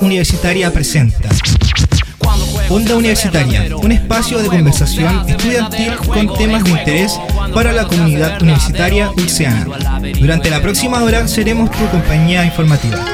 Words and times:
Universitaria 0.00 0.72
presenta 0.72 1.28
Onda 2.68 2.96
Universitaria, 2.96 3.76
un 3.76 3.92
espacio 3.92 4.38
de 4.38 4.48
conversación 4.48 5.28
estudiantil 5.28 5.96
con 5.96 6.32
temas 6.34 6.64
de 6.64 6.70
interés 6.70 7.18
para 7.52 7.72
la 7.72 7.86
comunidad 7.86 8.40
universitaria 8.40 9.10
ulceana. 9.10 9.66
Durante 10.20 10.50
la 10.50 10.62
próxima 10.62 11.02
hora 11.02 11.26
seremos 11.26 11.70
tu 11.70 11.86
compañía 11.88 12.44
informativa. 12.44 13.04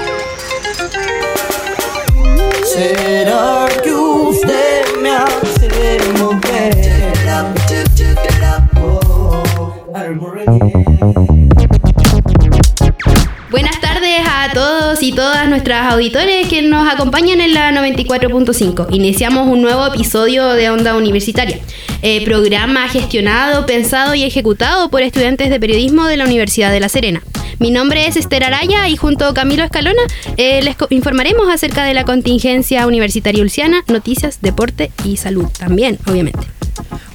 A 14.46 14.52
todos 14.52 15.02
y 15.02 15.12
todas 15.12 15.48
nuestras 15.48 15.92
auditores 15.92 16.46
que 16.46 16.62
nos 16.62 16.92
acompañan 16.92 17.40
en 17.40 17.52
la 17.52 17.72
94.5. 17.72 18.86
Iniciamos 18.90 19.48
un 19.48 19.60
nuevo 19.60 19.84
episodio 19.86 20.50
de 20.50 20.70
Onda 20.70 20.94
Universitaria, 20.94 21.58
eh, 22.02 22.24
programa 22.24 22.88
gestionado, 22.88 23.66
pensado 23.66 24.14
y 24.14 24.22
ejecutado 24.22 24.88
por 24.88 25.02
estudiantes 25.02 25.50
de 25.50 25.58
periodismo 25.58 26.06
de 26.06 26.16
la 26.16 26.24
Universidad 26.24 26.70
de 26.70 26.78
La 26.78 26.88
Serena. 26.88 27.22
Mi 27.58 27.72
nombre 27.72 28.06
es 28.06 28.16
Esther 28.16 28.44
Araya 28.44 28.88
y 28.88 28.96
junto 28.96 29.26
a 29.26 29.34
Camilo 29.34 29.64
Escalona 29.64 30.02
eh, 30.36 30.62
les 30.62 30.76
informaremos 30.90 31.48
acerca 31.48 31.84
de 31.84 31.94
la 31.94 32.04
contingencia 32.04 32.86
universitaria 32.86 33.42
ulciana, 33.42 33.82
noticias, 33.88 34.40
deporte 34.42 34.92
y 35.04 35.16
salud 35.16 35.46
también, 35.58 35.98
obviamente. 36.06 36.46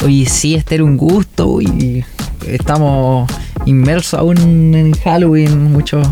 Oye, 0.04 0.26
sí, 0.26 0.55
Esther, 0.55 0.84
un 0.84 0.98
gusto. 0.98 1.62
Y 1.62 2.04
estamos 2.45 3.32
inmersos 3.66 4.20
aún 4.20 4.76
en 4.76 4.91
Halloween, 4.93 5.71
muchos 5.71 6.05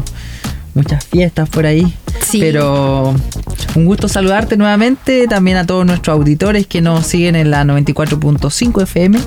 muchas 0.73 1.05
fiestas 1.05 1.49
por 1.49 1.65
ahí. 1.65 1.93
Sí. 2.21 2.39
Pero 2.39 3.15
un 3.75 3.85
gusto 3.85 4.07
saludarte 4.07 4.57
nuevamente, 4.57 5.27
también 5.27 5.57
a 5.57 5.65
todos 5.65 5.85
nuestros 5.85 6.15
auditores 6.15 6.67
que 6.67 6.81
nos 6.81 7.05
siguen 7.05 7.35
en 7.35 7.51
la 7.51 7.63
94.5 7.63 8.83
FM. 8.83 9.19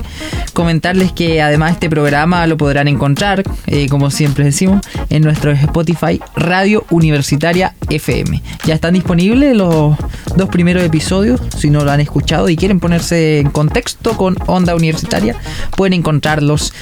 Comentarles 0.53 1.11
que 1.11 1.41
además 1.41 1.73
este 1.73 1.89
programa 1.89 2.45
lo 2.47 2.57
podrán 2.57 2.87
encontrar, 2.87 3.43
eh, 3.67 3.87
como 3.89 4.11
siempre 4.11 4.45
decimos, 4.45 4.81
en 5.09 5.23
nuestro 5.23 5.51
Spotify 5.51 6.19
Radio 6.35 6.85
Universitaria 6.89 7.73
FM. 7.89 8.41
Ya 8.65 8.75
están 8.75 8.93
disponibles 8.93 9.55
los 9.55 9.95
dos 10.35 10.49
primeros 10.49 10.83
episodios, 10.83 11.39
si 11.57 11.69
no 11.69 11.83
lo 11.83 11.91
han 11.91 12.01
escuchado 12.01 12.49
y 12.49 12.55
quieren 12.55 12.79
ponerse 12.79 13.39
en 13.39 13.49
contexto 13.49 14.17
con 14.17 14.37
Onda 14.47 14.75
Universitaria, 14.75 15.35
pueden 15.75 15.93
encontrarlos 15.93 16.73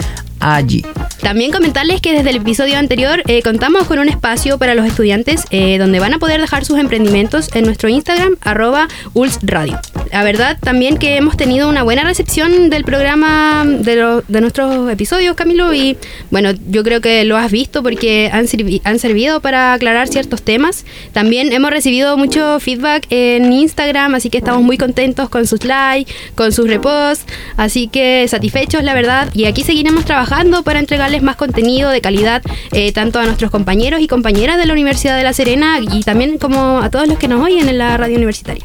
allí. 0.41 0.83
También 1.21 1.51
comentarles 1.51 2.01
que 2.01 2.13
desde 2.13 2.31
el 2.31 2.37
episodio 2.37 2.77
anterior 2.77 3.21
eh, 3.27 3.43
contamos 3.43 3.85
con 3.85 3.99
un 3.99 4.09
espacio 4.09 4.57
para 4.57 4.73
los 4.73 4.85
estudiantes 4.85 5.45
eh, 5.51 5.77
donde 5.77 5.90
van 5.99 6.13
a 6.13 6.19
poder 6.19 6.39
dejar 6.41 6.65
sus 6.65 6.77
emprendimientos 6.79 7.49
en 7.55 7.65
nuestro 7.65 7.89
Instagram, 7.89 8.35
arroba 8.41 8.87
ulsradio. 9.13 9.79
La 10.11 10.23
verdad 10.23 10.57
también 10.59 10.97
que 10.97 11.15
hemos 11.15 11.37
tenido 11.37 11.69
una 11.69 11.83
buena 11.83 12.03
recepción 12.03 12.69
del 12.69 12.83
programa 12.83 13.63
de, 13.65 13.95
lo- 13.95 14.21
de 14.27 14.41
nuestros 14.41 14.89
episodios, 14.91 15.35
Camilo, 15.35 15.73
y 15.73 15.97
bueno, 16.31 16.51
yo 16.69 16.83
creo 16.83 16.99
que 17.01 17.23
lo 17.23 17.37
has 17.37 17.51
visto 17.51 17.81
porque 17.83 18.29
han, 18.33 18.45
sirvi- 18.45 18.81
han 18.83 18.99
servido 18.99 19.39
para 19.41 19.73
aclarar 19.73 20.07
ciertos 20.07 20.41
temas. 20.41 20.85
También 21.13 21.53
hemos 21.53 21.71
recibido 21.71 22.17
mucho 22.17 22.59
feedback 22.59 23.05
en 23.09 23.51
Instagram, 23.53 24.15
así 24.15 24.29
que 24.29 24.37
estamos 24.37 24.63
muy 24.63 24.77
contentos 24.77 25.29
con 25.29 25.47
sus 25.47 25.63
likes, 25.63 26.11
con 26.35 26.51
sus 26.51 26.67
reposts, 26.67 27.25
así 27.57 27.87
que 27.87 28.27
satisfechos, 28.27 28.83
la 28.83 28.93
verdad, 28.93 29.29
y 29.33 29.45
aquí 29.45 29.63
seguiremos 29.63 30.05
trabajando 30.05 30.63
para 30.63 30.79
entregarles 30.79 31.21
más 31.21 31.35
contenido 31.37 31.89
de 31.89 32.01
calidad 32.01 32.41
eh, 32.73 32.91
tanto 32.91 33.19
a 33.19 33.25
nuestros 33.25 33.49
compañeros 33.51 34.01
y 34.01 34.07
compañeras 34.07 34.57
de 34.57 34.65
la 34.65 34.73
Universidad 34.73 35.15
de 35.17 35.23
La 35.23 35.33
Serena 35.33 35.79
y 35.81 36.03
también 36.03 36.37
como 36.37 36.79
a 36.79 36.89
todos 36.89 37.07
los 37.07 37.17
que 37.17 37.27
nos 37.27 37.43
oyen 37.43 37.67
en 37.69 37.77
la 37.77 37.97
radio 37.97 38.17
universitaria. 38.17 38.63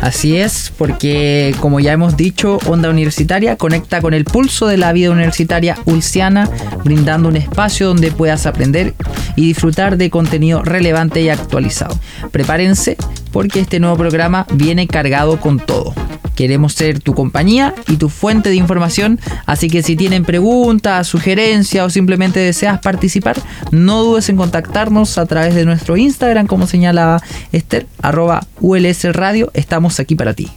Así 0.00 0.36
es, 0.36 0.72
porque 0.76 1.54
como 1.60 1.80
ya 1.80 1.92
hemos 1.92 2.16
dicho, 2.16 2.58
Onda 2.66 2.90
Universitaria 2.90 3.56
conecta 3.56 4.00
con 4.00 4.12
el 4.12 4.24
pulso 4.24 4.66
de 4.66 4.76
la 4.76 4.92
vida 4.92 5.10
universitaria 5.10 5.78
ulciana, 5.86 6.48
brindando 6.84 7.28
un 7.28 7.36
espacio 7.36 7.88
donde 7.88 8.10
puedas 8.10 8.46
aprender 8.46 8.94
y 9.36 9.46
disfrutar 9.46 9.96
de 9.96 10.10
contenido 10.10 10.62
relevante 10.62 11.22
y 11.22 11.30
actualizado. 11.30 11.98
Prepárense 12.32 12.96
porque 13.34 13.58
este 13.58 13.80
nuevo 13.80 13.96
programa 13.96 14.46
viene 14.52 14.86
cargado 14.86 15.40
con 15.40 15.58
todo. 15.58 15.92
Queremos 16.36 16.72
ser 16.72 17.00
tu 17.00 17.14
compañía 17.14 17.74
y 17.88 17.96
tu 17.96 18.08
fuente 18.08 18.48
de 18.48 18.54
información, 18.54 19.18
así 19.44 19.68
que 19.68 19.82
si 19.82 19.96
tienen 19.96 20.24
preguntas, 20.24 21.08
sugerencias 21.08 21.84
o 21.84 21.90
simplemente 21.90 22.38
deseas 22.38 22.78
participar, 22.78 23.36
no 23.72 24.04
dudes 24.04 24.28
en 24.28 24.36
contactarnos 24.36 25.18
a 25.18 25.26
través 25.26 25.56
de 25.56 25.64
nuestro 25.64 25.96
Instagram, 25.96 26.46
como 26.46 26.68
señalaba 26.68 27.20
Esther, 27.50 27.88
arroba 28.02 28.46
ULS 28.60 29.12
Radio, 29.12 29.50
estamos 29.52 29.98
aquí 29.98 30.14
para 30.14 30.32
ti. 30.32 30.48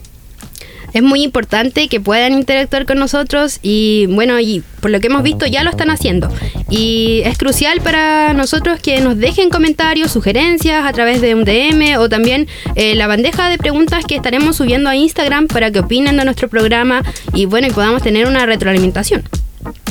Es 0.93 1.03
muy 1.03 1.23
importante 1.23 1.87
que 1.87 1.99
puedan 1.99 2.33
interactuar 2.33 2.85
con 2.85 2.97
nosotros 2.97 3.59
y 3.61 4.07
bueno, 4.07 4.39
y 4.39 4.63
por 4.79 4.91
lo 4.91 4.99
que 4.99 5.07
hemos 5.07 5.23
visto 5.23 5.45
ya 5.45 5.63
lo 5.63 5.69
están 5.69 5.89
haciendo. 5.89 6.29
Y 6.69 7.21
es 7.25 7.37
crucial 7.37 7.81
para 7.81 8.33
nosotros 8.33 8.79
que 8.79 8.99
nos 9.01 9.17
dejen 9.17 9.49
comentarios, 9.49 10.11
sugerencias 10.11 10.85
a 10.85 10.93
través 10.93 11.21
de 11.21 11.35
un 11.35 11.43
DM 11.43 11.97
o 11.99 12.09
también 12.09 12.47
eh, 12.75 12.95
la 12.95 13.07
bandeja 13.07 13.49
de 13.49 13.57
preguntas 13.57 14.05
que 14.05 14.15
estaremos 14.15 14.55
subiendo 14.55 14.89
a 14.89 14.95
Instagram 14.95 15.47
para 15.47 15.71
que 15.71 15.79
opinen 15.79 16.17
de 16.17 16.25
nuestro 16.25 16.47
programa 16.49 17.03
y 17.33 17.45
bueno, 17.45 17.67
y 17.67 17.71
podamos 17.71 18.01
tener 18.01 18.27
una 18.27 18.45
retroalimentación. 18.45 19.23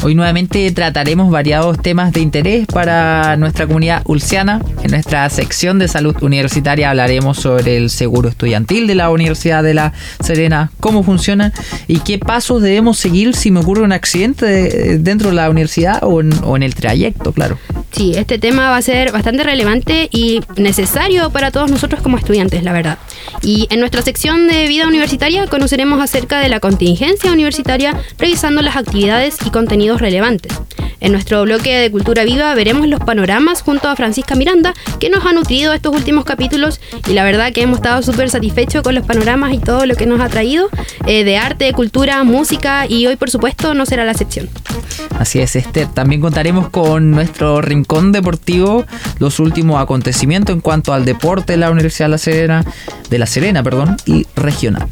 Hoy 0.03 0.15
nuevamente 0.15 0.71
trataremos 0.73 1.31
variados 1.31 1.81
temas 1.81 2.13
de 2.13 2.21
interés 2.21 2.67
para 2.67 3.37
nuestra 3.37 3.67
comunidad 3.67 4.03
ulciana. 4.05 4.61
En 4.83 4.91
nuestra 4.93 5.29
sección 5.31 5.79
de 5.79 5.89
salud 5.89 6.15
universitaria 6.23 6.91
hablaremos 6.91 7.39
sobre 7.39 7.77
el 7.77 7.91
seguro 7.91 8.29
estudiantil 8.29 8.87
de 8.87 8.95
la 8.95 9.11
Universidad 9.11 9.63
de 9.63 9.75
La 9.75 9.93
Serena, 10.21 10.71
cómo 10.81 11.03
funciona 11.03 11.53
y 11.89 11.99
qué 12.01 12.19
pasos 12.19 12.63
debemos 12.63 12.99
seguir 12.99 13.35
si 13.35 13.51
me 13.51 13.61
ocurre 13.61 13.83
un 13.83 13.93
accidente 13.93 14.47
de- 14.47 14.99
dentro 14.99 15.31
de 15.31 15.37
la 15.37 15.51
universidad 15.51 15.99
o 16.03 16.21
en, 16.21 16.31
o 16.45 16.57
en 16.57 16.63
el 16.63 16.75
trayecto, 16.75 17.33
claro. 17.33 17.59
Sí, 17.91 18.13
este 18.15 18.39
tema 18.39 18.69
va 18.71 18.77
a 18.77 18.83
ser 18.83 19.11
bastante 19.11 19.43
relevante 19.43 20.09
y 20.13 20.41
necesario 20.57 21.31
para 21.31 21.51
todos 21.51 21.71
nosotros 21.71 22.03
como 22.03 22.19
estudiantes, 22.19 22.63
la 22.63 22.73
verdad. 22.73 22.99
Y 23.43 23.67
en 23.71 23.81
nuestra 23.81 24.03
sección 24.03 24.47
de 24.47 24.67
vida 24.69 24.87
universitaria 24.87 25.47
conoceremos 25.47 26.01
acerca 26.01 26.41
de 26.41 26.49
la 26.49 26.61
contingencia 26.61 27.33
universitaria, 27.33 28.01
revisando 28.19 28.63
las 28.63 28.77
actividades 28.77 29.37
y 29.45 29.51
contenidos 29.51 30.01
relevantes. 30.01 30.53
En 31.01 31.13
nuestro 31.13 31.43
bloque 31.43 31.77
de 31.77 31.91
Cultura 31.91 32.25
Viva 32.25 32.55
veremos 32.55 32.89
los 32.89 33.01
panoramas 33.01 33.63
junto 33.63 33.89
a 33.89 33.97
Francisca 33.97 34.35
Miranda, 34.35 34.73
que 34.99 35.11
nos 35.11 35.25
ha 35.27 35.33
nutrido 35.33 35.73
estos 35.73 35.95
últimos 35.95 36.25
capítulos 36.25 36.81
y 37.07 37.13
la 37.13 37.23
verdad 37.23 37.53
que 37.53 37.63
hemos 37.63 37.79
estado 37.79 38.03
súper 38.03 38.31
satisfechos 38.31 38.83
con 38.83 38.95
los 38.95 39.05
panoramas 39.05 39.53
y 39.53 39.59
todo 39.59 39.85
lo 39.85 39.95
que 39.95 40.07
nos 40.07 40.21
ha 40.21 40.29
traído 40.29 40.69
eh, 41.07 41.25
de 41.25 41.37
arte, 41.37 41.73
cultura, 41.73 42.25
música 42.25 42.87
y 42.89 43.07
hoy 43.07 43.17
por 43.17 43.31
supuesto 43.31 43.75
no 43.75 43.85
será 43.85 44.05
la 44.05 44.13
excepción. 44.13 44.49
Así 45.19 45.41
es, 45.41 45.57
Esther. 45.57 45.89
También 45.89 46.21
contaremos 46.21 46.69
con 46.71 47.11
nuestro 47.11 47.61
rincón 47.61 48.13
deportivo, 48.13 48.85
los 49.19 49.39
últimos 49.39 49.81
acontecimientos 49.81 50.55
en 50.55 50.61
cuanto 50.61 50.93
al 50.93 51.05
deporte 51.05 51.55
de 51.55 51.57
la 51.59 51.71
Universidad 51.71 52.07
de 52.07 52.11
La 52.11 52.19
Serena, 52.19 52.65
de 53.09 53.16
La 53.19 53.27
Serena, 53.27 53.63
perdón, 53.63 53.97
y 54.07 54.27
regional. 54.37 54.87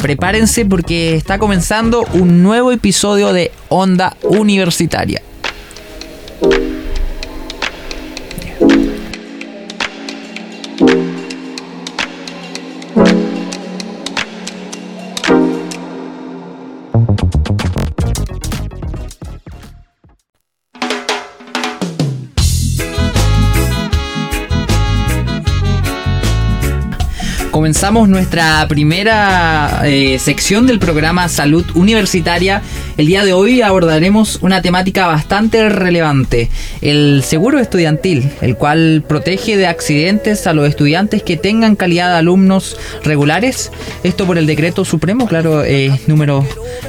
Prepárense 0.00 0.64
porque 0.64 1.14
está 1.14 1.38
comenzando 1.38 2.04
un 2.12 2.42
nuevo 2.42 2.72
episodio 2.72 3.32
de 3.32 3.52
Onda 3.68 4.16
Universitaria. 4.22 5.22
Comenzamos 27.66 28.08
nuestra 28.08 28.64
primera 28.68 29.80
eh, 29.84 30.20
sección 30.20 30.68
del 30.68 30.78
programa 30.78 31.28
Salud 31.28 31.66
Universitaria. 31.74 32.62
El 32.96 33.06
día 33.06 33.26
de 33.26 33.34
hoy 33.34 33.60
abordaremos 33.60 34.38
una 34.40 34.62
temática 34.62 35.06
bastante 35.06 35.68
relevante, 35.68 36.48
el 36.80 37.22
seguro 37.22 37.58
estudiantil, 37.58 38.30
el 38.40 38.56
cual 38.56 39.04
protege 39.06 39.58
de 39.58 39.66
accidentes 39.66 40.46
a 40.46 40.54
los 40.54 40.66
estudiantes 40.66 41.22
que 41.22 41.36
tengan 41.36 41.76
calidad 41.76 42.10
de 42.12 42.16
alumnos 42.16 42.78
regulares. 43.04 43.70
Esto 44.02 44.24
por 44.24 44.38
el 44.38 44.46
decreto 44.46 44.86
supremo, 44.86 45.26
claro, 45.26 45.62
número 46.06 46.46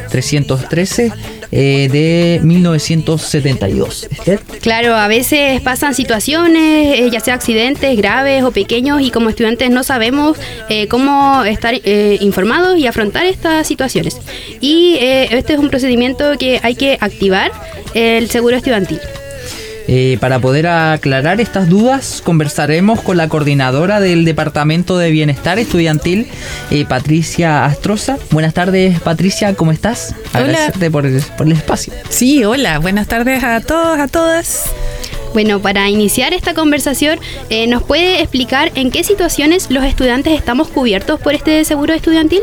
313 0.09 1.11
eh, 1.51 1.89
de 1.91 2.39
1972. 2.43 4.07
Esther. 4.11 4.39
Claro, 4.61 4.95
a 4.95 5.07
veces 5.07 5.61
pasan 5.61 5.93
situaciones, 5.93 6.99
eh, 6.99 7.09
ya 7.11 7.19
sea 7.19 7.35
accidentes 7.35 7.95
graves 7.97 8.43
o 8.43 8.51
pequeños, 8.51 9.01
y 9.01 9.11
como 9.11 9.29
estudiantes 9.29 9.69
no 9.69 9.83
sabemos 9.83 10.37
eh, 10.69 10.87
cómo 10.87 11.43
estar 11.45 11.75
informados 12.19 12.77
y 12.77 12.87
afrontar 12.87 13.25
estas 13.25 13.67
situaciones. 13.67 14.17
Y 14.59 14.97
este 14.99 15.53
es 15.53 15.59
un 15.59 15.69
procedimiento 15.69 15.96
que 16.37 16.59
hay 16.63 16.75
que 16.75 16.97
activar 16.99 17.51
el 17.93 18.29
seguro 18.29 18.55
estudiantil. 18.55 18.99
Eh, 19.89 20.17
para 20.19 20.39
poder 20.39 20.67
aclarar 20.67 21.39
estas 21.39 21.69
dudas, 21.69 22.21
conversaremos 22.21 23.01
con 23.01 23.15
la 23.15 23.29
coordinadora 23.29 24.01
del 24.01 24.25
Departamento 24.25 24.97
de 24.97 25.11
Bienestar 25.11 25.59
Estudiantil, 25.59 26.27
eh, 26.71 26.85
Patricia 26.85 27.63
Astroza. 27.63 28.17
Buenas 28.31 28.53
tardes, 28.53 28.99
Patricia, 28.99 29.53
¿cómo 29.53 29.71
estás? 29.71 30.13
Hola. 30.33 30.43
Agradecerte 30.43 30.91
por 30.91 31.05
el, 31.05 31.21
por 31.37 31.47
el 31.47 31.53
espacio. 31.53 31.93
Sí, 32.09 32.43
hola, 32.43 32.79
buenas 32.79 33.07
tardes 33.07 33.43
a 33.45 33.61
todos, 33.61 33.97
a 33.97 34.09
todas. 34.09 34.65
Bueno, 35.31 35.61
para 35.61 35.89
iniciar 35.89 36.33
esta 36.33 36.53
conversación, 36.53 37.19
eh, 37.49 37.67
¿nos 37.67 37.83
puede 37.83 38.21
explicar 38.21 38.71
en 38.75 38.91
qué 38.91 39.05
situaciones 39.05 39.71
los 39.71 39.85
estudiantes 39.85 40.33
estamos 40.33 40.67
cubiertos 40.67 41.19
por 41.21 41.33
este 41.33 41.63
seguro 41.63 41.93
estudiantil? 41.93 42.41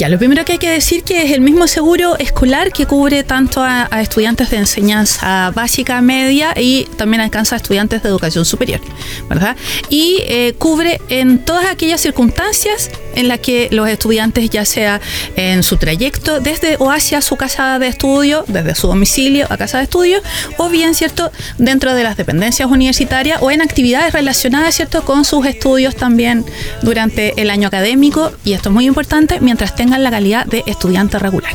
Ya, 0.00 0.08
lo 0.08 0.16
primero 0.16 0.46
que 0.46 0.52
hay 0.52 0.58
que 0.58 0.70
decir 0.70 1.02
que 1.02 1.24
es 1.24 1.32
el 1.32 1.42
mismo 1.42 1.66
seguro 1.66 2.16
escolar 2.16 2.72
que 2.72 2.86
cubre 2.86 3.22
tanto 3.22 3.62
a, 3.62 3.86
estudiantes 4.00 4.48
de 4.48 4.56
enseñanza 4.56 5.50
básica, 5.54 6.00
media 6.00 6.54
y 6.56 6.84
también 6.96 7.20
alcanza 7.20 7.56
a 7.56 7.58
estudiantes 7.58 8.02
de 8.02 8.08
educación 8.08 8.46
superior, 8.46 8.80
¿verdad? 9.28 9.58
Y 9.90 10.22
eh, 10.22 10.54
cubre 10.56 11.02
en 11.10 11.44
todas 11.44 11.66
aquellas 11.66 12.00
circunstancias 12.00 12.90
en 13.14 13.28
las 13.28 13.40
que 13.40 13.68
los 13.70 13.88
estudiantes, 13.88 14.50
ya 14.50 14.64
sea 14.64 15.00
en 15.36 15.62
su 15.62 15.76
trayecto 15.76 16.40
desde 16.40 16.76
o 16.78 16.90
hacia 16.90 17.20
su 17.20 17.36
casa 17.36 17.78
de 17.78 17.88
estudio, 17.88 18.44
desde 18.48 18.74
su 18.74 18.86
domicilio 18.86 19.46
a 19.50 19.56
casa 19.56 19.78
de 19.78 19.84
estudio, 19.84 20.20
o 20.58 20.68
bien, 20.68 20.94
¿cierto?, 20.94 21.30
dentro 21.58 21.94
de 21.94 22.02
las 22.02 22.16
dependencias 22.16 22.70
universitarias 22.70 23.40
o 23.42 23.50
en 23.50 23.62
actividades 23.62 24.12
relacionadas, 24.12 24.74
¿cierto?, 24.74 25.04
con 25.04 25.24
sus 25.24 25.46
estudios 25.46 25.96
también 25.96 26.44
durante 26.82 27.40
el 27.40 27.50
año 27.50 27.68
académico, 27.68 28.32
y 28.44 28.52
esto 28.52 28.68
es 28.68 28.74
muy 28.74 28.86
importante, 28.86 29.40
mientras 29.40 29.74
tengan 29.74 30.02
la 30.02 30.10
calidad 30.10 30.46
de 30.46 30.62
estudiante 30.66 31.18
regular. 31.18 31.52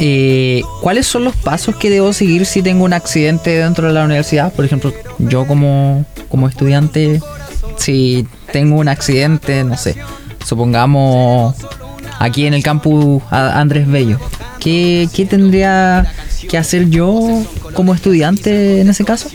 Eh, 0.00 0.62
¿Cuáles 0.80 1.06
son 1.06 1.24
los 1.24 1.34
pasos 1.34 1.74
que 1.74 1.90
debo 1.90 2.12
seguir 2.12 2.46
si 2.46 2.62
tengo 2.62 2.84
un 2.84 2.92
accidente 2.92 3.50
dentro 3.50 3.88
de 3.88 3.94
la 3.94 4.04
universidad? 4.04 4.52
Por 4.52 4.64
ejemplo, 4.64 4.92
yo 5.18 5.46
como, 5.46 6.04
como 6.28 6.48
estudiante, 6.48 7.20
si 7.76 8.26
tengo 8.52 8.76
un 8.76 8.88
accidente, 8.88 9.64
no 9.64 9.76
sé, 9.76 9.96
supongamos 10.44 11.54
aquí 12.18 12.46
en 12.46 12.54
el 12.54 12.62
campus 12.62 13.22
Andrés 13.30 13.86
Bello, 13.86 14.18
¿qué, 14.60 15.08
qué 15.14 15.26
tendría 15.26 16.12
que 16.48 16.58
hacer 16.58 16.88
yo 16.88 17.44
como 17.74 17.94
estudiante 17.94 18.80
en 18.80 18.88
ese 18.88 19.04
caso? 19.04 19.28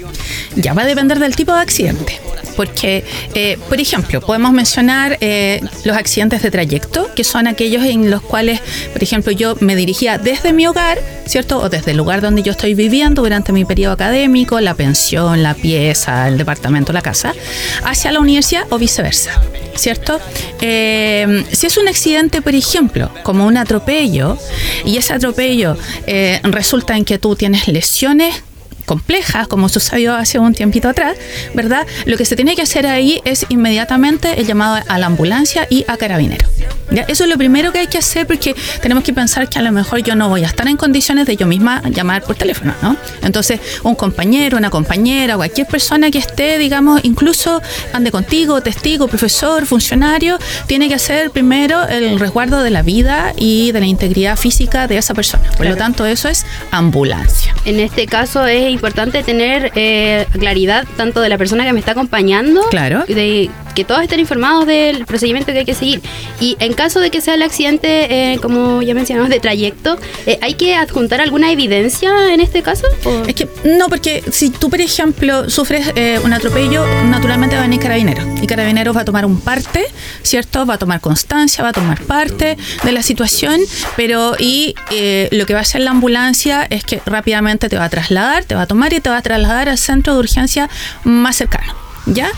Ya 0.56 0.74
va 0.74 0.84
a 0.84 0.86
depender 0.86 1.19
del 1.19 1.36
tipo 1.36 1.54
de 1.54 1.62
accidente. 1.62 2.19
Porque, 2.56 3.04
eh, 3.34 3.57
por 3.68 3.80
ejemplo, 3.80 4.22
podemos 4.22 4.51
mencionar 4.51 5.18
eh, 5.22 5.60
los 5.86 5.98
accidentes 5.98 6.42
de 6.44 6.51
trayecto, 6.51 7.10
que 7.16 7.24
son 7.24 7.48
aquellos 7.48 7.84
en 7.84 8.12
los 8.12 8.22
cuales, 8.22 8.60
por 8.92 9.01
ejemplo, 9.01 9.31
yo 9.31 9.56
me 9.60 9.75
dirigía 9.75 10.18
desde 10.18 10.54
mi 10.54 10.68
hogar, 10.68 11.00
¿cierto? 11.25 11.60
O 11.60 11.69
desde 11.69 11.92
el 11.92 11.98
lugar 11.98 12.22
donde 12.22 12.44
yo 12.44 12.51
estoy 12.51 12.75
viviendo 12.75 13.24
durante 13.24 13.51
mi 13.51 13.66
periodo 13.66 13.94
académico, 13.94 14.60
la 14.60 14.75
pensión, 14.75 15.42
la 15.42 15.56
pieza, 15.56 16.28
el 16.28 16.38
departamento, 16.38 16.94
la 16.94 17.01
casa, 17.01 17.34
hacia 17.84 18.12
la 18.12 18.19
universidad 18.19 18.66
o 18.69 18.78
viceversa, 18.78 19.42
¿cierto? 19.75 20.19
Eh, 20.62 21.45
si 21.51 21.66
es 21.66 21.78
un 21.78 21.88
accidente, 21.88 22.42
por 22.44 22.54
ejemplo, 22.54 23.10
como 23.24 23.48
un 23.48 23.57
atropello, 23.57 24.38
y 24.86 24.98
ese 24.98 25.13
atropello 25.13 25.75
resulta 26.44 26.95
en 26.98 27.06
que 27.06 27.18
tú 27.18 27.36
tienes 27.36 27.68
lesiones 27.68 28.44
complejas, 28.85 29.47
como 29.47 29.69
sucedió 29.69 30.15
hace 30.15 30.39
un 30.39 30.53
tiempito 30.53 30.89
atrás, 30.89 31.15
¿verdad? 31.53 31.85
Lo 32.06 32.18
que 32.18 32.25
se 32.25 32.35
tiene 32.35 32.56
que 32.56 32.62
hacer 32.62 32.85
ahí 32.85 33.21
es 33.25 33.45
inmediatamente 33.50 34.39
el 34.39 34.45
llamado 34.45 34.83
a 34.88 34.97
la 35.00 35.06
ambulancia 35.06 35.68
y 35.69 35.85
a 35.88 35.97
carabineros. 35.97 36.50
¿ya? 36.91 37.03
Eso 37.03 37.24
es 37.24 37.30
lo 37.30 37.38
primero 37.38 37.71
que 37.71 37.80
hay 37.80 37.88
que 37.88 37.97
hacer 37.97 38.27
porque 38.27 38.56
tenemos 38.81 39.03
que 39.03 39.13
pensar 39.13 39.50
que 39.50 39.59
a 39.59 39.62
lo 39.62 39.71
mejor 39.71 40.03
yo 40.03 40.15
no 40.15 40.30
voy 40.30 40.44
a 40.44 40.47
estar 40.47 40.68
en 40.68 40.77
condiciones 40.77 41.25
de 41.25 41.35
yo 41.35 41.47
misma 41.47 41.81
llamar 41.89 42.24
por 42.24 42.35
teléfono, 42.35 42.74
¿no? 42.81 42.97
Entonces, 43.21 43.59
un 43.83 43.95
compañero, 43.95 44.57
una 44.57 44.69
compañera, 44.69 45.35
cualquier 45.35 45.68
persona 45.68 46.12
que 46.12 46.19
esté, 46.19 46.57
digamos, 46.57 47.01
incluso 47.03 47.62
ande 47.94 48.12
contigo, 48.12 48.62
testigo, 48.62 49.07
profesor, 49.07 49.65
funcionario, 49.65 50.38
tiene 50.68 50.88
que 50.88 50.95
hacer 50.95 51.31
primero 51.31 51.88
el 51.88 52.19
resguardo 52.19 52.63
de 52.63 52.69
la 52.69 52.81
vida 52.81 53.33
y 53.38 53.71
de 53.71 53.80
la 53.80 53.85
integridad 53.85 54.38
física 54.38 54.88
de 54.88 54.97
esa 54.97 55.13
persona. 55.13 55.50
Por 55.57 55.65
lo 55.65 55.75
tanto, 55.75 56.06
eso 56.06 56.30
es 56.30 56.45
ambulancia. 56.71 57.53
En 57.65 57.80
este 57.80 58.06
caso 58.06 58.45
es 58.45 58.72
importante 58.73 59.23
tener 59.23 59.71
eh, 59.75 60.25
claridad 60.39 60.85
tanto 60.97 61.21
de 61.21 61.29
la 61.29 61.37
persona 61.37 61.65
que 61.65 61.73
me 61.73 61.79
está 61.79 61.91
acompañando, 61.91 62.61
Claro. 62.69 63.03
de 63.07 63.49
que 63.73 63.83
todos 63.85 64.01
estén 64.01 64.19
informados 64.19 64.65
del 64.65 65.05
procedimiento 65.05 65.51
que 65.51 65.59
hay 65.59 65.65
que 65.65 65.73
seguir. 65.73 66.01
Y 66.39 66.55
en 66.59 66.73
caso 66.73 66.99
de 66.99 67.09
que 67.11 67.21
sea 67.21 67.33
el 67.35 67.41
accidente, 67.41 68.33
eh, 68.33 68.39
como 68.39 68.81
ya 68.81 68.93
mencionamos, 68.93 69.29
de 69.29 69.39
trayecto, 69.39 69.97
eh, 70.25 70.37
¿hay 70.41 70.53
que 70.55 70.75
adjuntar 70.75 71.21
alguna 71.21 71.51
evidencia 71.51 72.33
en 72.33 72.39
este 72.39 72.61
caso? 72.61 72.85
¿O- 73.05 73.23
Es 73.27 73.35
que 73.35 73.47
no, 73.63 73.87
porque 73.89 74.23
si 74.31 74.49
tú, 74.49 74.69
por 74.69 74.81
ejemplo, 74.81 75.49
sufres 75.49 75.91
eh, 75.95 76.19
un 76.23 76.33
atropello, 76.33 76.85
naturalmente 77.05 77.55
va 77.55 77.61
a 77.61 77.65
venir 77.65 77.79
carabineros. 77.79 78.25
Y 78.41 78.47
carabineros 78.47 78.95
va 78.95 79.01
a 79.01 79.05
tomar 79.05 79.25
un 79.25 79.39
parte, 79.39 79.85
¿cierto? 80.21 80.65
Va 80.65 80.75
a 80.75 80.77
tomar 80.77 80.99
constancia, 81.01 81.63
va 81.63 81.69
a 81.69 81.73
tomar 81.73 82.01
parte 82.03 82.57
de 82.83 82.91
la 82.91 83.01
situación, 83.03 83.59
pero 83.95 84.35
y 84.39 84.75
eh, 84.91 85.29
lo 85.31 85.45
que 85.45 85.53
va 85.53 85.59
a 85.59 85.63
hacer 85.63 85.81
la 85.81 85.91
ambulancia 85.91 86.65
es 86.69 86.83
que 86.83 87.01
rápidamente 87.05 87.69
te 87.69 87.77
va 87.77 87.85
a 87.85 87.89
trasladar, 87.89 88.43
te 88.43 88.55
va 88.55 88.63
a 88.63 88.67
tomar 88.67 88.93
y 88.93 88.99
te 88.99 89.09
va 89.09 89.17
a 89.17 89.21
trasladar 89.21 89.69
al 89.69 89.77
centro 89.77 90.13
de 90.13 90.19
urgencia 90.19 90.69
más 91.03 91.35
cercano. 91.37 91.73
¿Ya? 92.05 92.31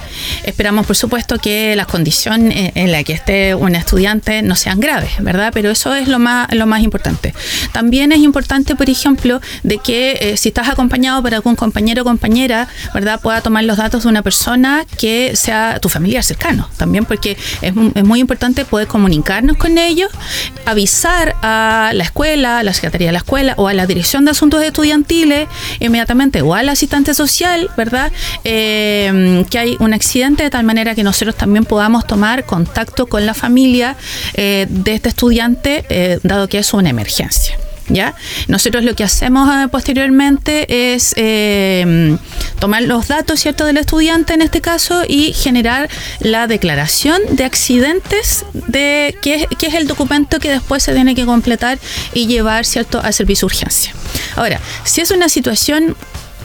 Esperamos, 0.43 0.85
por 0.85 0.95
supuesto, 0.95 1.39
que 1.39 1.75
las 1.75 1.87
condiciones 1.87 2.71
en 2.75 2.91
las 2.91 3.03
que 3.03 3.13
esté 3.13 3.55
un 3.55 3.75
estudiante 3.75 4.43
no 4.43 4.55
sean 4.55 4.79
graves, 4.79 5.11
¿verdad? 5.19 5.51
Pero 5.53 5.71
eso 5.71 5.95
es 5.95 6.07
lo 6.07 6.19
más, 6.19 6.53
lo 6.53 6.67
más 6.67 6.83
importante. 6.83 7.33
También 7.71 8.11
es 8.11 8.19
importante, 8.19 8.75
por 8.75 8.89
ejemplo, 8.89 9.41
de 9.63 9.79
que 9.79 10.17
eh, 10.21 10.37
si 10.37 10.49
estás 10.49 10.69
acompañado 10.69 11.21
por 11.21 11.33
algún 11.33 11.55
compañero 11.55 12.03
o 12.03 12.05
compañera, 12.05 12.67
¿verdad? 12.93 13.19
Pueda 13.19 13.41
tomar 13.41 13.63
los 13.63 13.77
datos 13.77 14.03
de 14.03 14.09
una 14.09 14.21
persona 14.21 14.85
que 14.99 15.35
sea 15.35 15.79
tu 15.79 15.89
familiar 15.89 16.23
cercano, 16.23 16.69
también 16.77 17.05
porque 17.05 17.37
es, 17.61 17.73
es 17.95 18.03
muy 18.03 18.19
importante 18.19 18.65
poder 18.65 18.87
comunicarnos 18.87 19.57
con 19.57 19.77
ellos, 19.77 20.11
avisar 20.65 21.35
a 21.41 21.91
la 21.93 22.03
escuela, 22.03 22.59
a 22.59 22.63
la 22.63 22.73
Secretaría 22.73 23.07
de 23.07 23.13
la 23.13 23.19
Escuela 23.19 23.55
o 23.57 23.67
a 23.67 23.73
la 23.73 23.87
Dirección 23.87 24.25
de 24.25 24.31
Asuntos 24.31 24.63
Estudiantiles 24.63 25.47
inmediatamente 25.79 26.41
o 26.41 26.53
al 26.53 26.69
asistente 26.69 27.13
social, 27.13 27.69
¿verdad? 27.75 28.11
Eh, 28.43 29.43
que 29.55 29.59
hay 29.59 29.77
un 29.79 29.93
accidente 29.93 30.43
de 30.43 30.49
tal 30.49 30.65
manera 30.65 30.95
que 30.95 31.03
nosotros 31.03 31.33
también 31.33 31.63
podamos 31.63 32.05
tomar 32.05 32.45
contacto 32.45 33.05
con 33.05 33.25
la 33.25 33.33
familia 33.33 33.95
eh, 34.33 34.67
de 34.69 34.95
este 34.95 35.07
estudiante, 35.07 35.85
eh, 35.87 36.19
dado 36.23 36.49
que 36.49 36.57
es 36.57 36.73
una 36.73 36.89
emergencia. 36.89 37.57
¿Ya? 37.87 38.15
Nosotros 38.49 38.83
lo 38.83 38.95
que 38.95 39.05
hacemos 39.05 39.47
eh, 39.47 39.69
posteriormente 39.69 40.93
es 40.93 41.15
tomar 42.59 42.81
los 42.81 43.07
datos 43.07 43.39
cierto 43.39 43.63
del 43.65 43.77
estudiante 43.77 44.33
en 44.33 44.41
este 44.41 44.59
caso 44.59 45.03
y 45.07 45.31
generar 45.31 45.87
la 46.19 46.47
declaración 46.47 47.21
de 47.31 47.45
accidentes 47.45 48.43
de 48.53 49.15
que 49.21 49.35
es, 49.35 49.47
que 49.57 49.67
es 49.67 49.75
el 49.75 49.87
documento 49.87 50.39
que 50.39 50.49
después 50.49 50.83
se 50.83 50.93
tiene 50.93 51.15
que 51.15 51.25
completar 51.25 51.79
y 52.13 52.27
llevar 52.27 52.65
cierto 52.65 52.99
al 53.01 53.13
servicio 53.13 53.47
de 53.47 53.55
urgencia. 53.55 53.93
Ahora, 54.35 54.59
si 54.83 54.99
es 54.99 55.11
una 55.11 55.29
situación 55.29 55.95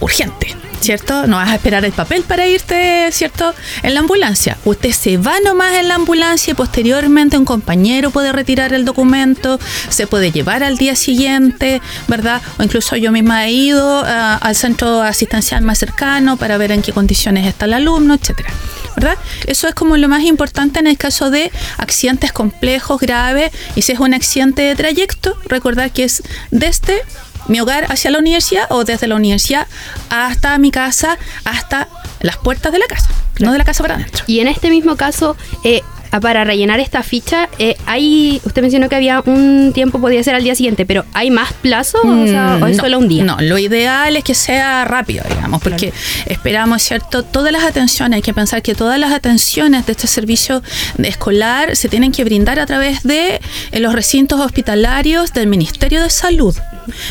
urgente, 0.01 0.55
¿cierto? 0.81 1.27
No 1.27 1.37
vas 1.37 1.49
a 1.49 1.55
esperar 1.55 1.85
el 1.85 1.93
papel 1.93 2.23
para 2.23 2.47
irte, 2.47 3.09
¿cierto? 3.11 3.53
En 3.83 3.93
la 3.93 4.01
ambulancia. 4.01 4.57
Usted 4.65 4.91
se 4.91 5.17
va 5.17 5.39
nomás 5.45 5.75
en 5.75 5.87
la 5.87 5.95
ambulancia 5.95 6.51
y 6.51 6.55
posteriormente 6.55 7.37
un 7.37 7.45
compañero 7.45 8.11
puede 8.11 8.31
retirar 8.33 8.73
el 8.73 8.83
documento, 8.83 9.59
se 9.89 10.07
puede 10.07 10.31
llevar 10.31 10.63
al 10.63 10.77
día 10.77 10.95
siguiente, 10.95 11.81
¿verdad? 12.07 12.41
O 12.57 12.63
incluso 12.63 12.95
yo 12.97 13.11
misma 13.11 13.45
he 13.45 13.51
ido 13.51 14.03
ah, 14.05 14.37
al 14.41 14.55
centro 14.55 15.01
asistencial 15.01 15.63
más 15.63 15.77
cercano 15.77 16.35
para 16.35 16.57
ver 16.57 16.71
en 16.71 16.81
qué 16.81 16.91
condiciones 16.91 17.47
está 17.47 17.65
el 17.65 17.73
alumno, 17.73 18.15
etcétera. 18.15 18.51
¿verdad? 18.95 19.17
Eso 19.47 19.69
es 19.69 19.73
como 19.73 19.95
lo 19.95 20.09
más 20.09 20.23
importante 20.23 20.79
en 20.79 20.87
el 20.87 20.97
caso 20.97 21.29
de 21.29 21.49
accidentes 21.77 22.33
complejos, 22.33 22.99
graves, 22.99 23.51
y 23.75 23.83
si 23.83 23.93
es 23.93 23.99
un 23.99 24.13
accidente 24.13 24.63
de 24.63 24.75
trayecto, 24.75 25.37
recordar 25.45 25.91
que 25.91 26.03
es 26.03 26.23
desde 26.51 27.01
mi 27.47 27.59
hogar 27.59 27.85
hacia 27.91 28.11
la 28.11 28.19
universidad 28.19 28.67
o 28.69 28.83
desde 28.83 29.07
la 29.07 29.15
universidad 29.15 29.67
hasta 30.09 30.57
mi 30.57 30.71
casa, 30.71 31.17
hasta 31.43 31.87
las 32.21 32.37
puertas 32.37 32.71
de 32.71 32.79
la 32.79 32.87
casa, 32.87 33.09
no 33.39 33.51
de 33.51 33.57
la 33.57 33.63
casa 33.63 33.83
para 33.83 33.95
adentro. 33.95 34.23
Y 34.27 34.39
en 34.39 34.47
este 34.47 34.69
mismo 34.69 34.95
caso, 34.95 35.35
eh, 35.63 35.81
para 36.19 36.43
rellenar 36.43 36.79
esta 36.79 37.03
ficha, 37.03 37.49
eh, 37.57 37.77
hay, 37.85 38.41
usted 38.43 38.61
mencionó 38.61 38.89
que 38.89 38.95
había 38.95 39.21
un 39.25 39.71
tiempo, 39.73 39.99
podía 39.99 40.21
ser 40.23 40.35
al 40.35 40.43
día 40.43 40.55
siguiente, 40.55 40.85
pero 40.85 41.05
¿hay 41.13 41.31
más 41.31 41.53
plazo 41.53 41.99
o, 42.03 42.27
sea, 42.27 42.57
o 42.61 42.67
es 42.67 42.71
Mm, 42.71 42.77
no, 42.77 42.83
solo 42.83 42.99
un 42.99 43.07
día? 43.07 43.23
No, 43.23 43.37
lo 43.39 43.57
ideal 43.57 44.15
es 44.15 44.23
que 44.23 44.33
sea 44.33 44.85
rápido, 44.85 45.23
digamos, 45.29 45.61
porque 45.61 45.93
esperamos, 46.25 46.81
¿cierto? 46.81 47.23
Todas 47.23 47.51
las 47.51 47.63
atenciones, 47.63 48.17
hay 48.17 48.21
que 48.21 48.33
pensar 48.33 48.61
que 48.61 48.75
todas 48.75 48.99
las 48.99 49.11
atenciones 49.11 49.85
de 49.85 49.93
este 49.93 50.07
servicio 50.07 50.61
escolar 51.01 51.75
se 51.75 51.89
tienen 51.89 52.11
que 52.11 52.23
brindar 52.23 52.59
a 52.59 52.65
través 52.65 53.03
de 53.03 53.39
eh, 53.71 53.79
los 53.79 53.93
recintos 53.93 54.39
hospitalarios 54.39 55.33
del 55.33 55.47
Ministerio 55.47 56.01
de 56.01 56.09
Salud. 56.09 56.55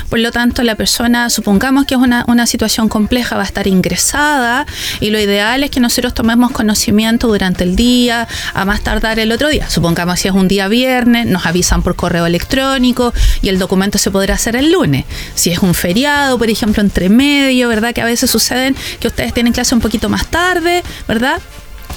Por 0.09 0.19
lo 0.19 0.31
tanto, 0.33 0.63
la 0.63 0.75
persona, 0.75 1.31
supongamos 1.31 1.87
que 1.87 1.95
es 1.95 2.01
una, 2.01 2.25
una 2.29 2.47
situación 2.47 2.89
compleja, 2.89 3.37
va 3.37 3.43
a 3.43 3.47
estar 3.47 3.67
ingresada 3.67 4.67
y 5.01 5.11
lo 5.11 5.21
ideal 5.21 5.63
es 5.63 5.71
que 5.71 5.81
nosotros 5.81 6.15
tomemos 6.15 6.51
conocimiento 6.51 7.29
durante 7.29 7.65
el 7.65 7.77
día, 7.77 8.27
a 8.53 8.65
más 8.65 8.83
tardar 8.91 9.21
el 9.21 9.31
otro 9.31 9.49
día. 9.49 9.71
Supongamos 9.71 10.19
si 10.19 10.27
es 10.27 10.35
un 10.35 10.49
día 10.49 10.67
viernes, 10.67 11.25
nos 11.25 11.47
avisan 11.47 11.81
por 11.85 11.95
correo 11.95 12.27
electrónico 12.27 13.15
y 13.41 13.49
el 13.49 13.61
documento 13.61 13.99
se 13.99 14.11
podrá 14.11 14.35
hacer 14.35 14.57
el 14.57 14.73
lunes. 14.73 15.05
Si 15.37 15.53
es 15.53 15.61
un 15.61 15.75
feriado, 15.75 16.37
por 16.39 16.51
ejemplo, 16.51 16.83
entre 16.83 17.09
medio, 17.09 17.69
¿verdad? 17.69 17.95
Que 17.95 18.01
a 18.01 18.05
veces 18.05 18.29
suceden 18.33 18.75
que 18.99 19.07
ustedes 19.07 19.33
tienen 19.33 19.53
clase 19.53 19.77
un 19.77 19.81
poquito 19.81 20.09
más 20.09 20.27
tarde, 20.27 20.83
¿verdad? 21.07 21.41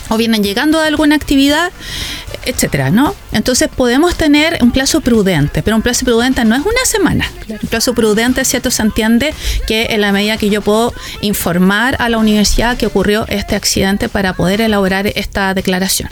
o 0.09 0.17
vienen 0.17 0.43
llegando 0.43 0.79
a 0.79 0.85
alguna 0.85 1.15
actividad, 1.15 1.71
etcétera, 2.45 2.91
¿no? 2.91 3.15
Entonces 3.31 3.69
podemos 3.75 4.15
tener 4.15 4.59
un 4.62 4.71
plazo 4.71 5.01
prudente, 5.01 5.63
pero 5.63 5.75
un 5.75 5.81
plazo 5.81 6.05
prudente 6.05 6.43
no 6.45 6.55
es 6.55 6.62
una 6.62 6.85
semana. 6.85 7.31
Un 7.50 7.69
plazo 7.69 7.93
prudente, 7.93 8.43
¿cierto? 8.45 8.71
Se 8.71 8.81
entiende 8.81 9.33
que 9.67 9.88
en 9.89 10.01
la 10.01 10.12
medida 10.12 10.38
que 10.38 10.50
yo 10.50 10.62
puedo 10.62 10.93
informar 11.21 11.95
a 12.00 12.09
la 12.09 12.17
universidad 12.17 12.77
que 12.77 12.88
ocurrió 12.88 13.25
este 13.29 13.55
accidente 13.55 14.09
para 14.09 14.33
poder 14.33 14.62
elaborar 14.62 15.07
esta 15.07 15.53
declaración. 15.53 16.09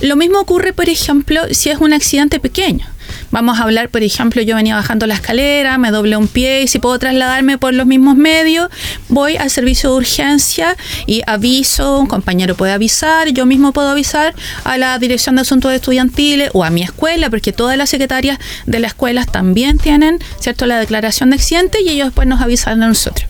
Lo 0.00 0.16
mismo 0.16 0.40
ocurre, 0.40 0.72
por 0.72 0.88
ejemplo, 0.88 1.42
si 1.52 1.70
es 1.70 1.78
un 1.78 1.92
accidente 1.92 2.40
pequeño. 2.40 2.86
Vamos 3.30 3.58
a 3.58 3.64
hablar, 3.64 3.88
por 3.90 4.02
ejemplo, 4.02 4.42
yo 4.42 4.56
venía 4.56 4.74
bajando 4.74 5.06
la 5.06 5.14
escalera, 5.14 5.78
me 5.78 5.90
doblé 5.90 6.16
un 6.16 6.28
pie 6.28 6.62
y 6.62 6.68
si 6.68 6.78
puedo 6.78 6.98
trasladarme 6.98 7.58
por 7.58 7.74
los 7.74 7.86
mismos 7.86 8.16
medios, 8.16 8.68
voy 9.08 9.36
al 9.36 9.50
servicio 9.50 9.90
de 9.90 9.96
urgencia 9.96 10.76
y 11.06 11.22
aviso, 11.26 11.98
un 11.98 12.06
compañero 12.06 12.56
puede 12.56 12.72
avisar, 12.72 13.28
yo 13.28 13.46
mismo 13.46 13.72
puedo 13.72 13.90
avisar 13.90 14.34
a 14.64 14.78
la 14.78 14.98
Dirección 14.98 15.36
de 15.36 15.42
Asuntos 15.42 15.72
Estudiantiles 15.72 16.50
o 16.54 16.64
a 16.64 16.70
mi 16.70 16.82
escuela, 16.82 17.30
porque 17.30 17.52
todas 17.52 17.76
las 17.76 17.90
secretarias 17.90 18.38
de 18.66 18.78
las 18.78 18.92
escuelas 18.92 19.30
también 19.30 19.78
tienen, 19.78 20.18
¿cierto?, 20.40 20.66
la 20.66 20.78
declaración 20.78 21.30
de 21.30 21.36
accidente 21.36 21.80
y 21.82 21.90
ellos 21.90 22.08
después 22.08 22.26
nos 22.26 22.40
avisan 22.40 22.82
a 22.82 22.88
nosotros. 22.88 23.28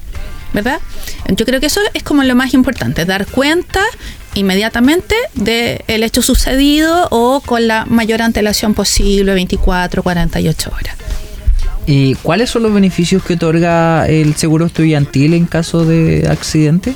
¿Verdad? 0.52 0.80
Yo 1.28 1.44
creo 1.44 1.60
que 1.60 1.66
eso 1.66 1.80
es 1.94 2.02
como 2.02 2.24
lo 2.24 2.34
más 2.34 2.54
importante, 2.54 3.04
dar 3.04 3.26
cuenta 3.26 3.82
inmediatamente 4.34 5.14
del 5.34 6.02
hecho 6.02 6.22
sucedido 6.22 7.08
o 7.10 7.40
con 7.40 7.66
la 7.66 7.84
mayor 7.86 8.22
antelación 8.22 8.74
posible, 8.74 9.34
24, 9.34 10.02
48 10.02 10.70
horas. 10.74 10.96
¿Y 11.90 12.16
cuáles 12.16 12.50
son 12.50 12.64
los 12.64 12.74
beneficios 12.74 13.22
que 13.22 13.32
otorga 13.32 14.06
el 14.06 14.34
seguro 14.34 14.66
estudiantil 14.66 15.32
en 15.32 15.46
caso 15.46 15.86
de 15.86 16.28
accidente? 16.28 16.94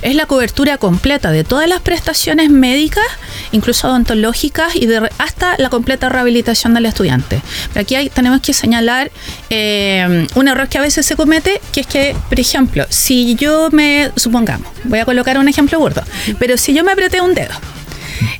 Es 0.00 0.14
la 0.14 0.24
cobertura 0.24 0.78
completa 0.78 1.30
de 1.30 1.44
todas 1.44 1.68
las 1.68 1.82
prestaciones 1.82 2.48
médicas, 2.48 3.04
incluso 3.52 3.88
odontológicas 3.88 4.76
y 4.76 4.86
de, 4.86 5.10
hasta 5.18 5.58
la 5.58 5.68
completa 5.68 6.08
rehabilitación 6.08 6.72
del 6.72 6.86
estudiante. 6.86 7.42
Pero 7.74 7.82
aquí 7.82 7.96
hay, 7.96 8.08
tenemos 8.08 8.40
que 8.40 8.54
señalar 8.54 9.10
eh, 9.50 10.26
un 10.34 10.48
error 10.48 10.68
que 10.68 10.78
a 10.78 10.80
veces 10.80 11.04
se 11.04 11.16
comete, 11.16 11.60
que 11.70 11.82
es 11.82 11.86
que, 11.86 12.16
por 12.30 12.40
ejemplo, 12.40 12.86
si 12.88 13.34
yo 13.34 13.68
me, 13.72 14.10
supongamos, 14.16 14.72
voy 14.84 15.00
a 15.00 15.04
colocar 15.04 15.36
un 15.36 15.48
ejemplo 15.48 15.78
burdo, 15.78 16.02
pero 16.38 16.56
si 16.56 16.72
yo 16.72 16.82
me 16.82 16.92
apreté 16.92 17.20
un 17.20 17.34
dedo, 17.34 17.52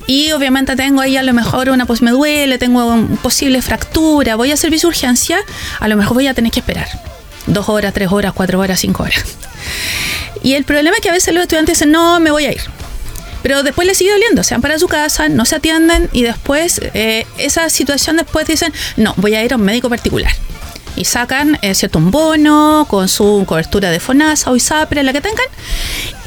y 0.07 0.33
obviamente 0.33 0.77
tengo 0.77 1.01
ahí 1.01 1.17
a 1.17 1.23
lo 1.23 1.33
mejor 1.33 1.71
una 1.71 1.87
pues 1.87 2.03
me 2.03 2.11
duele, 2.11 2.59
tengo 2.59 2.85
una 2.87 3.17
posible 3.17 3.63
fractura, 3.63 4.37
voy 4.37 4.53
a 4.53 4.57
servicio 4.57 4.89
de 4.89 4.97
urgencia, 4.97 5.39
a 5.79 5.89
lo 5.89 5.97
mejor 5.97 6.15
voy 6.15 6.27
a 6.27 6.35
tener 6.35 6.53
que 6.53 6.61
esperar 6.61 6.89
dos 7.47 7.69
horas, 7.69 7.93
tres 7.93 8.11
horas, 8.11 8.33
cuatro 8.35 8.61
horas, 8.61 8.81
cinco 8.81 9.03
horas. 9.03 9.25
Y 10.43 10.55
el 10.55 10.65
problema 10.65 10.97
es 10.97 11.03
que 11.03 11.11
a 11.11 11.13
veces 11.13 11.35
los 11.35 11.43
estudiantes 11.43 11.79
dicen, 11.79 11.91
no, 11.91 12.19
me 12.21 12.31
voy 12.31 12.47
a 12.47 12.53
ir. 12.53 12.63
Pero 13.43 13.63
después 13.63 13.87
les 13.87 13.97
sigue 13.97 14.11
doliendo, 14.11 14.43
se 14.43 14.55
van 14.55 14.61
para 14.61 14.79
su 14.79 14.87
casa, 14.87 15.29
no 15.29 15.45
se 15.45 15.57
atienden 15.57 16.09
y 16.13 16.23
después 16.23 16.81
eh, 16.95 17.27
esa 17.39 17.71
situación 17.71 18.17
después 18.17 18.47
dicen, 18.47 18.73
no, 18.97 19.15
voy 19.17 19.35
a 19.35 19.45
ir 19.45 19.53
a 19.53 19.57
un 19.57 19.63
médico 19.63 19.89
particular 19.89 20.33
y 21.01 21.07
sacan 21.07 21.59
eh, 21.63 21.75
cierto 21.75 21.99
un 21.99 22.11
bono 22.11 22.85
con 22.87 23.09
su 23.09 23.45
cobertura 23.47 23.91
de 23.91 24.01
FONASA 24.01 24.51
o 24.51 24.57
ISAPRE, 24.57 25.03
la 25.03 25.15
que 25.15 25.23
tengan, 25.23 25.47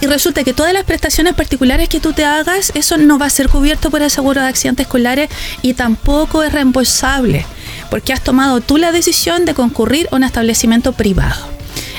y 0.01 0.07
resulta 0.07 0.43
que 0.43 0.51
todas 0.51 0.73
las 0.73 0.83
prestaciones 0.83 1.35
particulares 1.35 1.89
que 1.89 1.99
tú 1.99 2.11
te 2.13 2.25
hagas, 2.25 2.71
eso 2.73 2.97
no 2.97 3.19
va 3.19 3.27
a 3.27 3.29
ser 3.29 3.49
cubierto 3.49 3.91
por 3.91 4.01
el 4.01 4.09
seguro 4.09 4.41
de 4.41 4.47
accidentes 4.47 4.87
escolares 4.87 5.29
y 5.61 5.75
tampoco 5.75 6.41
es 6.41 6.51
reembolsable, 6.51 7.45
porque 7.91 8.13
has 8.13 8.23
tomado 8.23 8.61
tú 8.61 8.77
la 8.77 8.91
decisión 8.91 9.45
de 9.45 9.53
concurrir 9.53 10.07
a 10.11 10.15
un 10.15 10.23
establecimiento 10.23 10.93
privado. 10.93 11.49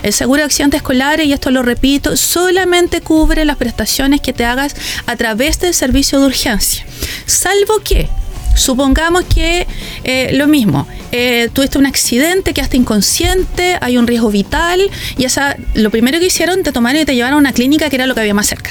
El 0.02 0.12
seguro 0.12 0.40
de 0.40 0.46
accidentes 0.46 0.78
escolares, 0.78 1.26
y 1.26 1.32
esto 1.32 1.52
lo 1.52 1.62
repito, 1.62 2.16
solamente 2.16 3.02
cubre 3.02 3.44
las 3.44 3.56
prestaciones 3.56 4.20
que 4.20 4.32
te 4.32 4.44
hagas 4.44 4.74
a 5.06 5.14
través 5.14 5.60
del 5.60 5.74
servicio 5.74 6.18
de 6.18 6.26
urgencia, 6.26 6.84
salvo 7.24 7.78
que 7.84 8.08
Supongamos 8.54 9.24
que 9.24 9.66
eh, 10.04 10.30
lo 10.34 10.46
mismo, 10.46 10.86
eh, 11.12 11.48
tuviste 11.52 11.78
un 11.78 11.86
accidente, 11.86 12.54
quedaste 12.54 12.76
inconsciente, 12.76 13.78
hay 13.80 13.98
un 13.98 14.06
riesgo 14.06 14.30
vital 14.30 14.80
y 15.16 15.24
esa, 15.24 15.56
lo 15.74 15.90
primero 15.90 16.18
que 16.18 16.26
hicieron 16.26 16.62
te 16.62 16.72
tomaron 16.72 17.02
y 17.02 17.04
te 17.04 17.14
llevaron 17.14 17.36
a 17.36 17.38
una 17.38 17.52
clínica 17.52 17.90
que 17.90 17.96
era 17.96 18.06
lo 18.06 18.14
que 18.14 18.20
había 18.20 18.34
más 18.34 18.46
cerca. 18.46 18.70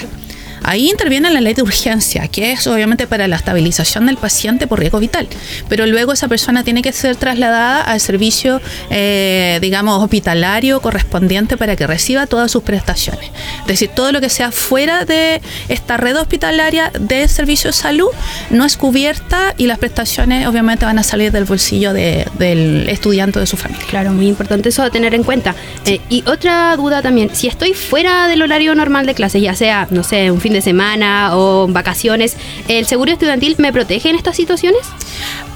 Ahí 0.64 0.90
interviene 0.90 1.30
la 1.30 1.42
ley 1.42 1.54
de 1.54 1.62
urgencia, 1.62 2.28
que 2.28 2.54
es 2.54 2.68
obviamente 2.68 3.08
para 3.08 3.28
la 3.28 3.36
estabilización 3.36 4.06
del 4.06 4.18
paciente 4.18 4.68
por 4.68 4.80
riesgo 4.80 5.00
vital, 5.00 5.28
pero 5.70 5.86
luego 5.86 6.14
esa 6.14 6.28
persona 6.28 6.64
tiene 6.64 6.82
que 6.82 6.92
ser 6.94 7.16
trasladada 7.16 7.82
al 7.82 8.00
servicio, 8.00 8.62
eh, 8.90 9.60
digamos, 9.62 10.02
hospitalario 10.02 10.82
correspondiente 10.82 11.58
para 11.58 11.76
que 11.76 11.86
reciba 11.86 12.28
todas 12.28 12.52
sus 12.52 12.64
prestaciones. 12.64 13.32
Es 13.62 13.68
decir, 13.68 13.90
todo 13.90 14.12
lo 14.12 14.22
que 14.22 14.30
sea 14.30 14.52
fuera 14.52 15.06
de 15.06 15.42
esta 15.70 15.98
red 15.98 16.16
hospitalaria 16.18 16.92
de 16.98 17.28
servicio 17.28 17.70
de 17.70 17.74
salud 17.74 18.10
no 18.50 18.66
es 18.66 18.78
cubierta 18.78 19.54
y 19.58 19.68
las 19.68 19.80
prestaciones 19.80 20.48
obviamente 20.48 20.86
van 20.86 21.00
a 21.00 21.04
salir 21.04 21.32
del 21.32 21.46
bolsillo 21.46 21.94
del 21.94 22.88
estudiante 22.90 23.40
de 23.40 23.48
su 23.48 23.58
familia. 23.58 23.86
Claro, 23.90 24.12
muy 24.12 24.28
importante 24.28 24.70
eso 24.70 24.84
a 24.84 24.90
tener 24.90 25.14
en 25.14 25.24
cuenta. 25.24 25.56
Eh, 25.86 26.00
y 26.10 26.24
otra 26.28 26.76
duda 26.78 27.02
también, 27.02 27.30
si 27.34 27.48
estoy 27.48 27.74
fuera 27.74 28.28
del 28.28 28.42
horario 28.42 28.76
normal 28.76 29.06
de 29.06 29.14
clases, 29.14 29.42
ya 29.42 29.56
sea, 29.56 29.88
no 29.90 30.04
sé, 30.04 30.32
un 30.32 30.40
fin 30.40 30.53
de 30.54 30.62
semana 30.62 31.32
o 31.36 31.68
vacaciones, 31.68 32.38
¿el 32.68 32.86
seguro 32.86 33.12
estudiantil 33.12 33.56
me 33.58 33.74
protege 33.74 34.10
en 34.10 34.16
estas 34.16 34.36
situaciones? 34.36 34.82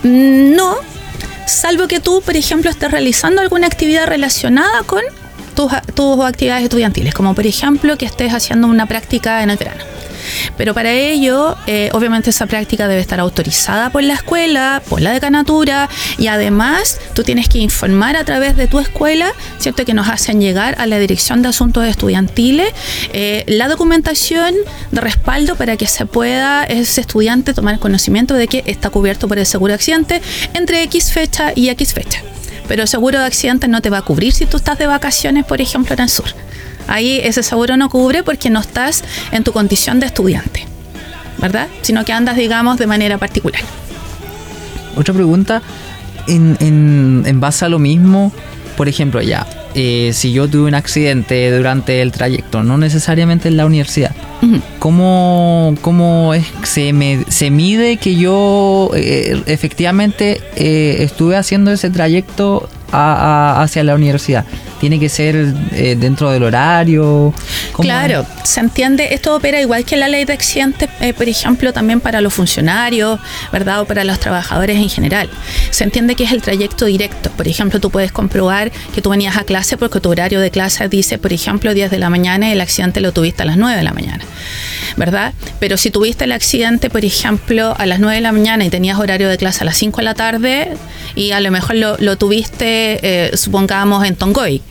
Mm, 0.04 0.56
no, 0.56 0.76
salvo 1.46 1.88
que 1.88 2.00
tú, 2.00 2.22
por 2.22 2.36
ejemplo, 2.36 2.70
estés 2.70 2.92
realizando 2.92 3.42
alguna 3.42 3.68
actividad 3.68 4.08
relacionada 4.08 4.84
con 4.84 5.02
tus, 5.56 5.72
tus 5.96 6.20
actividades 6.26 6.64
estudiantiles, 6.64 7.14
como 7.14 7.34
por 7.34 7.48
ejemplo 7.48 7.98
que 7.98 8.06
estés 8.06 8.34
haciendo 8.34 8.68
una 8.68 8.86
práctica 8.86 9.44
en 9.44 9.50
el 9.50 9.58
verano. 9.58 9.84
Pero 10.58 10.74
para 10.74 10.92
ello, 10.92 11.56
eh, 11.68 11.90
obviamente 11.94 12.30
esa 12.30 12.46
práctica 12.46 12.88
debe 12.88 13.02
estar 13.02 13.20
autorizada 13.20 13.90
por 13.90 14.04
la 14.04 14.14
escuela, 14.14 14.82
por 14.88 15.02
la 15.02 15.12
decanatura 15.12 15.90
y 16.18 16.28
además 16.28 17.00
tú 17.14 17.24
tienes 17.24 17.50
que 17.50 17.60
informar 17.60 18.16
a 18.16 18.24
través 18.24 18.56
de 18.56 18.68
tu 18.68 18.80
escuela, 18.80 19.32
¿cierto? 19.60 19.86
Que 19.86 19.94
nos 19.94 20.08
hacen 20.08 20.42
llegar 20.42 20.76
a 20.80 20.86
la 20.86 21.00
Dirección 21.00 21.42
de 21.42 21.50
Asuntos 21.50 21.86
Estudiantiles 21.86 22.74
eh, 23.14 23.44
la 23.48 23.68
documentación 23.68 24.54
de 24.92 25.02
respaldo 25.02 25.56
para 25.56 25.78
que 25.78 25.88
se 25.88 26.06
pueda 26.06 26.64
ese 26.64 27.02
estudiante 27.02 27.54
tomar 27.54 27.80
conocimiento 27.80 28.34
de 28.34 28.48
que 28.48 28.64
está 28.66 28.90
cubierto 28.90 29.28
por 29.28 29.40
el 29.40 29.46
seguro 29.46 29.72
de 29.72 29.76
accidente 29.76 30.22
entre 30.54 30.84
X 30.84 31.12
fecha 31.12 31.52
y 31.56 31.70
X 31.70 31.94
fecha. 31.94 32.22
Pero 32.68 32.84
el 32.84 32.88
seguro 32.88 33.20
de 33.20 33.26
accidente 33.26 33.68
no 33.68 33.82
te 33.82 33.90
va 33.90 34.00
a 34.00 34.02
cubrir 34.02 34.34
si 34.34 34.46
tú 34.46 34.58
estás 34.58 34.78
de 34.78 34.88
vacaciones, 34.88 35.46
por 35.46 35.62
ejemplo, 35.62 35.94
en 35.94 36.02
el 36.02 36.10
sur. 36.10 36.26
Ahí 36.88 37.20
ese 37.24 37.44
seguro 37.44 37.78
no 37.78 37.90
cubre 37.90 38.24
porque 38.24 38.50
no 38.50 38.60
estás 38.60 39.04
en 39.32 39.44
tu 39.44 39.52
condición 39.52 40.00
de 40.00 40.08
estudiante, 40.08 40.66
¿verdad? 41.38 41.68
Sino 41.82 42.06
que 42.06 42.14
andas, 42.14 42.38
digamos, 42.38 42.78
de 42.78 42.88
manera 42.88 43.18
particular. 43.18 43.62
Otra 44.96 45.14
pregunta, 45.14 45.62
en, 46.28 47.40
base 47.40 47.66
a 47.66 47.70
lo 47.70 47.80
mismo, 47.80 48.32
por 48.76 48.88
ejemplo, 48.88 49.22
ya, 49.22 49.46
eh, 49.76 50.12
si 50.14 50.32
yo 50.32 50.48
tuve 50.48 50.68
un 50.68 50.76
accidente 50.76 51.56
durante 51.56 52.02
el 52.02 52.12
trayecto, 52.12 52.64
no 52.64 52.78
necesariamente 52.78 53.48
en 53.48 53.58
la 53.58 53.66
universidad, 53.66 54.16
¿cómo, 54.80 56.34
es, 56.34 56.46
se, 56.64 56.94
me, 56.94 57.26
se 57.28 57.52
mide 57.52 57.98
que 57.98 58.16
yo 58.16 58.90
eh, 58.96 59.44
efectivamente 59.46 60.42
eh, 60.56 60.98
estuve 61.00 61.36
haciendo 61.36 61.72
ese 61.72 61.90
trayecto 61.90 62.70
hacia 62.92 63.84
la 63.84 63.96
universidad? 63.96 64.46
¿Tiene 64.80 65.00
que 65.00 65.10
ser 65.10 65.54
eh, 65.72 65.96
dentro 66.00 66.30
del 66.30 66.44
horario? 66.44 67.34
Claro, 67.74 68.26
se 68.44 68.60
entiende, 68.60 69.14
esto 69.14 69.36
opera 69.36 69.60
igual 69.60 69.86
que 69.86 69.98
la 69.98 70.08
ley 70.08 70.26
de 70.26 70.34
accidentes, 70.34 70.90
eh, 71.00 71.14
por 71.14 71.28
ejemplo, 71.28 71.74
también 71.74 72.00
para 72.00 72.22
los 72.22 72.34
funcionarios, 72.34 73.20
¿verdad? 73.52 73.82
O 73.82 73.86
para 73.86 74.04
los 74.04 74.20
trabajadores 74.20 74.78
en 74.78 74.90
general. 74.90 75.30
Se 75.72 75.84
entiende 75.84 76.16
que 76.16 76.26
es 76.26 76.32
el 76.32 76.42
trayecto 76.42 76.86
directo. 76.86 77.32
Por 77.32 77.48
ejemplo, 77.48 77.80
tú 77.80 77.90
puedes 77.90 78.12
comprobar 78.12 78.72
que 78.94 79.02
tú 79.02 79.10
venías 79.10 79.38
a 79.38 79.44
clase 79.44 79.78
porque 79.78 80.00
tu 80.00 80.10
horario 80.10 80.40
de 80.40 80.52
clase 80.52 80.88
dice, 80.90 81.18
por 81.18 81.34
ejemplo, 81.34 81.74
10 81.74 81.92
de 81.92 82.00
la 82.00 82.10
mañana 82.10 82.50
y 82.50 82.52
el 82.52 82.62
accidente 82.62 83.02
lo 83.02 83.12
tuviste 83.12 83.44
a 83.44 83.46
las 83.46 83.58
9 83.58 83.78
de 83.78 83.84
la 83.84 83.94
mañana, 83.94 84.24
¿verdad? 84.96 85.34
Pero 85.60 85.78
si 85.78 85.90
tuviste 85.90 86.26
el 86.26 86.32
accidente, 86.32 86.90
por 86.90 87.04
ejemplo, 87.04 87.76
a 87.78 87.86
las 87.86 88.00
9 88.00 88.16
de 88.16 88.22
la 88.22 88.32
mañana 88.32 88.66
y 88.66 88.70
tenías 88.70 89.00
horario 89.00 89.30
de 89.30 89.38
clase 89.38 89.62
a 89.62 89.66
las 89.66 89.78
5 89.78 89.98
de 89.98 90.04
la 90.04 90.14
tarde 90.14 90.78
y 91.16 91.32
a 91.32 91.40
lo 91.40 91.52
mejor 91.52 91.76
lo, 91.76 92.18
tuviste, 92.18 92.77
eh, 92.78 93.32
supongamos, 93.36 94.06
en 94.06 94.16
Tongoy, 94.16 94.62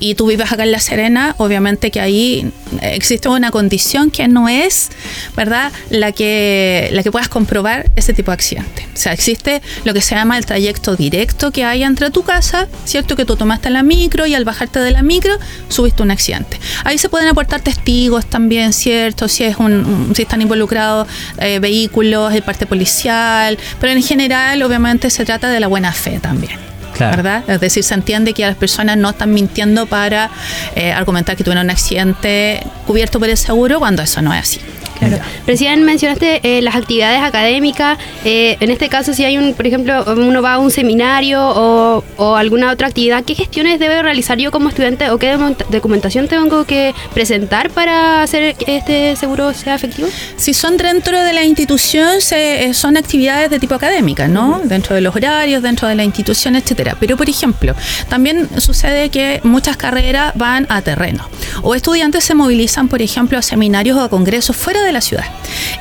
y 0.00 0.14
tú 0.14 0.26
vives 0.26 0.52
acá 0.52 0.62
en 0.62 0.72
La 0.72 0.80
Serena, 0.80 1.34
obviamente 1.38 1.90
que 1.90 2.00
ahí 2.00 2.50
existe 2.82 3.28
una 3.28 3.50
condición 3.50 4.10
que 4.10 4.28
no 4.28 4.48
es, 4.48 4.90
¿verdad?, 5.36 5.72
la 5.90 6.12
que, 6.12 6.88
la 6.92 7.02
que 7.02 7.10
puedas 7.10 7.28
comprobar 7.28 7.90
ese 7.96 8.12
tipo 8.12 8.30
de 8.30 8.34
accidente. 8.34 8.86
O 8.94 8.96
sea, 8.96 9.12
existe 9.12 9.60
lo 9.84 9.94
que 9.94 10.00
se 10.00 10.14
llama 10.14 10.38
el 10.38 10.46
trayecto 10.46 10.94
directo 10.94 11.50
que 11.50 11.64
hay 11.64 11.82
entre 11.82 12.10
tu 12.10 12.22
casa, 12.22 12.68
¿cierto? 12.84 13.16
Que 13.16 13.24
tú 13.24 13.36
tomaste 13.36 13.70
la 13.70 13.82
micro 13.82 14.26
y 14.26 14.34
al 14.34 14.44
bajarte 14.44 14.78
de 14.78 14.90
la 14.90 15.02
micro 15.02 15.36
subiste 15.68 16.02
un 16.02 16.10
accidente. 16.10 16.60
Ahí 16.84 16.98
se 16.98 17.08
pueden 17.08 17.28
aportar 17.28 17.60
testigos 17.60 18.26
también, 18.26 18.72
¿cierto? 18.72 19.28
Si, 19.28 19.44
es 19.44 19.56
un, 19.56 20.12
si 20.14 20.22
están 20.22 20.42
involucrados 20.42 21.08
eh, 21.38 21.58
vehículos, 21.58 22.32
el 22.34 22.42
parte 22.42 22.66
policial, 22.66 23.58
pero 23.80 23.92
en 23.92 24.02
general, 24.02 24.62
obviamente, 24.62 25.10
se 25.10 25.24
trata 25.24 25.48
de 25.48 25.60
la 25.60 25.66
buena 25.66 25.92
fe 25.92 26.18
también. 26.20 26.68
¿Verdad? 26.98 27.44
Es 27.48 27.60
decir, 27.60 27.84
se 27.84 27.94
entiende 27.94 28.34
que 28.34 28.42
las 28.42 28.56
personas 28.56 28.96
no 28.96 29.10
están 29.10 29.32
mintiendo 29.32 29.86
para 29.86 30.30
eh, 30.74 30.92
argumentar 30.92 31.36
que 31.36 31.44
tuvieron 31.44 31.66
un 31.66 31.70
accidente 31.70 32.62
cubierto 32.86 33.18
por 33.18 33.28
el 33.28 33.36
seguro 33.36 33.78
cuando 33.78 34.02
eso 34.02 34.22
no 34.22 34.32
es 34.34 34.40
así. 34.40 34.60
Claro. 34.98 35.18
Recién 35.46 35.84
mencionaste 35.84 36.40
eh, 36.42 36.62
las 36.62 36.76
actividades 36.76 37.20
académicas. 37.22 37.98
Eh, 38.24 38.56
en 38.60 38.70
este 38.70 38.88
caso, 38.88 39.14
si 39.14 39.24
hay 39.24 39.38
un, 39.38 39.54
por 39.54 39.66
ejemplo, 39.66 40.04
uno 40.16 40.42
va 40.42 40.54
a 40.54 40.58
un 40.58 40.70
seminario 40.70 41.40
o, 41.42 42.04
o, 42.16 42.36
alguna 42.36 42.72
otra 42.72 42.88
actividad, 42.88 43.24
¿qué 43.24 43.34
gestiones 43.34 43.78
debe 43.78 44.02
realizar 44.02 44.38
yo 44.38 44.50
como 44.50 44.68
estudiante 44.68 45.10
o 45.10 45.18
qué 45.18 45.36
documentación 45.70 46.28
tengo 46.28 46.64
que 46.64 46.94
presentar 47.14 47.70
para 47.70 48.22
hacer 48.22 48.54
que 48.56 48.76
este 48.76 49.16
seguro 49.16 49.52
sea 49.54 49.74
efectivo? 49.74 50.08
Si 50.36 50.54
son 50.54 50.76
dentro 50.76 51.22
de 51.22 51.32
la 51.32 51.44
institución, 51.44 52.20
se, 52.20 52.64
eh, 52.64 52.74
son 52.74 52.96
actividades 52.96 53.50
de 53.50 53.58
tipo 53.58 53.74
académica, 53.74 54.28
¿no? 54.28 54.60
Dentro 54.64 54.94
de 54.94 55.00
los 55.00 55.14
horarios, 55.14 55.62
dentro 55.62 55.88
de 55.88 55.94
la 55.94 56.04
institución, 56.04 56.56
etcétera. 56.56 56.96
Pero, 56.98 57.16
por 57.16 57.28
ejemplo, 57.28 57.74
también 58.08 58.48
sucede 58.58 59.10
que 59.10 59.40
muchas 59.44 59.76
carreras 59.76 60.32
van 60.34 60.66
a 60.68 60.82
terreno 60.82 61.28
o 61.62 61.74
estudiantes 61.74 62.24
se 62.24 62.34
movilizan, 62.34 62.88
por 62.88 63.02
ejemplo, 63.02 63.38
a 63.38 63.42
seminarios 63.42 63.96
o 63.96 64.02
a 64.02 64.08
congresos 64.08 64.56
fuera 64.56 64.82
de 64.82 64.87
de 64.88 64.92
la 64.92 65.00
ciudad. 65.00 65.24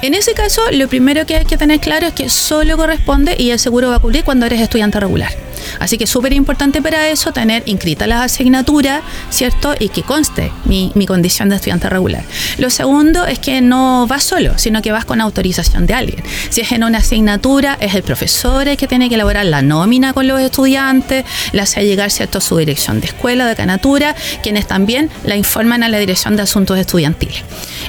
En 0.02 0.14
ese 0.14 0.34
caso, 0.34 0.62
lo 0.72 0.88
primero 0.88 1.26
que 1.26 1.36
hay 1.36 1.46
que 1.46 1.58
tener 1.58 1.80
claro 1.80 2.08
es 2.08 2.14
que 2.14 2.30
solo 2.30 2.78
corresponde 2.78 3.36
y 3.38 3.50
el 3.50 3.60
seguro 3.60 3.90
va 3.90 3.96
a 3.96 4.00
cubrir 4.00 4.24
cuando 4.24 4.46
eres 4.46 4.62
estudiante 4.62 5.00
regular. 5.00 5.32
Así 5.80 5.98
que 5.98 6.06
es 6.06 6.10
súper 6.10 6.34
importante 6.34 6.82
para 6.82 7.10
eso 7.10 7.32
tener 7.34 7.64
inscritas 7.66 8.08
las 8.08 8.24
asignaturas, 8.24 9.02
¿cierto? 9.30 9.76
Y 9.80 9.90
que 9.90 10.04
conste 10.04 10.52
mi, 10.66 10.92
mi, 10.96 11.06
condición 11.06 11.50
de 11.50 11.56
estudiante 11.56 11.90
regular. 11.90 12.24
Lo 12.58 12.70
segundo 12.70 13.26
es 13.26 13.40
que 13.40 13.62
no 13.62 14.08
vas 14.08 14.24
solo, 14.24 14.58
sino 14.58 14.82
que 14.82 14.92
vas 14.92 15.06
con 15.06 15.22
autorización 15.22 15.86
de 15.86 15.94
alguien. 15.94 16.24
Si 16.50 16.62
es 16.62 16.72
en 16.72 16.84
una 16.84 17.00
asignatura, 17.00 17.78
es 17.80 17.96
el 17.96 18.04
profesor 18.04 18.68
el 18.68 18.78
que 18.78 18.88
tiene 18.88 19.10
que 19.10 19.16
elaborar 19.16 19.46
la 19.46 19.62
nómina 19.62 20.14
con 20.14 20.28
los 20.28 20.40
estudiantes, 20.42 21.26
le 21.52 21.62
hace 21.62 21.86
llegar, 21.86 22.12
¿cierto?, 22.12 22.42
su 22.42 22.58
dirección 22.58 23.00
de 23.00 23.08
escuela, 23.08 23.46
de 23.46 23.56
canatura, 23.56 24.16
quienes 24.44 24.68
también 24.68 25.10
la 25.24 25.36
informan 25.36 25.84
a 25.84 25.90
la 25.90 25.98
dirección 25.98 26.36
de 26.36 26.44
asuntos 26.44 26.78
estudiantiles. 26.78 27.44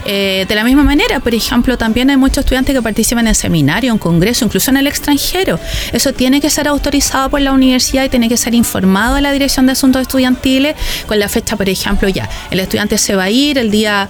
Eh, 0.04 0.46
de 0.48 0.54
la 0.54 0.64
misma 0.64 0.84
manera, 0.84 1.07
por 1.22 1.34
ejemplo, 1.34 1.78
también 1.78 2.10
hay 2.10 2.16
muchos 2.16 2.38
estudiantes 2.38 2.74
que 2.74 2.82
participan 2.82 3.26
en 3.26 3.34
seminarios, 3.34 3.92
en 3.92 3.98
congresos, 3.98 4.42
incluso 4.42 4.70
en 4.70 4.76
el 4.76 4.86
extranjero. 4.86 5.58
Eso 5.92 6.12
tiene 6.12 6.40
que 6.40 6.50
ser 6.50 6.68
autorizado 6.68 7.30
por 7.30 7.40
la 7.40 7.52
universidad 7.52 8.04
y 8.04 8.08
tiene 8.08 8.28
que 8.28 8.36
ser 8.36 8.54
informado 8.54 9.16
a 9.16 9.20
la 9.20 9.32
Dirección 9.32 9.66
de 9.66 9.72
Asuntos 9.72 10.02
Estudiantiles 10.02 10.76
con 11.06 11.18
la 11.18 11.28
fecha, 11.28 11.56
por 11.56 11.68
ejemplo, 11.68 12.08
ya. 12.08 12.28
El 12.50 12.60
estudiante 12.60 12.98
se 12.98 13.16
va 13.16 13.24
a 13.24 13.30
ir 13.30 13.58
el 13.58 13.70
día 13.70 14.08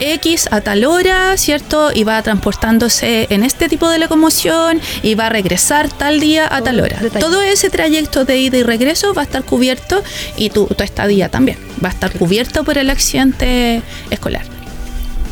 X 0.00 0.48
a 0.50 0.60
tal 0.60 0.84
hora, 0.84 1.36
¿cierto? 1.36 1.90
Y 1.92 2.04
va 2.04 2.22
transportándose 2.22 3.26
en 3.30 3.42
este 3.42 3.68
tipo 3.68 3.88
de 3.88 3.98
locomoción 3.98 4.80
y 5.02 5.14
va 5.14 5.26
a 5.26 5.30
regresar 5.30 5.88
tal 5.88 6.20
día 6.20 6.46
a 6.50 6.62
tal 6.62 6.80
hora. 6.80 6.98
Todo 7.18 7.42
ese 7.42 7.70
trayecto 7.70 8.24
de 8.24 8.38
ida 8.38 8.58
y 8.58 8.62
regreso 8.62 9.14
va 9.14 9.22
a 9.22 9.24
estar 9.24 9.44
cubierto 9.44 10.02
y 10.36 10.50
tu, 10.50 10.66
tu 10.66 10.84
estadía 10.84 11.28
también 11.28 11.58
va 11.82 11.88
a 11.88 11.92
estar 11.92 12.12
cubierto 12.12 12.64
por 12.64 12.78
el 12.78 12.90
accidente 12.90 13.82
escolar. 14.10 14.55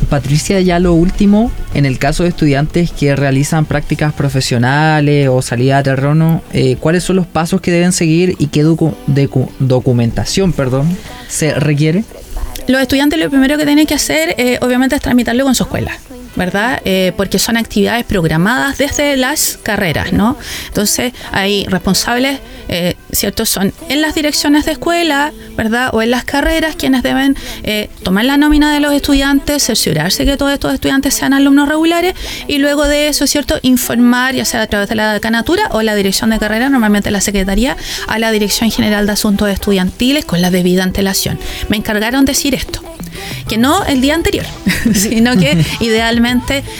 Patricia, 0.05 0.59
ya 0.61 0.79
lo 0.79 0.93
último, 0.93 1.51
en 1.73 1.85
el 1.85 1.99
caso 1.99 2.23
de 2.23 2.29
estudiantes 2.29 2.91
que 2.91 3.15
realizan 3.15 3.65
prácticas 3.65 4.13
profesionales 4.13 5.29
o 5.29 5.41
salida 5.41 5.79
a 5.79 5.83
terreno, 5.83 6.41
eh, 6.53 6.77
¿cuáles 6.79 7.03
son 7.03 7.17
los 7.17 7.27
pasos 7.27 7.61
que 7.61 7.71
deben 7.71 7.91
seguir 7.91 8.35
y 8.39 8.47
qué 8.47 8.63
documentación 8.63 10.53
perdón, 10.53 10.87
se 11.27 11.53
requiere? 11.53 12.03
Los 12.67 12.81
estudiantes 12.81 13.19
lo 13.19 13.29
primero 13.29 13.57
que 13.57 13.65
tienen 13.65 13.85
que 13.85 13.93
hacer, 13.93 14.33
eh, 14.37 14.57
obviamente, 14.61 14.95
es 14.95 15.01
tramitarlo 15.01 15.43
con 15.43 15.53
su 15.53 15.63
escuela. 15.63 15.91
¿Verdad? 16.35 16.81
Eh, 16.85 17.13
porque 17.15 17.39
son 17.39 17.57
actividades 17.57 18.03
programadas 18.05 18.77
desde 18.77 19.17
las 19.17 19.57
carreras, 19.61 20.13
¿no? 20.13 20.37
Entonces 20.67 21.13
hay 21.31 21.65
responsables, 21.65 22.39
eh, 22.67 22.95
¿cierto? 23.11 23.45
Son 23.45 23.73
en 23.89 24.01
las 24.01 24.15
direcciones 24.15 24.65
de 24.65 24.73
escuela, 24.73 25.31
¿verdad? 25.55 25.89
O 25.93 26.01
en 26.01 26.11
las 26.11 26.23
carreras 26.25 26.75
quienes 26.75 27.03
deben 27.03 27.35
eh, 27.63 27.89
tomar 28.03 28.25
la 28.25 28.37
nómina 28.37 28.73
de 28.73 28.79
los 28.79 28.93
estudiantes, 28.93 29.63
cerciorarse 29.63 30.25
que 30.25 30.37
todos 30.37 30.51
estos 30.51 30.73
estudiantes 30.73 31.13
sean 31.13 31.33
alumnos 31.33 31.69
regulares 31.69 32.13
y 32.47 32.57
luego 32.57 32.87
de 32.87 33.07
eso, 33.07 33.27
¿cierto? 33.27 33.59
Informar, 33.61 34.35
ya 34.35 34.45
sea 34.45 34.61
a 34.61 34.67
través 34.67 34.89
de 34.89 34.95
la 34.95 35.13
decanatura 35.13 35.69
o 35.71 35.81
la 35.81 35.95
dirección 35.95 36.29
de 36.29 36.39
carrera, 36.39 36.69
normalmente 36.69 37.11
la 37.11 37.21
secretaría, 37.21 37.77
a 38.07 38.19
la 38.19 38.31
Dirección 38.31 38.71
General 38.71 39.05
de 39.05 39.11
Asuntos 39.13 39.49
Estudiantiles 39.49 40.25
con 40.25 40.41
la 40.41 40.51
debida 40.51 40.83
antelación. 40.83 41.39
Me 41.69 41.77
encargaron 41.77 42.25
decir 42.25 42.55
esto 42.55 42.81
que 43.47 43.57
no 43.57 43.85
el 43.85 44.01
día 44.01 44.15
anterior, 44.15 44.45
sino 44.93 45.37
que 45.37 45.57
idealmente 45.79 46.24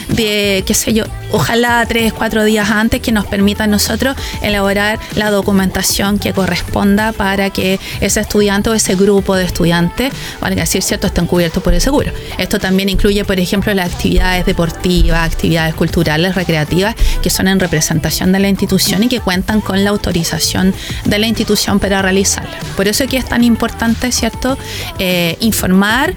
de, 0.08 0.64
qué 0.66 0.74
sé 0.74 0.92
yo, 0.92 1.04
ojalá 1.30 1.84
tres, 1.86 2.12
cuatro 2.12 2.42
días 2.44 2.68
antes 2.70 3.00
que 3.00 3.12
nos 3.12 3.26
permita 3.26 3.64
a 3.64 3.66
nosotros 3.68 4.16
elaborar 4.42 4.98
la 5.14 5.30
documentación 5.30 6.18
que 6.18 6.32
corresponda 6.32 7.12
para 7.12 7.50
que 7.50 7.78
ese 8.00 8.20
estudiante 8.20 8.70
o 8.70 8.74
ese 8.74 8.96
grupo 8.96 9.36
de 9.36 9.44
estudiantes, 9.44 10.12
valga 10.40 10.62
decir 10.62 10.82
cierto, 10.82 11.06
estén 11.06 11.26
cubiertos 11.26 11.62
por 11.62 11.74
el 11.74 11.80
seguro. 11.80 12.10
Esto 12.38 12.58
también 12.58 12.88
incluye, 12.88 13.24
por 13.24 13.38
ejemplo, 13.38 13.72
las 13.72 13.92
actividades 13.92 14.44
deportivas, 14.46 15.32
actividades 15.32 15.74
culturales, 15.74 16.34
recreativas, 16.34 16.96
que 17.22 17.30
son 17.30 17.46
en 17.46 17.60
representación 17.60 18.32
de 18.32 18.40
la 18.40 18.48
institución 18.48 19.04
y 19.04 19.08
que 19.08 19.20
cuentan 19.20 19.60
con 19.60 19.84
la 19.84 19.90
autorización 19.90 20.74
de 21.04 21.18
la 21.18 21.26
institución 21.26 21.78
para 21.78 22.02
realizarlas. 22.02 22.64
Por 22.76 22.88
eso 22.88 23.06
que 23.06 23.16
es 23.16 23.26
tan 23.26 23.44
importante, 23.44 24.10
¿cierto?, 24.10 24.58
eh, 24.98 25.36
informar 25.40 26.14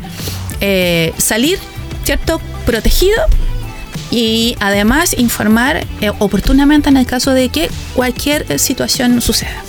eh, 0.61 1.13
salir, 1.17 1.59
¿cierto?, 2.09 2.41
protegido 2.65 3.21
y 4.09 4.55
además 4.59 5.13
informar 5.19 5.85
eh, 6.01 6.09
oportunamente 6.17 6.89
en 6.89 6.97
el 6.97 7.05
caso 7.05 7.33
de 7.33 7.49
que 7.49 7.69
cualquier 7.93 8.51
eh, 8.51 8.57
situación 8.57 9.21
suceda. 9.21 9.61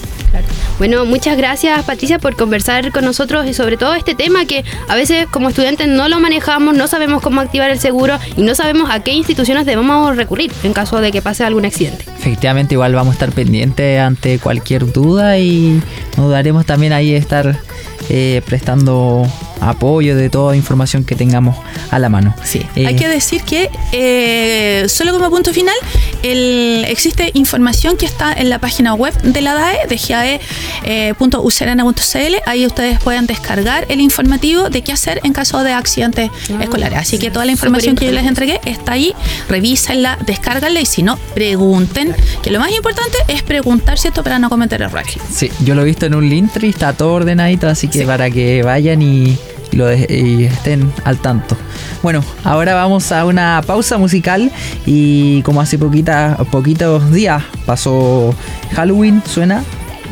Bueno, 0.79 1.05
muchas 1.05 1.37
gracias 1.37 1.85
Patricia 1.85 2.19
por 2.19 2.37
conversar 2.37 2.93
con 2.93 3.05
nosotros 3.05 3.47
y 3.47 3.53
sobre 3.53 3.77
todo 3.77 3.93
este 3.93 4.15
tema 4.15 4.47
que 4.47 4.65
a 4.89 4.95
veces 4.95 5.27
como 5.27 5.51
estudiantes 5.51 5.87
no 5.87 6.09
lo 6.09 6.19
manejamos, 6.19 6.75
no 6.75 6.87
sabemos 6.87 7.21
cómo 7.21 7.43
activar 7.43 7.71
el 7.71 7.79
seguro 7.79 8.19
y 8.35 8.41
no 8.41 8.55
sabemos 8.55 8.89
a 8.91 9.01
qué 9.01 9.13
instituciones 9.13 9.67
debemos 9.67 10.17
recurrir 10.17 10.51
en 10.63 10.73
caso 10.73 10.99
de 11.03 11.13
que 11.13 11.21
pase 11.21 11.45
algún 11.45 11.67
accidente. 11.67 12.07
Efectivamente, 12.21 12.75
igual 12.75 12.95
vamos 12.95 13.11
a 13.11 13.17
estar 13.17 13.33
pendientes 13.33 14.01
ante 14.01 14.39
cualquier 14.39 14.91
duda 14.91 15.37
y 15.39 15.83
nos 16.17 16.31
daremos 16.31 16.65
también 16.65 16.95
ahí 16.95 17.15
estar 17.15 17.61
eh, 18.09 18.41
prestando 18.47 19.27
apoyo 19.61 20.17
de 20.17 20.31
toda 20.31 20.57
información 20.57 21.05
que 21.05 21.15
tengamos 21.15 21.57
a 21.91 21.99
la 21.99 22.09
mano. 22.09 22.35
Sí. 22.43 22.63
Eh, 22.77 22.87
Hay 22.87 22.97
que 22.97 23.09
decir 23.09 23.43
que, 23.43 23.71
eh, 23.93 24.87
solo 24.89 25.13
como 25.13 25.29
punto 25.31 25.53
final, 25.53 25.75
el, 26.23 26.85
existe 26.89 27.31
información 27.35 27.97
que 27.97 28.07
está 28.07 28.33
en 28.33 28.49
la 28.51 28.59
página 28.59 28.95
web 28.95 29.15
de 29.23 29.41
la 29.41 29.55
DAE, 29.55 29.87
de 29.89 29.97
gae.ucerana.cl. 29.97 32.37
Ahí 32.47 32.67
ustedes 32.67 32.99
pueden 33.01 33.27
descargar 33.27 33.87
el 33.89 34.01
informativo 34.01 34.71
de 34.71 34.83
qué 34.83 34.93
hacer 34.93 35.21
en 35.25 35.33
caso 35.33 35.63
de 35.63 35.73
accidentes 35.73 36.31
ah, 36.31 36.63
escolares. 36.63 36.99
Así 36.99 37.19
que 37.19 37.31
toda 37.31 37.45
la 37.45 37.53
información 37.53 37.97
que 37.97 38.07
yo 38.07 38.13
les 38.13 38.27
entregué 38.27 38.61
está 38.65 38.93
ahí. 38.93 39.15
Revísenla, 39.49 40.19
descárganla 40.27 40.81
y 40.81 40.87
si 40.87 41.03
no, 41.03 41.19
pregunten. 41.35 42.15
Que 42.43 42.51
lo 42.51 42.61
más 42.61 42.73
importante 42.73 43.19
es 43.29 43.43
preguntar, 43.43 43.99
¿cierto? 43.99 44.23
Para 44.23 44.39
no 44.39 44.49
cometer 44.49 44.83
errores. 44.83 45.17
Sí, 45.33 45.51
yo 45.65 45.75
lo 45.75 45.83
he 45.83 45.85
visto 45.85 46.07
en 46.07 46.15
un 46.15 46.29
Linktree, 46.29 46.71
está 46.71 46.93
todo 46.93 47.15
ordenadito, 47.15 47.69
así 47.69 47.89
que 47.89 48.05
para 48.05 48.31
que 48.31 48.63
vayan 48.63 49.03
y, 49.03 49.37
lo 49.73 49.93
y 49.93 50.45
estén 50.45 50.93
al 51.05 51.19
tanto. 51.19 51.57
Bueno, 52.03 52.25
ahora 52.45 52.75
vamos 52.75 53.13
a 53.13 53.25
una 53.25 53.63
pausa 53.67 53.99
musical 53.99 54.51
y 54.87 55.43
como 55.43 55.61
hace 55.61 55.79
poquita, 55.79 56.37
poquitos 56.51 57.13
días 57.13 57.43
pasó 57.67 58.35
Halloween, 58.75 59.23
suena 59.27 59.63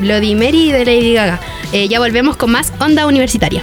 Bloody 0.00 0.34
Mary 0.34 0.72
de 0.72 0.84
Lady 0.84 1.14
Gaga. 1.14 1.40
Eh, 1.72 1.88
ya 1.88 1.98
volvemos 1.98 2.36
con 2.36 2.50
más 2.50 2.72
Onda 2.78 3.06
Universitaria. 3.06 3.62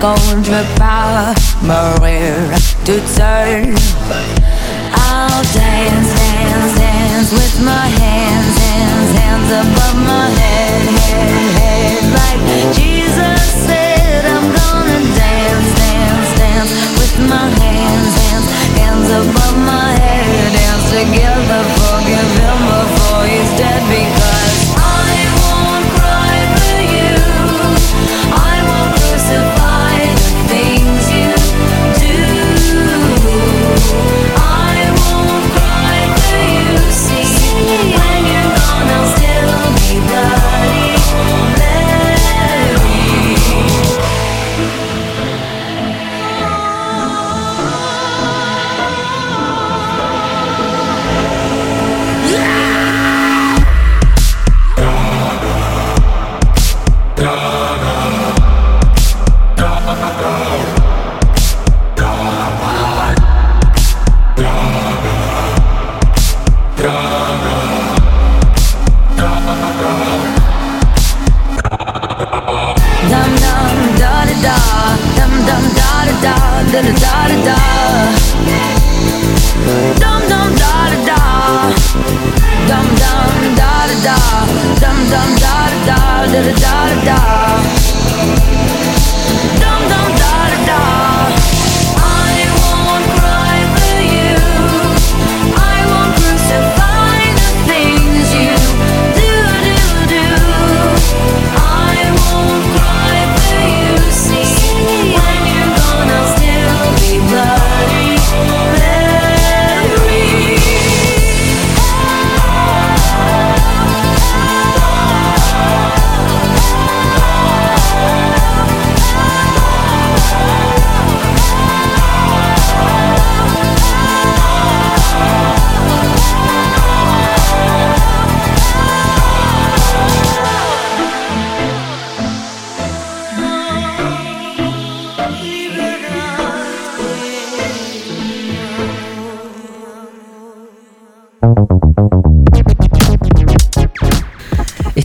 gonna 0.00 0.64
power, 0.76 1.34
Maria, 1.62 2.56
to 2.84 3.00
turn. 3.16 4.37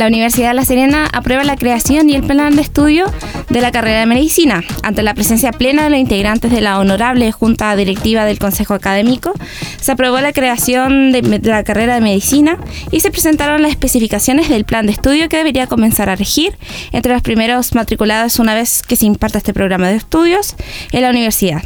La 0.00 0.06
Universidad 0.06 0.48
de 0.48 0.54
La 0.54 0.64
Serena 0.64 1.10
aprueba 1.12 1.44
la 1.44 1.56
creación 1.56 2.08
y 2.08 2.14
el 2.14 2.22
plan 2.22 2.56
de 2.56 2.62
estudio 2.62 3.04
de 3.50 3.60
la 3.60 3.70
carrera 3.70 4.00
de 4.00 4.06
medicina. 4.06 4.64
Ante 4.82 5.02
la 5.02 5.12
presencia 5.12 5.52
plena 5.52 5.84
de 5.84 5.90
los 5.90 5.98
integrantes 5.98 6.50
de 6.50 6.62
la 6.62 6.78
honorable 6.78 7.30
Junta 7.32 7.76
Directiva 7.76 8.24
del 8.24 8.38
Consejo 8.38 8.72
Académico, 8.72 9.34
se 9.78 9.92
aprobó 9.92 10.18
la 10.22 10.32
creación 10.32 11.12
de, 11.12 11.20
la 11.42 11.64
carrera 11.64 11.96
de 11.96 12.00
medicina 12.00 12.56
y 12.90 13.00
se 13.00 13.10
presentaron 13.10 13.60
las 13.60 13.72
especificaciones 13.72 14.48
del 14.48 14.64
plan 14.64 14.86
de 14.86 14.92
estudio 14.92 15.28
que 15.28 15.36
debería 15.36 15.66
comenzar 15.66 16.08
a 16.08 16.16
regir 16.16 16.56
entre 16.92 17.12
los 17.12 17.20
primeros 17.20 17.74
matriculados 17.74 18.38
una 18.38 18.54
vez 18.54 18.82
que 18.82 18.96
se 18.96 19.04
imparta 19.04 19.36
este 19.36 19.52
programa 19.52 19.90
de 19.90 19.96
estudios 19.96 20.56
en 20.92 21.02
la 21.02 21.10
universidad. 21.10 21.60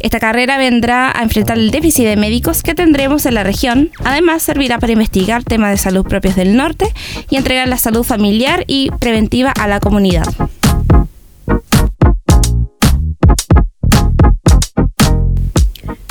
Esta 0.00 0.20
carrera 0.20 0.58
vendrá 0.58 1.12
a 1.16 1.22
enfrentar 1.22 1.58
el 1.58 1.70
déficit 1.70 2.04
de 2.04 2.16
médicos 2.16 2.62
que 2.62 2.74
tendremos 2.74 3.26
en 3.26 3.34
la 3.34 3.44
región. 3.44 3.90
Además, 4.04 4.42
servirá 4.42 4.78
para 4.78 4.92
investigar 4.92 5.44
temas 5.44 5.70
de 5.70 5.78
salud 5.78 6.04
propios 6.06 6.36
del 6.36 6.56
norte 6.56 6.92
y 7.30 7.36
entregar 7.36 7.68
la 7.68 7.78
salud 7.78 8.02
familiar 8.02 8.64
y 8.66 8.90
preventiva 9.00 9.50
a 9.50 9.68
la 9.68 9.80
comunidad. 9.80 10.26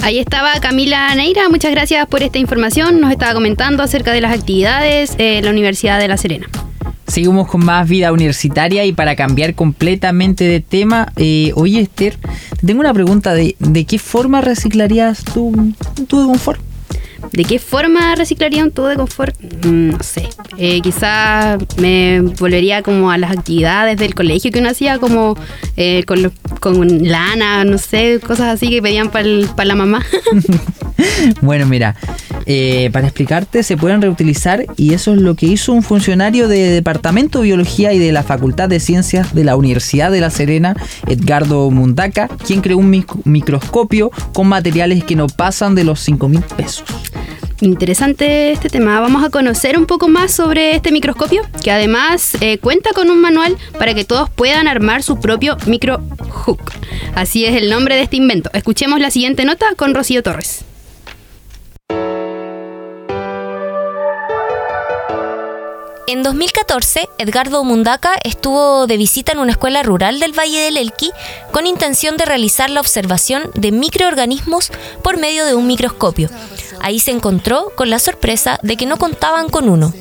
Ahí 0.05 0.19
estaba 0.19 0.53
Camila 0.59 1.15
Neira, 1.15 1.49
muchas 1.49 1.71
gracias 1.71 2.05
por 2.05 2.21
esta 2.21 2.37
información. 2.37 3.01
Nos 3.01 3.11
estaba 3.11 3.33
comentando 3.33 3.81
acerca 3.81 4.11
de 4.11 4.21
las 4.21 4.37
actividades 4.37 5.15
en 5.17 5.43
la 5.43 5.49
Universidad 5.49 5.99
de 5.99 6.07
La 6.07 6.17
Serena. 6.17 6.47
Seguimos 7.07 7.47
con 7.47 7.63
más 7.63 7.87
vida 7.87 8.11
universitaria 8.11 8.85
y 8.85 8.93
para 8.93 9.15
cambiar 9.15 9.53
completamente 9.53 10.43
de 10.43 10.59
tema, 10.59 11.11
eh, 11.17 11.51
oye 11.55 11.81
Esther, 11.81 12.17
te 12.59 12.67
tengo 12.67 12.79
una 12.79 12.93
pregunta 12.93 13.33
de, 13.33 13.55
¿de 13.59 13.85
qué 13.85 13.99
forma 13.99 14.41
reciclarías 14.41 15.23
tu, 15.23 15.73
de 15.95 16.05
confort? 16.07 16.59
¿De 17.31 17.43
qué 17.43 17.59
forma 17.59 18.15
reciclaría 18.15 18.63
un 18.63 18.71
tubo 18.71 18.87
de 18.87 18.95
confort? 18.95 19.35
Mm, 19.65 19.89
no 19.91 20.03
sé. 20.03 20.29
Eh, 20.57 20.79
quizás 20.81 21.57
me 21.77 22.21
volvería 22.39 22.81
como 22.81 23.11
a 23.11 23.17
las 23.17 23.31
actividades 23.31 23.97
del 23.97 24.15
colegio 24.15 24.51
que 24.51 24.59
uno 24.59 24.69
hacía, 24.69 24.99
como 24.99 25.37
eh, 25.75 26.03
con, 26.05 26.31
con 26.61 27.09
lana, 27.09 27.65
no 27.65 27.77
sé, 27.77 28.19
cosas 28.25 28.53
así 28.55 28.69
que 28.69 28.81
pedían 28.81 29.09
para 29.09 29.65
la 29.65 29.75
mamá. 29.75 30.03
Bueno, 31.41 31.65
mira, 31.65 31.95
eh, 32.45 32.89
para 32.93 33.07
explicarte, 33.07 33.63
se 33.63 33.75
pueden 33.75 34.01
reutilizar 34.01 34.65
y 34.77 34.93
eso 34.93 35.13
es 35.13 35.19
lo 35.21 35.35
que 35.35 35.45
hizo 35.45 35.73
un 35.73 35.83
funcionario 35.83 36.47
de 36.47 36.69
Departamento 36.71 37.39
de 37.39 37.45
Biología 37.47 37.91
y 37.91 37.99
de 37.99 38.13
la 38.13 38.23
Facultad 38.23 38.69
de 38.69 38.79
Ciencias 38.79 39.35
de 39.35 39.43
la 39.43 39.57
Universidad 39.57 40.09
de 40.09 40.21
La 40.21 40.29
Serena, 40.29 40.73
Edgardo 41.07 41.69
Mundaca, 41.69 42.29
quien 42.45 42.61
creó 42.61 42.77
un 42.77 42.89
mic- 42.89 43.13
microscopio 43.25 44.09
con 44.33 44.47
materiales 44.47 45.03
que 45.03 45.17
no 45.17 45.27
pasan 45.27 45.75
de 45.75 45.83
los 45.83 45.99
5 45.99 46.29
mil 46.29 46.41
pesos. 46.55 46.85
Interesante 47.61 48.51
este 48.51 48.69
tema. 48.69 48.99
Vamos 48.99 49.23
a 49.23 49.29
conocer 49.29 49.77
un 49.77 49.85
poco 49.85 50.09
más 50.09 50.33
sobre 50.33 50.75
este 50.75 50.91
microscopio, 50.91 51.41
que 51.63 51.71
además 51.71 52.35
eh, 52.41 52.57
cuenta 52.57 52.91
con 52.91 53.09
un 53.09 53.21
manual 53.21 53.57
para 53.79 53.93
que 53.93 54.03
todos 54.03 54.29
puedan 54.29 54.67
armar 54.67 55.03
su 55.03 55.19
propio 55.19 55.55
micro 55.65 56.01
hook. 56.29 56.73
Así 57.15 57.45
es 57.45 57.55
el 57.55 57.69
nombre 57.69 57.95
de 57.95 58.01
este 58.01 58.17
invento. 58.17 58.49
Escuchemos 58.53 58.99
la 58.99 59.09
siguiente 59.09 59.45
nota 59.45 59.67
con 59.75 59.95
Rocío 59.95 60.21
Torres. 60.21 60.65
En 66.07 66.21
2014, 66.21 67.09
Edgardo 67.17 67.63
Mundaca 67.63 68.11
estuvo 68.23 68.85
de 68.85 68.95
visita 68.95 69.31
en 69.31 69.39
una 69.39 69.51
escuela 69.51 69.81
rural 69.81 70.19
del 70.19 70.37
Valle 70.37 70.59
del 70.59 70.77
Elqui 70.77 71.11
con 71.51 71.65
intención 71.65 72.15
de 72.15 72.25
realizar 72.25 72.69
la 72.69 72.79
observación 72.79 73.49
de 73.55 73.71
microorganismos 73.71 74.71
por 75.03 75.17
medio 75.17 75.45
de 75.45 75.55
un 75.55 75.65
microscopio. 75.65 76.29
Ahí 76.85 76.99
se 76.99 77.09
encontró 77.09 77.71
con 77.75 77.89
la 77.89 77.97
sorpresa 77.97 78.59
de 78.61 78.77
que 78.77 78.85
no 78.85 78.97
contaban 78.97 79.49
con 79.49 79.69
uno. 79.69 79.91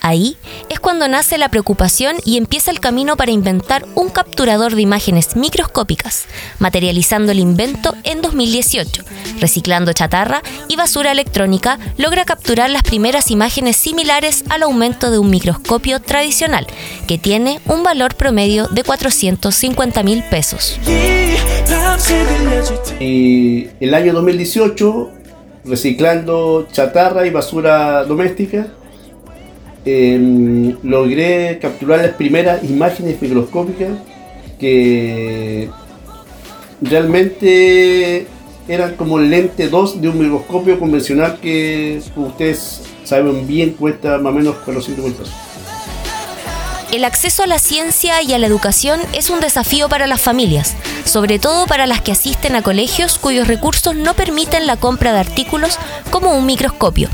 Ahí 0.00 0.36
es 0.68 0.78
cuando 0.78 1.08
nace 1.08 1.36
la 1.36 1.48
preocupación 1.48 2.14
y 2.24 2.36
empieza 2.36 2.70
el 2.70 2.78
camino 2.78 3.16
para 3.16 3.32
inventar 3.32 3.84
un 3.96 4.08
capturador 4.08 4.76
de 4.76 4.82
imágenes 4.82 5.34
microscópicas, 5.34 6.26
materializando 6.60 7.32
el 7.32 7.40
invento 7.40 7.96
en 8.04 8.22
2018. 8.22 9.02
Reciclando 9.40 9.92
chatarra 9.94 10.42
y 10.68 10.76
basura 10.76 11.10
electrónica, 11.10 11.80
logra 11.96 12.24
capturar 12.24 12.70
las 12.70 12.84
primeras 12.84 13.32
imágenes 13.32 13.76
similares 13.76 14.44
al 14.48 14.62
aumento 14.62 15.10
de 15.10 15.18
un 15.18 15.28
microscopio 15.28 15.98
tradicional, 15.98 16.68
que 17.08 17.18
tiene 17.18 17.60
un 17.66 17.82
valor 17.82 18.14
promedio 18.14 18.68
de 18.68 18.84
450 18.84 20.04
mil 20.04 20.22
pesos. 20.22 20.78
Y 23.00 23.68
el 23.80 23.94
año 23.94 24.12
2018, 24.12 25.21
reciclando 25.64 26.66
chatarra 26.72 27.26
y 27.26 27.30
basura 27.30 28.04
doméstica, 28.04 28.68
em, 29.84 30.76
logré 30.82 31.58
capturar 31.60 32.00
las 32.00 32.12
primeras 32.12 32.62
imágenes 32.64 33.20
microscópicas 33.20 33.90
que 34.58 35.68
realmente 36.80 38.26
eran 38.68 38.94
como 38.94 39.18
el 39.18 39.30
lente 39.30 39.68
2 39.68 40.00
de 40.00 40.08
un 40.08 40.18
microscopio 40.18 40.78
convencional 40.78 41.38
que 41.40 42.00
ustedes 42.16 42.82
saben 43.04 43.46
bien 43.46 43.70
cuesta 43.70 44.18
más 44.18 44.32
o 44.32 44.36
menos 44.36 44.56
400 44.64 45.04
mil 45.04 45.14
pesos. 45.14 45.51
El 46.92 47.06
acceso 47.06 47.42
a 47.42 47.46
la 47.46 47.58
ciencia 47.58 48.20
y 48.20 48.34
a 48.34 48.38
la 48.38 48.46
educación 48.46 49.00
es 49.14 49.30
un 49.30 49.40
desafío 49.40 49.88
para 49.88 50.06
las 50.06 50.20
familias, 50.20 50.74
sobre 51.06 51.38
todo 51.38 51.66
para 51.66 51.86
las 51.86 52.02
que 52.02 52.12
asisten 52.12 52.54
a 52.54 52.60
colegios 52.60 53.18
cuyos 53.18 53.48
recursos 53.48 53.96
no 53.96 54.12
permiten 54.12 54.66
la 54.66 54.76
compra 54.76 55.14
de 55.14 55.20
artículos 55.20 55.78
como 56.10 56.36
un 56.36 56.44
microscopio. 56.44 57.08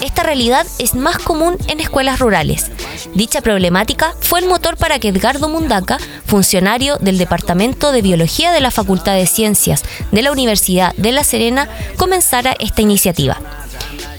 Esta 0.00 0.22
realidad 0.22 0.64
es 0.78 0.94
más 0.94 1.18
común 1.18 1.56
en 1.66 1.80
escuelas 1.80 2.20
rurales. 2.20 2.70
Dicha 3.14 3.40
problemática 3.40 4.14
fue 4.20 4.38
el 4.38 4.46
motor 4.46 4.76
para 4.76 5.00
que 5.00 5.08
Edgardo 5.08 5.48
Mundaca, 5.48 5.98
funcionario 6.24 6.96
del 6.98 7.18
Departamento 7.18 7.90
de 7.90 8.02
Biología 8.02 8.52
de 8.52 8.60
la 8.60 8.70
Facultad 8.70 9.14
de 9.14 9.26
Ciencias 9.26 9.82
de 10.12 10.22
la 10.22 10.30
Universidad 10.30 10.94
de 10.94 11.10
La 11.10 11.24
Serena, 11.24 11.68
comenzara 11.96 12.54
esta 12.60 12.82
iniciativa. 12.82 13.40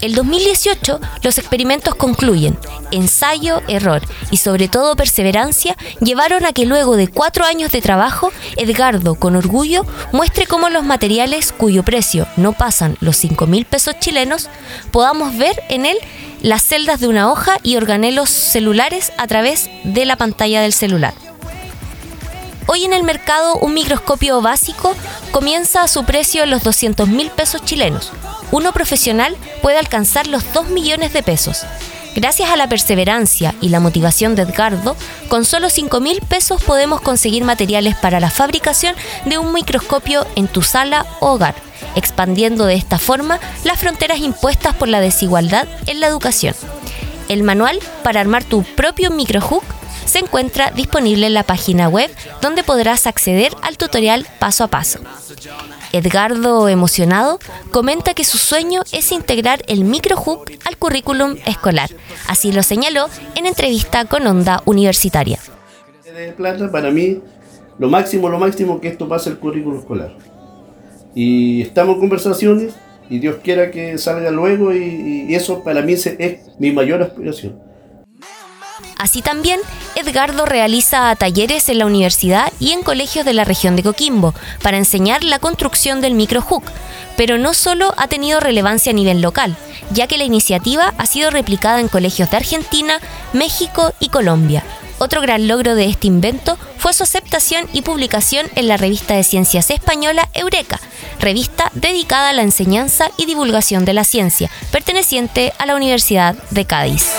El 0.00 0.14
2018 0.14 1.00
los 1.22 1.38
experimentos 1.38 1.94
concluyen. 1.94 2.58
Ensayo, 2.90 3.62
error 3.68 4.02
y 4.30 4.36
sobre 4.36 4.68
todo 4.68 4.96
perseverancia 4.96 5.76
llevaron 6.00 6.44
a 6.44 6.52
que 6.52 6.66
luego 6.66 6.96
de 6.96 7.08
cuatro 7.08 7.44
años 7.44 7.72
de 7.72 7.82
trabajo, 7.82 8.32
Edgardo 8.56 9.16
con 9.16 9.36
orgullo 9.36 9.84
muestre 10.12 10.46
cómo 10.46 10.68
los 10.68 10.84
materiales 10.84 11.52
cuyo 11.52 11.82
precio 11.82 12.26
no 12.36 12.52
pasan 12.52 12.96
los 13.00 13.16
5 13.16 13.46
mil 13.46 13.64
pesos 13.64 13.98
chilenos, 13.98 14.48
podamos 14.92 15.36
ver 15.36 15.62
en 15.68 15.86
él 15.86 15.98
las 16.42 16.62
celdas 16.62 17.00
de 17.00 17.08
una 17.08 17.30
hoja 17.30 17.58
y 17.62 17.76
organelos 17.76 18.30
celulares 18.30 19.12
a 19.18 19.26
través 19.26 19.68
de 19.84 20.04
la 20.04 20.16
pantalla 20.16 20.62
del 20.62 20.72
celular. 20.72 21.27
Hoy 22.70 22.84
en 22.84 22.92
el 22.92 23.02
mercado 23.02 23.56
un 23.56 23.72
microscopio 23.72 24.42
básico 24.42 24.94
comienza 25.30 25.82
a 25.82 25.88
su 25.88 26.04
precio 26.04 26.42
en 26.42 26.50
los 26.50 26.62
200 26.62 27.08
mil 27.08 27.30
pesos 27.30 27.64
chilenos. 27.64 28.12
Uno 28.50 28.72
profesional 28.72 29.38
puede 29.62 29.78
alcanzar 29.78 30.26
los 30.26 30.52
2 30.52 30.68
millones 30.68 31.14
de 31.14 31.22
pesos. 31.22 31.64
Gracias 32.14 32.50
a 32.50 32.56
la 32.56 32.68
perseverancia 32.68 33.54
y 33.62 33.70
la 33.70 33.80
motivación 33.80 34.34
de 34.34 34.42
Edgardo, 34.42 34.96
con 35.30 35.46
solo 35.46 35.70
5 35.70 35.98
mil 36.00 36.20
pesos 36.20 36.62
podemos 36.62 37.00
conseguir 37.00 37.42
materiales 37.42 37.96
para 37.96 38.20
la 38.20 38.28
fabricación 38.28 38.94
de 39.24 39.38
un 39.38 39.54
microscopio 39.54 40.26
en 40.36 40.46
tu 40.46 40.60
sala 40.60 41.06
o 41.20 41.30
hogar, 41.32 41.54
expandiendo 41.94 42.66
de 42.66 42.74
esta 42.74 42.98
forma 42.98 43.40
las 43.64 43.78
fronteras 43.78 44.18
impuestas 44.18 44.74
por 44.76 44.88
la 44.88 45.00
desigualdad 45.00 45.66
en 45.86 46.00
la 46.00 46.06
educación. 46.06 46.54
El 47.30 47.44
manual 47.44 47.78
para 48.02 48.20
armar 48.20 48.44
tu 48.44 48.62
propio 48.62 49.10
microhook 49.10 49.64
se 50.08 50.20
encuentra 50.20 50.70
disponible 50.70 51.26
en 51.26 51.34
la 51.34 51.42
página 51.42 51.88
web 51.88 52.10
donde 52.40 52.64
podrás 52.64 53.06
acceder 53.06 53.52
al 53.62 53.76
tutorial 53.76 54.26
paso 54.38 54.64
a 54.64 54.68
paso. 54.68 55.00
Edgardo, 55.92 56.68
emocionado, 56.68 57.38
comenta 57.70 58.14
que 58.14 58.24
su 58.24 58.38
sueño 58.38 58.82
es 58.92 59.12
integrar 59.12 59.62
el 59.68 59.84
microhook 59.84 60.50
al 60.64 60.76
currículum 60.76 61.36
escolar. 61.46 61.90
Así 62.26 62.52
lo 62.52 62.62
señaló 62.62 63.08
en 63.34 63.46
entrevista 63.46 64.04
con 64.04 64.26
Onda 64.26 64.62
Universitaria. 64.64 65.38
de 66.04 66.32
plata, 66.32 66.70
para 66.72 66.90
mí, 66.90 67.20
lo 67.78 67.88
máximo, 67.88 68.28
lo 68.28 68.38
máximo 68.38 68.80
que 68.80 68.88
esto 68.88 69.08
pase 69.08 69.30
al 69.30 69.38
currículo 69.38 69.78
escolar. 69.78 70.16
Y 71.14 71.62
estamos 71.62 71.94
en 71.94 72.00
conversaciones 72.00 72.74
y 73.08 73.18
Dios 73.18 73.36
quiera 73.42 73.70
que 73.70 73.96
salga 73.98 74.30
luego 74.30 74.74
y, 74.74 75.34
eso 75.34 75.62
para 75.62 75.82
mí 75.82 75.92
es 75.92 76.04
mi 76.58 76.72
mayor 76.72 77.02
aspiración. 77.02 77.67
Así 78.98 79.22
también, 79.22 79.60
Edgardo 79.94 80.44
realiza 80.44 81.14
talleres 81.14 81.68
en 81.68 81.78
la 81.78 81.86
universidad 81.86 82.52
y 82.58 82.72
en 82.72 82.82
colegios 82.82 83.24
de 83.24 83.32
la 83.32 83.44
región 83.44 83.76
de 83.76 83.84
Coquimbo 83.84 84.34
para 84.60 84.76
enseñar 84.76 85.22
la 85.22 85.38
construcción 85.38 86.00
del 86.00 86.14
microhook, 86.14 86.64
pero 87.16 87.38
no 87.38 87.54
solo 87.54 87.94
ha 87.96 88.08
tenido 88.08 88.40
relevancia 88.40 88.90
a 88.90 88.94
nivel 88.94 89.20
local, 89.20 89.56
ya 89.92 90.08
que 90.08 90.18
la 90.18 90.24
iniciativa 90.24 90.94
ha 90.98 91.06
sido 91.06 91.30
replicada 91.30 91.80
en 91.80 91.88
colegios 91.88 92.30
de 92.30 92.38
Argentina, 92.38 93.00
México 93.32 93.92
y 94.00 94.08
Colombia. 94.08 94.64
Otro 94.98 95.20
gran 95.20 95.46
logro 95.46 95.76
de 95.76 95.86
este 95.86 96.08
invento 96.08 96.58
fue 96.76 96.92
su 96.92 97.04
aceptación 97.04 97.66
y 97.72 97.82
publicación 97.82 98.48
en 98.56 98.66
la 98.66 98.76
revista 98.76 99.14
de 99.14 99.22
ciencias 99.22 99.70
española 99.70 100.28
Eureka, 100.34 100.80
revista 101.20 101.70
dedicada 101.74 102.30
a 102.30 102.32
la 102.32 102.42
enseñanza 102.42 103.10
y 103.16 103.26
divulgación 103.26 103.84
de 103.84 103.92
la 103.92 104.02
ciencia, 104.02 104.50
perteneciente 104.72 105.52
a 105.58 105.66
la 105.66 105.76
Universidad 105.76 106.34
de 106.50 106.64
Cádiz. 106.64 107.12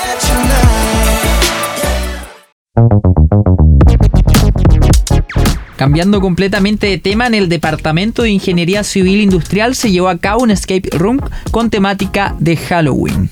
Cambiando 5.79 6.19
completamente 6.19 6.87
de 6.87 6.97
tema, 6.97 7.25
en 7.25 7.33
el 7.33 7.47
Departamento 7.47 8.23
de 8.23 8.31
Ingeniería 8.31 8.83
Civil 8.83 9.21
Industrial 9.21 9.75
se 9.75 9.91
llevó 9.91 10.09
a 10.09 10.17
cabo 10.17 10.43
un 10.43 10.51
escape 10.51 10.89
room 10.91 11.21
con 11.51 11.69
temática 11.69 12.35
de 12.37 12.57
Halloween. 12.57 13.29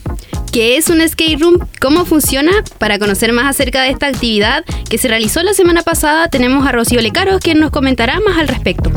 ¿Qué 0.54 0.78
es 0.78 0.90
un 0.90 1.06
skate 1.08 1.42
room? 1.42 1.60
¿Cómo 1.82 2.06
funciona? 2.06 2.52
Para 2.78 3.00
conocer 3.00 3.34
más 3.34 3.48
acerca 3.48 3.82
de 3.82 3.90
esta 3.90 4.08
actividad 4.08 4.64
que 4.90 4.98
se 4.98 5.10
realizó 5.10 5.44
la 5.44 5.54
semana 5.54 5.82
pasada, 5.82 6.30
tenemos 6.30 6.66
a 6.66 6.72
Rocío 6.72 7.02
Lecaros, 7.02 7.42
quien 7.42 7.60
nos 7.60 7.70
comentará 7.70 8.20
más 8.22 8.38
al 8.38 8.48
respecto. 8.48 8.92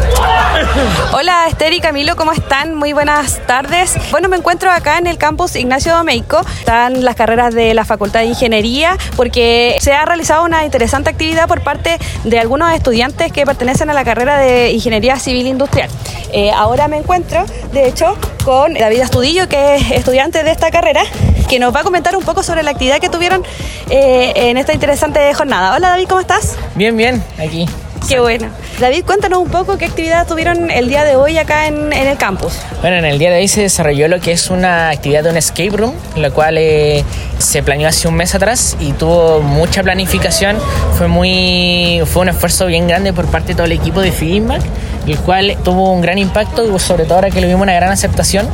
Hola 1.12 1.46
Esther 1.48 1.72
y 1.72 1.80
Camilo, 1.80 2.16
¿cómo 2.16 2.32
están? 2.32 2.74
Muy 2.74 2.92
buenas 2.92 3.40
tardes. 3.46 3.96
Bueno, 4.10 4.28
me 4.28 4.36
encuentro 4.36 4.70
acá 4.70 4.98
en 4.98 5.06
el 5.06 5.18
campus 5.18 5.56
Ignacio 5.56 5.94
Domeico. 5.94 6.40
Están 6.58 7.04
las 7.04 7.16
carreras 7.16 7.54
de 7.54 7.74
la 7.74 7.84
Facultad 7.84 8.20
de 8.20 8.26
Ingeniería 8.26 8.96
porque 9.16 9.76
se 9.80 9.92
ha 9.92 10.04
realizado 10.04 10.44
una 10.44 10.64
interesante 10.64 11.10
actividad 11.10 11.48
por 11.48 11.62
parte 11.62 11.98
de 12.24 12.38
algunos 12.38 12.72
estudiantes 12.72 13.32
que 13.32 13.44
pertenecen 13.44 13.90
a 13.90 13.94
la 13.94 14.04
carrera 14.04 14.38
de 14.38 14.72
Ingeniería 14.72 15.16
Civil 15.16 15.46
Industrial. 15.46 15.88
Eh, 16.32 16.50
ahora 16.52 16.88
me 16.88 16.98
encuentro, 16.98 17.44
de 17.72 17.88
hecho, 17.88 18.16
con 18.44 18.74
David 18.74 19.00
Astudillo, 19.00 19.48
que 19.48 19.76
es 19.76 19.90
estudiante 19.90 20.44
de 20.44 20.50
esta 20.50 20.70
carrera, 20.70 21.02
que 21.48 21.58
nos 21.58 21.74
va 21.74 21.80
a 21.80 21.84
comentar 21.84 22.16
un 22.16 22.22
poco 22.22 22.42
sobre 22.42 22.62
la 22.62 22.70
actividad 22.70 23.00
que 23.00 23.08
tuvieron 23.08 23.42
eh, 23.88 24.32
en 24.36 24.56
esta 24.56 24.72
interesante 24.72 25.32
jornada. 25.34 25.74
Hola 25.74 25.90
David, 25.90 26.06
¿cómo 26.08 26.20
estás? 26.20 26.56
Bien, 26.76 26.96
bien, 26.96 27.22
aquí. 27.38 27.66
Qué 28.10 28.18
bueno. 28.18 28.48
David, 28.80 29.04
cuéntanos 29.06 29.38
un 29.38 29.50
poco 29.50 29.78
qué 29.78 29.84
actividad 29.84 30.26
tuvieron 30.26 30.68
el 30.72 30.88
día 30.88 31.04
de 31.04 31.14
hoy 31.14 31.38
acá 31.38 31.68
en, 31.68 31.92
en 31.92 32.08
el 32.08 32.16
campus. 32.16 32.54
Bueno, 32.80 32.96
en 32.96 33.04
el 33.04 33.20
día 33.20 33.30
de 33.30 33.38
hoy 33.38 33.46
se 33.46 33.60
desarrolló 33.60 34.08
lo 34.08 34.18
que 34.18 34.32
es 34.32 34.50
una 34.50 34.88
actividad 34.88 35.22
de 35.22 35.30
un 35.30 35.36
escape 35.36 35.70
room, 35.70 35.94
la 36.16 36.32
cual 36.32 36.58
eh, 36.58 37.04
se 37.38 37.62
planeó 37.62 37.86
hace 37.86 38.08
un 38.08 38.14
mes 38.14 38.34
atrás 38.34 38.76
y 38.80 38.94
tuvo 38.94 39.42
mucha 39.42 39.84
planificación. 39.84 40.56
Fue 40.98 41.06
muy, 41.06 42.02
fue 42.04 42.22
un 42.22 42.30
esfuerzo 42.30 42.66
bien 42.66 42.88
grande 42.88 43.12
por 43.12 43.26
parte 43.26 43.50
de 43.50 43.54
todo 43.54 43.66
el 43.66 43.72
equipo 43.72 44.00
de 44.00 44.10
Feedback, 44.10 44.62
el 45.06 45.16
cual 45.18 45.56
tuvo 45.62 45.92
un 45.92 46.00
gran 46.00 46.18
impacto, 46.18 46.76
sobre 46.80 47.04
todo 47.04 47.14
ahora 47.14 47.30
que 47.30 47.40
lo 47.40 47.46
vimos 47.46 47.62
una 47.62 47.74
gran 47.74 47.92
aceptación. 47.92 48.48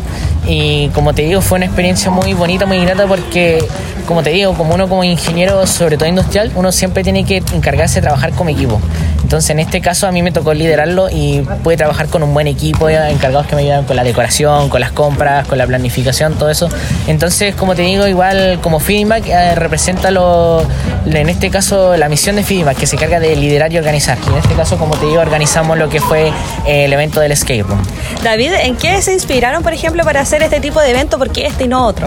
Y 0.46 0.90
como 0.90 1.14
te 1.14 1.22
digo, 1.22 1.40
fue 1.40 1.56
una 1.56 1.64
experiencia 1.64 2.10
muy 2.10 2.34
bonita, 2.34 2.66
muy 2.66 2.84
grata 2.84 3.06
porque, 3.06 3.64
como 4.06 4.22
te 4.22 4.30
digo, 4.30 4.54
como 4.54 4.74
uno 4.74 4.88
como 4.88 5.04
ingeniero, 5.04 5.66
sobre 5.66 5.96
todo 5.96 6.08
industrial, 6.08 6.52
uno 6.54 6.72
siempre 6.72 7.02
tiene 7.02 7.24
que 7.24 7.42
encargarse 7.52 7.96
de 7.96 8.02
trabajar 8.02 8.32
como 8.32 8.50
equipo. 8.50 8.80
Entonces, 9.22 9.50
en 9.50 9.58
este 9.58 9.80
caso, 9.80 10.06
a 10.06 10.12
mí 10.12 10.22
me 10.22 10.30
tocó 10.30 10.54
liderarlo 10.54 11.08
y 11.10 11.40
pude 11.64 11.76
trabajar 11.76 12.06
con 12.06 12.22
un 12.22 12.32
buen 12.32 12.46
equipo, 12.46 12.88
encargados 12.88 13.46
que 13.48 13.56
me 13.56 13.62
ayudan 13.62 13.84
con 13.84 13.96
la 13.96 14.04
decoración, 14.04 14.68
con 14.68 14.80
las 14.80 14.92
compras, 14.92 15.48
con 15.48 15.58
la 15.58 15.66
planificación, 15.66 16.34
todo 16.34 16.48
eso. 16.48 16.68
Entonces, 17.08 17.56
como 17.56 17.74
te 17.74 17.82
digo, 17.82 18.06
igual 18.06 18.60
como 18.62 18.78
feedback 18.78 19.26
eh, 19.26 19.54
representa 19.56 20.12
lo, 20.12 20.64
en 21.06 21.28
este 21.28 21.50
caso 21.50 21.96
la 21.96 22.08
misión 22.08 22.36
de 22.36 22.44
feedback 22.44 22.76
que 22.76 22.86
se 22.86 22.94
encarga 22.94 23.18
de 23.18 23.34
liderar 23.34 23.72
y 23.72 23.78
organizar. 23.78 24.16
Y 24.28 24.30
en 24.30 24.38
este 24.38 24.54
caso, 24.54 24.78
como 24.78 24.96
te 24.96 25.06
digo, 25.06 25.20
organizamos 25.20 25.76
lo 25.76 25.88
que 25.88 26.00
fue 26.00 26.28
eh, 26.66 26.84
el 26.84 26.92
evento 26.92 27.18
del 27.18 27.32
escape 27.32 27.64
room. 27.64 27.82
David, 28.22 28.52
¿en 28.62 28.76
qué 28.76 29.02
se 29.02 29.12
inspiraron, 29.12 29.64
por 29.64 29.72
ejemplo, 29.72 30.04
para 30.04 30.20
hacer 30.20 30.42
este 30.44 30.60
tipo 30.60 30.80
de 30.80 30.90
evento? 30.90 31.18
¿Por 31.18 31.30
qué 31.30 31.46
este 31.46 31.64
y 31.64 31.68
no 31.68 31.84
otro? 31.84 32.06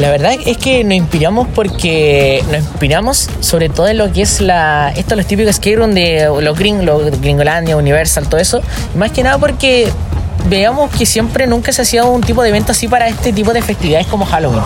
La 0.00 0.10
verdad 0.10 0.32
es 0.46 0.56
que 0.56 0.82
nos 0.82 0.94
inspiramos 0.94 1.46
porque 1.54 2.42
nos 2.50 2.62
inspiramos 2.62 3.28
sobre 3.40 3.68
todo 3.68 3.86
en 3.86 3.98
lo 3.98 4.10
que 4.10 4.22
es 4.22 4.40
la 4.40 4.94
esto 4.96 5.14
los 5.14 5.26
típicos 5.26 5.56
skate 5.56 5.76
room 5.76 5.92
de 5.92 6.26
los 6.40 6.58
gring, 6.58 6.86
los 6.86 7.20
Gringolandia, 7.20 7.76
Universal, 7.76 8.26
todo 8.26 8.40
eso. 8.40 8.62
Más 8.94 9.12
que 9.12 9.22
nada 9.22 9.36
porque 9.36 9.90
veamos 10.48 10.90
que 10.90 11.06
siempre 11.06 11.46
nunca 11.46 11.72
se 11.72 11.82
hacía 11.82 12.04
un 12.04 12.20
tipo 12.20 12.42
de 12.42 12.50
evento 12.50 12.72
así 12.72 12.88
para 12.88 13.08
este 13.08 13.32
tipo 13.32 13.52
de 13.52 13.62
festividades 13.62 14.06
como 14.06 14.24
Halloween. 14.24 14.62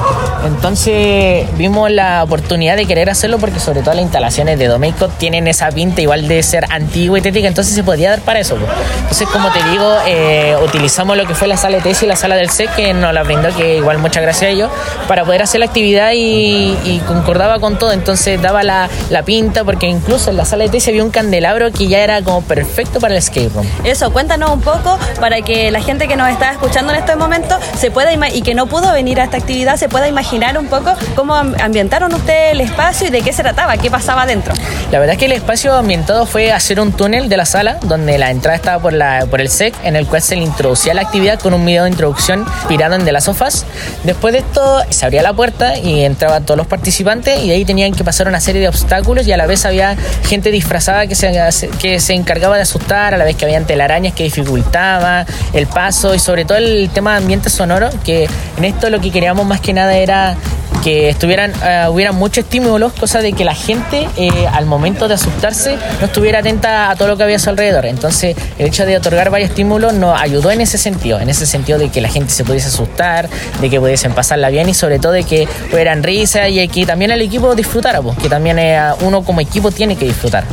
Entonces 0.46 1.46
vimos 1.56 1.90
la 1.90 2.22
oportunidad 2.22 2.76
de 2.76 2.86
querer 2.86 3.10
hacerlo 3.10 3.38
porque 3.38 3.60
sobre 3.60 3.80
todo 3.80 3.94
las 3.94 4.02
instalaciones 4.02 4.58
de 4.58 4.66
Domeico 4.68 5.08
tienen 5.08 5.48
esa 5.48 5.70
pinta 5.70 6.00
igual 6.00 6.28
de 6.28 6.42
ser 6.42 6.66
antigua 6.70 7.18
y 7.18 7.22
tética, 7.22 7.48
entonces 7.48 7.74
se 7.74 7.82
podía 7.82 8.10
dar 8.10 8.20
para 8.20 8.40
eso. 8.40 8.56
Entonces 9.02 9.28
como 9.28 9.50
te 9.52 9.62
digo, 9.70 9.92
eh, 10.06 10.56
utilizamos 10.64 11.16
lo 11.16 11.26
que 11.26 11.34
fue 11.34 11.48
la 11.48 11.56
sala 11.56 11.76
de 11.76 11.82
tesis 11.82 12.04
y 12.04 12.06
la 12.06 12.16
sala 12.16 12.36
del 12.36 12.50
SEC 12.50 12.74
que 12.74 12.94
nos 12.94 13.12
la 13.12 13.22
brindó, 13.22 13.54
que 13.56 13.76
igual 13.76 13.98
muchas 13.98 14.22
gracias 14.22 14.50
a 14.50 14.52
ellos, 14.52 14.70
para 15.08 15.24
poder 15.24 15.42
hacer 15.42 15.60
la 15.60 15.66
actividad 15.66 16.12
y, 16.14 16.76
y 16.84 17.02
concordaba 17.06 17.58
con 17.58 17.78
todo, 17.78 17.92
entonces 17.92 18.40
daba 18.40 18.62
la, 18.62 18.88
pinta 19.24 19.64
porque 19.64 19.86
incluso 19.86 20.30
en 20.30 20.36
la 20.36 20.44
sala 20.44 20.64
de 20.64 20.70
tesis 20.70 20.88
había 20.88 21.02
un 21.02 21.10
candelabro 21.10 21.72
que 21.72 21.88
ya 21.88 22.00
era 22.00 22.20
como 22.20 22.42
perfecto 22.42 23.00
para 23.00 23.14
el 23.14 23.18
escape 23.18 23.48
room. 23.54 23.66
Eso, 23.84 24.12
cuéntanos 24.12 24.50
un 24.50 24.60
poco 24.60 24.98
para 25.18 25.40
que 25.40 25.63
la 25.70 25.80
gente 25.80 26.08
que 26.08 26.16
nos 26.16 26.28
está 26.30 26.52
escuchando 26.52 26.92
en 26.92 26.98
este 27.00 27.16
momento 27.16 27.58
se 27.78 27.90
pueda 27.90 28.12
y 28.12 28.42
que 28.42 28.54
no 28.54 28.66
pudo 28.66 28.92
venir 28.92 29.20
a 29.20 29.24
esta 29.24 29.36
actividad 29.36 29.76
se 29.76 29.88
pueda 29.88 30.08
imaginar 30.08 30.58
un 30.58 30.66
poco 30.66 30.94
cómo 31.16 31.34
am- 31.34 31.54
ambientaron 31.60 32.12
ustedes 32.14 32.52
el 32.52 32.60
espacio 32.60 33.08
y 33.08 33.10
de 33.10 33.22
qué 33.22 33.32
se 33.32 33.42
trataba, 33.42 33.76
qué 33.76 33.90
pasaba 33.90 34.26
dentro. 34.26 34.54
La 34.92 34.98
verdad 34.98 35.14
es 35.14 35.18
que 35.18 35.26
el 35.26 35.32
espacio 35.32 35.74
ambientado 35.74 36.26
fue 36.26 36.52
hacer 36.52 36.80
un 36.80 36.92
túnel 36.92 37.28
de 37.28 37.36
la 37.36 37.44
sala 37.46 37.78
donde 37.82 38.18
la 38.18 38.30
entrada 38.30 38.56
estaba 38.56 38.80
por, 38.82 38.92
la, 38.92 39.26
por 39.30 39.40
el 39.40 39.48
SEC 39.48 39.74
en 39.84 39.96
el 39.96 40.06
cual 40.06 40.22
se 40.22 40.36
le 40.36 40.42
introducía 40.42 40.94
la 40.94 41.02
actividad 41.02 41.38
con 41.40 41.54
un 41.54 41.64
video 41.64 41.84
de 41.84 41.90
introducción 41.90 42.40
inspirado 42.40 42.94
en 42.94 43.04
de 43.04 43.12
las 43.12 43.24
sofás. 43.24 43.64
Después 44.04 44.32
de 44.32 44.40
esto 44.40 44.82
se 44.90 45.04
abría 45.04 45.22
la 45.22 45.32
puerta 45.32 45.78
y 45.78 46.04
entraban 46.04 46.44
todos 46.44 46.58
los 46.58 46.66
participantes 46.66 47.42
y 47.42 47.48
de 47.48 47.54
ahí 47.54 47.64
tenían 47.64 47.92
que 47.92 48.04
pasar 48.04 48.28
una 48.28 48.40
serie 48.40 48.60
de 48.60 48.68
obstáculos 48.68 49.26
y 49.26 49.32
a 49.32 49.36
la 49.36 49.46
vez 49.46 49.64
había 49.66 49.96
gente 50.28 50.50
disfrazada 50.50 51.06
que 51.06 51.14
se, 51.14 51.32
que 51.80 52.00
se 52.00 52.14
encargaba 52.14 52.56
de 52.56 52.62
asustar, 52.62 53.14
a 53.14 53.16
la 53.16 53.24
vez 53.24 53.36
que 53.36 53.44
habían 53.44 53.64
telarañas 53.66 54.14
que 54.14 54.24
dificultaba 54.24 55.26
el 55.54 55.66
paso 55.66 56.14
y 56.14 56.18
sobre 56.18 56.44
todo 56.44 56.58
el 56.58 56.90
tema 56.90 57.12
de 57.12 57.18
ambiente 57.18 57.50
sonoro 57.50 57.88
que 58.04 58.28
en 58.56 58.64
esto 58.64 58.90
lo 58.90 59.00
que 59.00 59.10
queríamos 59.10 59.46
más 59.46 59.60
que 59.60 59.72
nada 59.72 59.96
era 59.96 60.36
que 60.84 61.08
estuvieran, 61.08 61.50
eh, 61.64 61.86
hubieran 61.88 62.14
muchos 62.14 62.44
estímulos, 62.44 62.92
cosa 62.92 63.22
de 63.22 63.32
que 63.32 63.42
la 63.42 63.54
gente 63.54 64.06
eh, 64.18 64.30
al 64.52 64.66
momento 64.66 65.08
de 65.08 65.14
asustarse 65.14 65.78
no 65.98 66.06
estuviera 66.06 66.40
atenta 66.40 66.90
a 66.90 66.96
todo 66.96 67.08
lo 67.08 67.16
que 67.16 67.22
había 67.22 67.36
a 67.36 67.38
su 67.38 67.48
alrededor. 67.48 67.86
Entonces, 67.86 68.36
el 68.58 68.66
hecho 68.66 68.84
de 68.84 68.98
otorgar 68.98 69.30
varios 69.30 69.48
estímulos 69.48 69.94
nos 69.94 70.20
ayudó 70.20 70.50
en 70.50 70.60
ese 70.60 70.76
sentido, 70.76 71.18
en 71.20 71.30
ese 71.30 71.46
sentido 71.46 71.78
de 71.78 71.88
que 71.88 72.02
la 72.02 72.10
gente 72.10 72.32
se 72.34 72.44
pudiese 72.44 72.68
asustar, 72.68 73.30
de 73.62 73.70
que 73.70 73.80
pudiesen 73.80 74.12
pasarla 74.12 74.50
bien 74.50 74.68
y 74.68 74.74
sobre 74.74 74.98
todo 74.98 75.12
de 75.12 75.24
que 75.24 75.46
fueran 75.70 76.02
risas 76.02 76.50
y 76.50 76.68
que 76.68 76.84
también 76.84 77.10
el 77.12 77.22
equipo 77.22 77.54
disfrutara, 77.54 78.02
pues, 78.02 78.18
que 78.18 78.28
también 78.28 78.58
eh, 78.58 78.78
uno 79.00 79.22
como 79.24 79.40
equipo 79.40 79.70
tiene 79.70 79.96
que 79.96 80.04
disfrutar. 80.04 80.44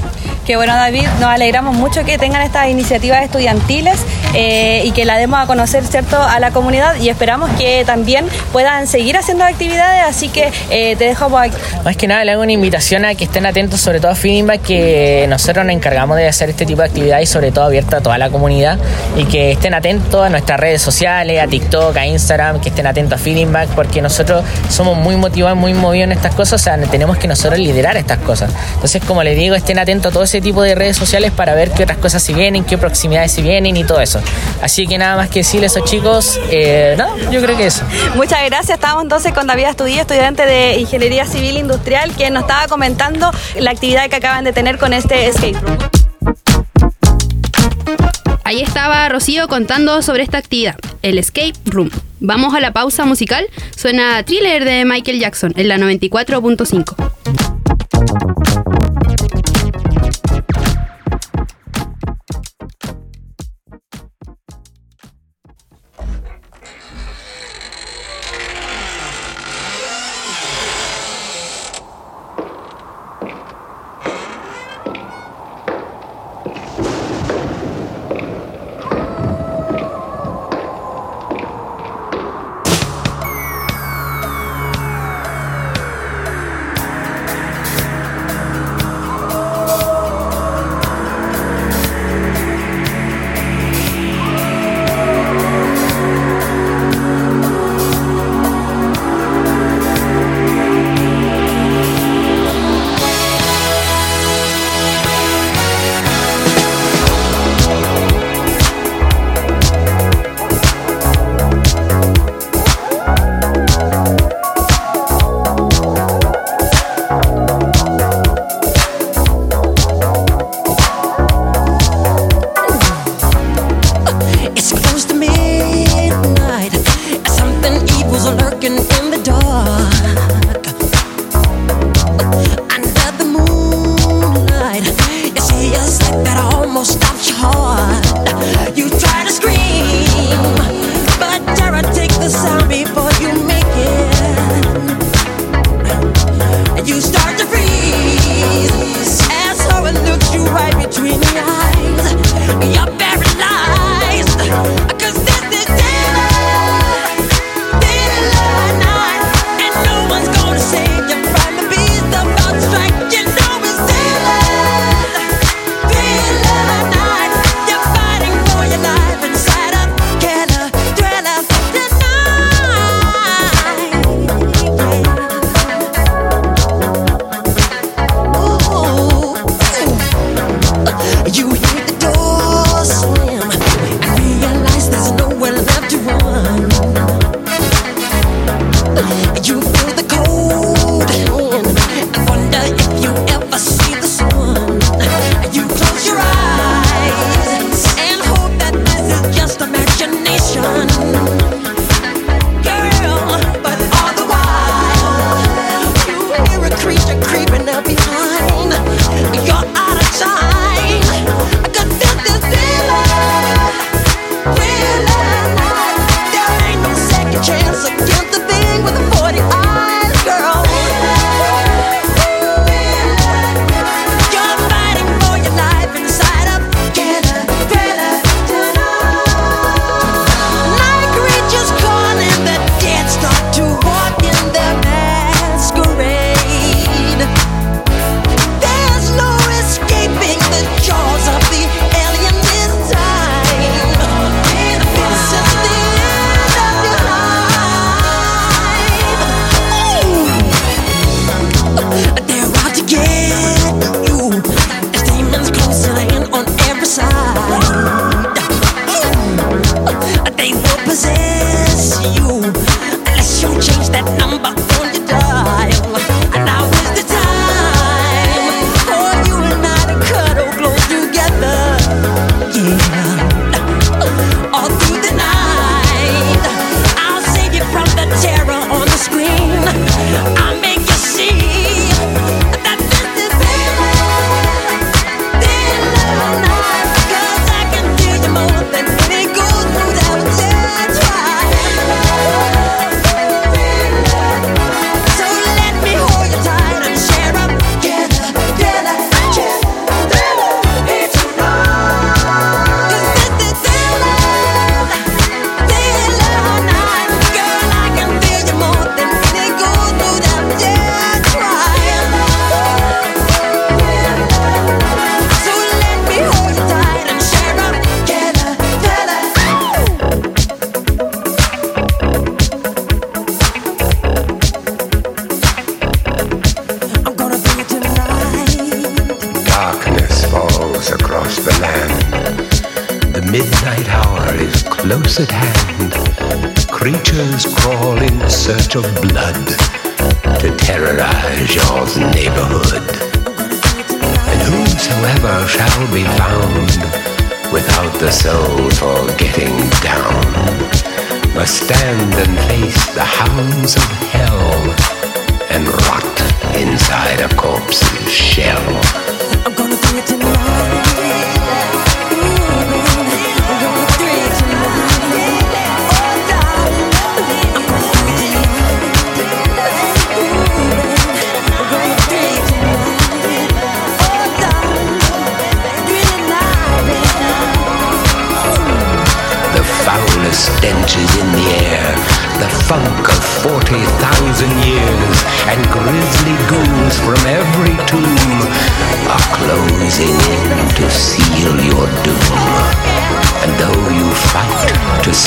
Que 0.45 0.55
bueno, 0.55 0.73
David, 0.73 1.07
nos 1.19 1.29
alegramos 1.29 1.75
mucho 1.75 2.03
que 2.03 2.17
tengan 2.17 2.41
estas 2.41 2.67
iniciativas 2.67 3.23
estudiantiles 3.23 3.99
eh, 4.33 4.81
y 4.83 4.91
que 4.91 5.05
la 5.05 5.17
demos 5.17 5.39
a 5.39 5.45
conocer, 5.45 5.85
¿cierto?, 5.85 6.19
a 6.19 6.39
la 6.39 6.51
comunidad 6.51 6.95
y 6.95 7.09
esperamos 7.09 7.49
que 7.59 7.83
también 7.85 8.25
puedan 8.51 8.87
seguir 8.87 9.17
haciendo 9.17 9.43
actividades, 9.43 10.03
así 10.03 10.29
que 10.29 10.51
eh, 10.71 10.95
te 10.95 11.05
dejo 11.05 11.29
por 11.29 11.43
aquí. 11.43 11.55
Más 11.85 11.95
que 11.95 12.07
nada 12.07 12.25
le 12.25 12.31
hago 12.31 12.41
una 12.41 12.53
invitación 12.53 13.05
a 13.05 13.13
que 13.13 13.25
estén 13.25 13.45
atentos, 13.45 13.81
sobre 13.81 13.99
todo 13.99 14.11
a 14.11 14.15
Feedback, 14.15 14.63
que 14.63 15.25
nosotros 15.29 15.63
nos 15.63 15.75
encargamos 15.75 16.17
de 16.17 16.27
hacer 16.27 16.49
este 16.49 16.65
tipo 16.65 16.81
de 16.81 16.87
actividades 16.87 17.29
y 17.29 17.31
sobre 17.31 17.51
todo 17.51 17.65
abierta 17.65 17.97
a 17.97 18.01
toda 18.01 18.17
la 18.17 18.31
comunidad 18.31 18.79
y 19.15 19.25
que 19.25 19.51
estén 19.51 19.75
atentos 19.75 20.25
a 20.25 20.29
nuestras 20.29 20.59
redes 20.59 20.81
sociales, 20.81 21.39
a 21.39 21.47
TikTok, 21.47 21.95
a 21.97 22.05
Instagram, 22.07 22.61
que 22.61 22.69
estén 22.69 22.87
atentos 22.87 23.19
a 23.19 23.23
Feedback, 23.23 23.69
porque 23.69 24.01
nosotros 24.01 24.43
somos 24.69 24.97
muy 24.97 25.17
motivados, 25.17 25.57
muy 25.57 25.75
movidos 25.75 26.05
en 26.05 26.13
estas 26.13 26.33
cosas, 26.33 26.61
o 26.61 26.63
sea, 26.63 26.77
tenemos 26.89 27.17
que 27.17 27.27
nosotros 27.27 27.59
liderar 27.59 27.95
estas 27.95 28.17
cosas. 28.19 28.51
Entonces, 28.73 29.03
como 29.03 29.21
les 29.23 29.37
digo, 29.37 29.55
estén 29.55 29.77
atentos 29.77 30.11
a 30.11 30.13
todo 30.13 30.23
ese 30.31 30.39
tipo 30.39 30.61
de 30.61 30.75
redes 30.75 30.95
sociales 30.95 31.33
para 31.33 31.53
ver 31.55 31.71
qué 31.71 31.83
otras 31.83 31.97
cosas 31.97 32.23
se 32.23 32.33
vienen, 32.33 32.63
qué 32.63 32.77
proximidades 32.77 33.33
se 33.33 33.41
vienen 33.41 33.75
y 33.75 33.83
todo 33.83 33.99
eso. 33.99 34.21
Así 34.61 34.87
que 34.87 34.97
nada 34.97 35.17
más 35.17 35.29
que 35.29 35.39
decirles 35.39 35.75
a 35.75 35.79
esos 35.79 35.89
chicos, 35.89 36.39
eh, 36.49 36.95
no, 36.97 37.17
yo 37.31 37.41
creo 37.41 37.57
que 37.57 37.65
eso. 37.65 37.83
Muchas 38.15 38.39
gracias. 38.45 38.77
Estamos 38.77 39.03
entonces 39.03 39.33
con 39.33 39.45
David 39.45 39.65
Astudillo, 39.65 39.99
estudiante 40.01 40.45
de 40.45 40.77
Ingeniería 40.77 41.25
Civil 41.25 41.57
Industrial, 41.57 42.15
que 42.15 42.29
nos 42.29 42.43
estaba 42.43 42.67
comentando 42.67 43.29
la 43.59 43.71
actividad 43.71 44.09
que 44.09 44.15
acaban 44.15 44.45
de 44.45 44.53
tener 44.53 44.77
con 44.77 44.93
este 44.93 45.27
escape 45.27 45.59
room. 45.59 45.77
Ahí 48.45 48.61
estaba 48.61 49.09
Rocío 49.09 49.49
contando 49.49 50.01
sobre 50.01 50.23
esta 50.23 50.37
actividad, 50.37 50.75
el 51.01 51.17
Escape 51.17 51.53
Room. 51.65 51.89
Vamos 52.21 52.53
a 52.53 52.61
la 52.61 52.71
pausa 52.71 53.03
musical. 53.03 53.47
Suena 53.75 54.23
Thriller 54.23 54.63
de 54.63 54.85
Michael 54.85 55.19
Jackson 55.19 55.53
en 55.57 55.67
la 55.67 55.77
94.5. 55.77 57.50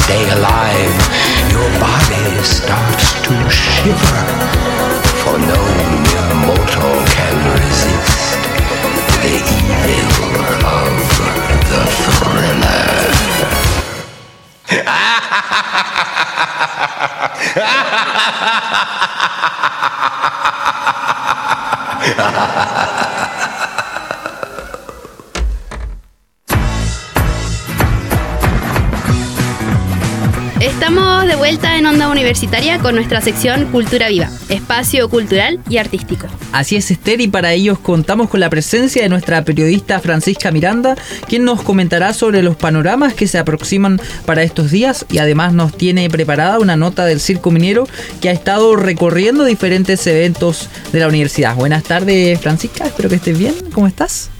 stay 0.04 0.28
alive, 0.36 0.96
your 1.50 1.68
body 1.80 2.26
starts 2.44 3.06
to 3.24 3.34
shiver, 3.48 4.22
for 5.22 5.36
no 5.38 5.60
mere 6.04 6.34
mortal 6.44 6.96
can 7.14 7.36
resist 7.56 8.36
the 9.24 9.36
evil 9.88 10.36
of 10.76 10.94
the 11.70 11.82
thriller. 12.04 12.84
vuelta 31.54 31.78
en 31.78 31.86
Onda 31.86 32.08
Universitaria 32.08 32.80
con 32.80 32.96
nuestra 32.96 33.20
sección 33.20 33.66
Cultura 33.66 34.08
Viva, 34.08 34.28
espacio 34.48 35.08
cultural 35.08 35.60
y 35.70 35.76
artístico. 35.76 36.26
Así 36.50 36.74
es, 36.74 36.90
Esther, 36.90 37.20
y 37.20 37.28
para 37.28 37.52
ellos 37.52 37.78
contamos 37.78 38.28
con 38.28 38.40
la 38.40 38.50
presencia 38.50 39.04
de 39.04 39.08
nuestra 39.08 39.44
periodista 39.44 40.00
Francisca 40.00 40.50
Miranda, 40.50 40.96
quien 41.28 41.44
nos 41.44 41.62
comentará 41.62 42.12
sobre 42.12 42.42
los 42.42 42.56
panoramas 42.56 43.14
que 43.14 43.28
se 43.28 43.38
aproximan 43.38 44.00
para 44.26 44.42
estos 44.42 44.72
días 44.72 45.06
y 45.12 45.18
además 45.18 45.52
nos 45.52 45.76
tiene 45.76 46.10
preparada 46.10 46.58
una 46.58 46.74
nota 46.74 47.04
del 47.04 47.20
Circo 47.20 47.52
Minero 47.52 47.86
que 48.20 48.30
ha 48.30 48.32
estado 48.32 48.74
recorriendo 48.74 49.44
diferentes 49.44 50.04
eventos 50.08 50.68
de 50.92 50.98
la 50.98 51.06
universidad. 51.06 51.54
Buenas 51.54 51.84
tardes, 51.84 52.40
Francisca, 52.40 52.84
espero 52.84 53.08
que 53.08 53.16
estés 53.16 53.38
bien. 53.38 53.54
¿Cómo 53.72 53.86
estás? 53.86 54.33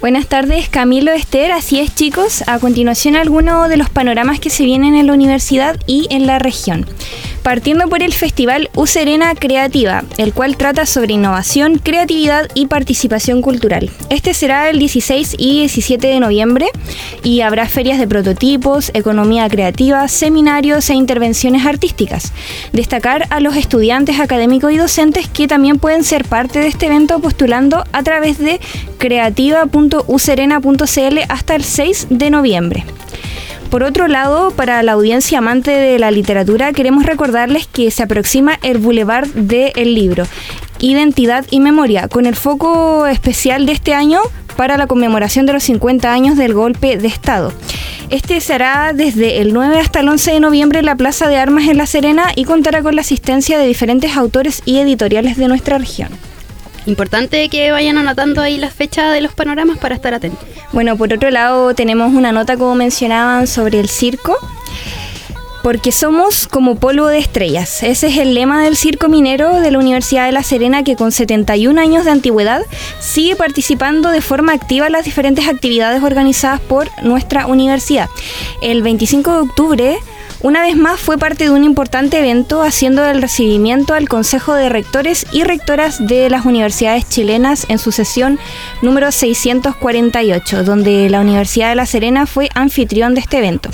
Buenas 0.00 0.28
tardes, 0.28 0.68
Camilo 0.68 1.10
Esther. 1.10 1.50
Así 1.50 1.80
es, 1.80 1.92
chicos. 1.92 2.44
A 2.46 2.60
continuación, 2.60 3.16
algunos 3.16 3.68
de 3.68 3.76
los 3.76 3.90
panoramas 3.90 4.38
que 4.38 4.48
se 4.48 4.64
vienen 4.64 4.94
en 4.94 5.08
la 5.08 5.12
universidad 5.12 5.76
y 5.88 6.06
en 6.10 6.24
la 6.24 6.38
región 6.38 6.86
partiendo 7.48 7.88
por 7.88 8.02
el 8.02 8.12
Festival 8.12 8.68
U 8.74 8.86
Serena 8.86 9.34
Creativa, 9.34 10.04
el 10.18 10.34
cual 10.34 10.58
trata 10.58 10.84
sobre 10.84 11.14
innovación, 11.14 11.78
creatividad 11.78 12.46
y 12.52 12.66
participación 12.66 13.40
cultural. 13.40 13.90
Este 14.10 14.34
será 14.34 14.68
el 14.68 14.78
16 14.78 15.34
y 15.38 15.60
17 15.60 16.08
de 16.08 16.20
noviembre 16.20 16.66
y 17.22 17.40
habrá 17.40 17.66
ferias 17.66 17.98
de 17.98 18.06
prototipos, 18.06 18.90
economía 18.92 19.48
creativa, 19.48 20.06
seminarios 20.08 20.90
e 20.90 20.94
intervenciones 20.94 21.64
artísticas. 21.64 22.34
Destacar 22.74 23.26
a 23.30 23.40
los 23.40 23.56
estudiantes 23.56 24.20
académicos 24.20 24.70
y 24.70 24.76
docentes 24.76 25.26
que 25.26 25.48
también 25.48 25.78
pueden 25.78 26.04
ser 26.04 26.26
parte 26.26 26.58
de 26.58 26.66
este 26.66 26.84
evento 26.84 27.18
postulando 27.18 27.82
a 27.92 28.02
través 28.02 28.36
de 28.36 28.60
creativa.userena.cl 28.98 31.18
hasta 31.30 31.54
el 31.54 31.64
6 31.64 32.08
de 32.10 32.28
noviembre. 32.28 32.84
Por 33.70 33.82
otro 33.82 34.08
lado, 34.08 34.50
para 34.50 34.82
la 34.82 34.92
audiencia 34.92 35.38
amante 35.38 35.70
de 35.70 35.98
la 35.98 36.10
literatura, 36.10 36.72
queremos 36.72 37.04
recordarles 37.04 37.66
que 37.66 37.90
se 37.90 38.02
aproxima 38.02 38.58
el 38.62 38.78
Boulevard 38.78 39.28
del 39.28 39.94
Libro, 39.94 40.26
Identidad 40.78 41.44
y 41.50 41.60
Memoria, 41.60 42.08
con 42.08 42.24
el 42.24 42.34
foco 42.34 43.06
especial 43.06 43.66
de 43.66 43.72
este 43.72 43.92
año 43.92 44.20
para 44.56 44.78
la 44.78 44.86
conmemoración 44.86 45.44
de 45.44 45.52
los 45.52 45.64
50 45.64 46.10
años 46.10 46.36
del 46.38 46.54
golpe 46.54 46.96
de 46.96 47.08
Estado. 47.08 47.52
Este 48.08 48.40
será 48.40 48.92
desde 48.94 49.42
el 49.42 49.52
9 49.52 49.78
hasta 49.78 50.00
el 50.00 50.08
11 50.08 50.32
de 50.32 50.40
noviembre 50.40 50.78
en 50.78 50.86
la 50.86 50.96
Plaza 50.96 51.28
de 51.28 51.36
Armas 51.36 51.68
en 51.68 51.76
La 51.76 51.84
Serena 51.84 52.32
y 52.34 52.44
contará 52.44 52.82
con 52.82 52.94
la 52.94 53.02
asistencia 53.02 53.58
de 53.58 53.66
diferentes 53.66 54.16
autores 54.16 54.62
y 54.64 54.78
editoriales 54.78 55.36
de 55.36 55.46
nuestra 55.46 55.76
región. 55.76 56.08
Importante 56.88 57.50
que 57.50 57.70
vayan 57.70 57.98
anotando 57.98 58.40
ahí 58.40 58.56
las 58.56 58.72
fechas 58.72 59.12
de 59.12 59.20
los 59.20 59.34
panoramas 59.34 59.76
para 59.76 59.94
estar 59.94 60.14
atentos. 60.14 60.48
Bueno, 60.72 60.96
por 60.96 61.12
otro 61.12 61.30
lado 61.30 61.74
tenemos 61.74 62.14
una 62.14 62.32
nota 62.32 62.56
como 62.56 62.74
mencionaban 62.74 63.46
sobre 63.46 63.78
el 63.78 63.90
circo. 63.90 64.34
Porque 65.62 65.92
somos 65.92 66.46
como 66.46 66.76
polvo 66.76 67.08
de 67.08 67.18
estrellas. 67.18 67.82
Ese 67.82 68.06
es 68.06 68.16
el 68.16 68.32
lema 68.32 68.62
del 68.62 68.74
Circo 68.74 69.08
Minero 69.10 69.60
de 69.60 69.70
la 69.70 69.78
Universidad 69.78 70.24
de 70.24 70.32
La 70.32 70.42
Serena 70.42 70.82
que 70.82 70.96
con 70.96 71.12
71 71.12 71.78
años 71.78 72.06
de 72.06 72.12
antigüedad 72.12 72.62
sigue 73.00 73.36
participando 73.36 74.08
de 74.08 74.22
forma 74.22 74.54
activa 74.54 74.86
en 74.86 74.92
las 74.92 75.04
diferentes 75.04 75.46
actividades 75.46 76.02
organizadas 76.02 76.60
por 76.60 76.88
nuestra 77.02 77.46
universidad. 77.46 78.08
El 78.62 78.82
25 78.82 79.30
de 79.30 79.38
octubre 79.38 79.98
una 80.40 80.62
vez 80.62 80.76
más 80.76 81.00
fue 81.00 81.18
parte 81.18 81.44
de 81.44 81.50
un 81.50 81.64
importante 81.64 82.18
evento 82.18 82.62
haciendo 82.62 83.04
el 83.04 83.20
recibimiento 83.20 83.94
al 83.94 84.08
Consejo 84.08 84.54
de 84.54 84.68
Rectores 84.68 85.26
y 85.32 85.42
Rectoras 85.42 86.06
de 86.06 86.30
las 86.30 86.44
universidades 86.44 87.08
chilenas 87.08 87.66
en 87.68 87.78
su 87.78 87.90
sesión 87.90 88.38
número 88.80 89.10
648, 89.10 90.62
donde 90.62 91.10
la 91.10 91.20
Universidad 91.20 91.70
de 91.70 91.74
La 91.74 91.86
Serena 91.86 92.26
fue 92.26 92.50
anfitrión 92.54 93.14
de 93.14 93.20
este 93.20 93.38
evento. 93.38 93.70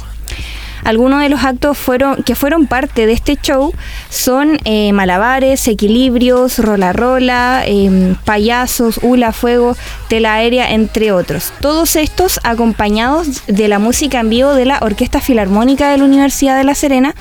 Algunos 0.84 1.22
de 1.22 1.30
los 1.30 1.42
actos 1.44 1.78
que 2.26 2.34
fueron 2.34 2.66
parte 2.66 3.06
de 3.06 3.12
este 3.12 3.36
show 3.36 3.72
son 4.10 4.58
eh, 4.64 4.92
malabares, 4.92 5.66
equilibrios, 5.66 6.58
rola 6.58 6.92
rola, 6.92 7.62
eh, 7.66 8.14
payasos, 8.26 9.00
hula 9.02 9.32
fuego, 9.32 9.76
tela 10.08 10.34
aérea, 10.34 10.72
entre 10.72 11.10
otros. 11.10 11.52
Todos 11.60 11.96
estos 11.96 12.38
acompañados 12.42 13.46
de 13.46 13.68
la 13.68 13.78
música 13.78 14.20
en 14.20 14.28
vivo 14.28 14.54
de 14.54 14.66
la 14.66 14.78
Orquesta 14.82 15.20
Filarmónica 15.20 15.90
de 15.90 15.98
la 15.98 16.04
Universidad 16.04 16.58
de 16.58 16.64
La 16.64 16.74
Serena 16.74 17.14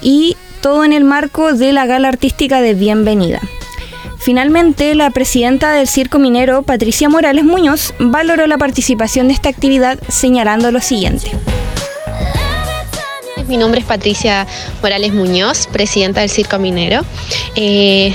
y 0.00 0.36
todo 0.60 0.84
en 0.84 0.92
el 0.92 1.02
marco 1.02 1.52
de 1.52 1.72
la 1.72 1.86
gala 1.86 2.08
artística 2.08 2.60
de 2.60 2.74
bienvenida. 2.74 3.40
Finalmente, 4.18 4.94
la 4.94 5.10
presidenta 5.10 5.72
del 5.72 5.88
Circo 5.88 6.18
Minero, 6.18 6.62
Patricia 6.62 7.08
Morales 7.10 7.44
Muñoz, 7.44 7.92
valoró 7.98 8.46
la 8.46 8.56
participación 8.56 9.28
de 9.28 9.34
esta 9.34 9.50
actividad 9.50 9.98
señalando 10.08 10.72
lo 10.72 10.80
siguiente. 10.80 11.30
Mi 13.48 13.58
nombre 13.58 13.80
es 13.80 13.86
Patricia 13.86 14.46
Morales 14.80 15.12
Muñoz, 15.12 15.66
presidenta 15.66 16.20
del 16.20 16.30
Circo 16.30 16.58
Minero. 16.58 17.02
Eh, 17.56 18.14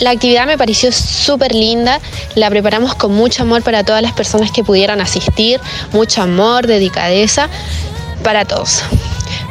la 0.00 0.10
actividad 0.10 0.46
me 0.46 0.56
pareció 0.56 0.90
súper 0.90 1.54
linda, 1.54 2.00
la 2.34 2.48
preparamos 2.48 2.94
con 2.94 3.12
mucho 3.12 3.42
amor 3.42 3.62
para 3.62 3.84
todas 3.84 4.00
las 4.00 4.12
personas 4.12 4.50
que 4.50 4.64
pudieran 4.64 5.00
asistir, 5.02 5.60
mucho 5.92 6.22
amor, 6.22 6.66
dedicadeza 6.66 7.48
para 8.22 8.46
todos. 8.46 8.82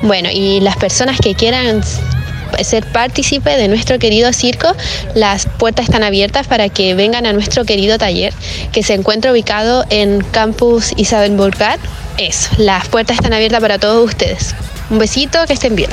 Bueno, 0.02 0.30
y 0.32 0.62
las 0.62 0.78
personas 0.78 1.20
que 1.20 1.36
quieran 1.36 1.84
ser 2.64 2.86
partícipe 2.92 3.56
de 3.56 3.68
nuestro 3.68 4.00
querido 4.00 4.34
circo, 4.34 4.74
las 5.14 5.48
puertas 5.60 5.86
están 5.86 6.04
abiertas 6.04 6.48
para 6.48 6.70
que 6.70 6.96
vengan 6.96 7.28
a 7.28 7.34
nuestro 7.34 7.66
querido 7.66 8.00
taller 8.00 8.34
que 8.72 8.82
se 8.82 8.96
encuentra 8.96 9.32
ubicado 9.32 9.86
en 9.92 10.22
Campus 10.32 10.94
Isabel 10.98 11.36
Burgar. 11.36 11.78
Eso, 12.18 12.50
las 12.58 12.88
puertas 12.88 13.18
están 13.18 13.34
abiertas 13.34 13.62
para 13.62 13.78
todos 13.78 14.04
ustedes. 14.04 14.56
Un 14.90 15.00
besito, 15.00 15.40
que 15.48 15.54
estén 15.54 15.76
bien. 15.76 15.90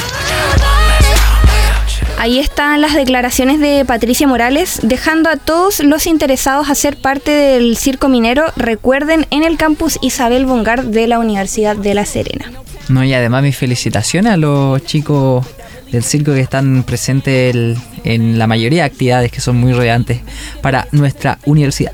Ahí 2.18 2.38
están 2.38 2.80
las 2.80 2.94
declaraciones 2.94 3.60
de 3.60 3.84
Patricia 3.84 4.26
Morales, 4.26 4.78
dejando 4.82 5.28
a 5.28 5.36
todos 5.36 5.80
los 5.80 6.06
interesados 6.06 6.70
a 6.70 6.74
ser 6.74 6.96
parte 6.96 7.30
del 7.32 7.76
Circo 7.76 8.08
Minero, 8.08 8.44
recuerden, 8.56 9.26
en 9.30 9.42
el 9.44 9.56
campus 9.58 9.98
Isabel 10.00 10.46
Bongar 10.46 10.84
de 10.84 11.06
la 11.06 11.18
Universidad 11.18 11.76
de 11.76 11.92
La 11.94 12.06
Serena. 12.06 12.50
No, 12.88 13.02
y 13.04 13.12
además 13.14 13.42
mis 13.42 13.56
felicitaciones 13.56 14.32
a 14.32 14.36
los 14.36 14.82
chicos 14.84 15.44
del 15.90 16.04
circo 16.04 16.32
que 16.34 16.40
están 16.40 16.82
presentes 16.84 17.54
el- 17.54 17.76
en 18.04 18.38
la 18.38 18.46
mayoría 18.46 18.82
de 18.82 18.86
actividades 18.90 19.30
que 19.32 19.40
son 19.40 19.56
muy 19.56 19.72
relevantes 19.72 20.20
para 20.62 20.86
nuestra 20.92 21.38
universidad. 21.46 21.92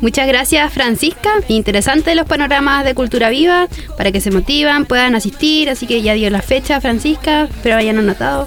Muchas 0.00 0.26
gracias 0.26 0.72
Francisca, 0.72 1.30
interesante 1.48 2.14
los 2.14 2.26
panoramas 2.26 2.84
de 2.84 2.94
Cultura 2.94 3.30
Viva, 3.30 3.68
para 3.96 4.12
que 4.12 4.20
se 4.20 4.30
motivan, 4.30 4.84
puedan 4.84 5.14
asistir, 5.14 5.70
así 5.70 5.86
que 5.86 6.02
ya 6.02 6.14
dio 6.14 6.28
la 6.30 6.42
fecha 6.42 6.80
Francisca, 6.80 7.48
pero 7.62 7.76
hayan 7.76 7.98
anotado. 7.98 8.46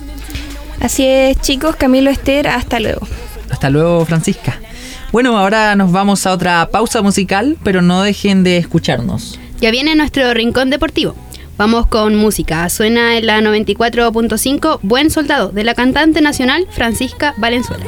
Así 0.80 1.06
es, 1.06 1.41
chicos, 1.41 1.76
Camilo 1.76 2.10
Esther, 2.10 2.47
hasta 2.47 2.80
luego. 2.80 3.06
Hasta 3.50 3.70
luego, 3.70 4.06
Francisca. 4.06 4.60
Bueno, 5.12 5.38
ahora 5.38 5.76
nos 5.76 5.91
vamos 5.91 6.26
a 6.26 6.34
otra 6.34 6.70
pausa 6.70 7.02
musical, 7.02 7.58
pero 7.64 7.82
no 7.82 8.04
dejen 8.04 8.43
de 8.43 8.58
escucharnos. 8.58 9.39
Ya 9.60 9.72
viene 9.72 9.95
nuestro 9.95 10.34
rincón 10.34 10.70
deportivo. 10.70 11.16
Vamos 11.58 11.88
con 11.88 12.16
música. 12.16 12.70
Suena 12.70 13.18
en 13.18 13.26
la 13.26 13.41
94.5 13.41 14.80
Buen 14.84 15.10
Soldado 15.10 15.50
de 15.50 15.66
la 15.66 15.74
cantante 15.74 16.22
nacional 16.22 16.68
Francisca 16.72 17.34
Valenzuela. 17.38 17.86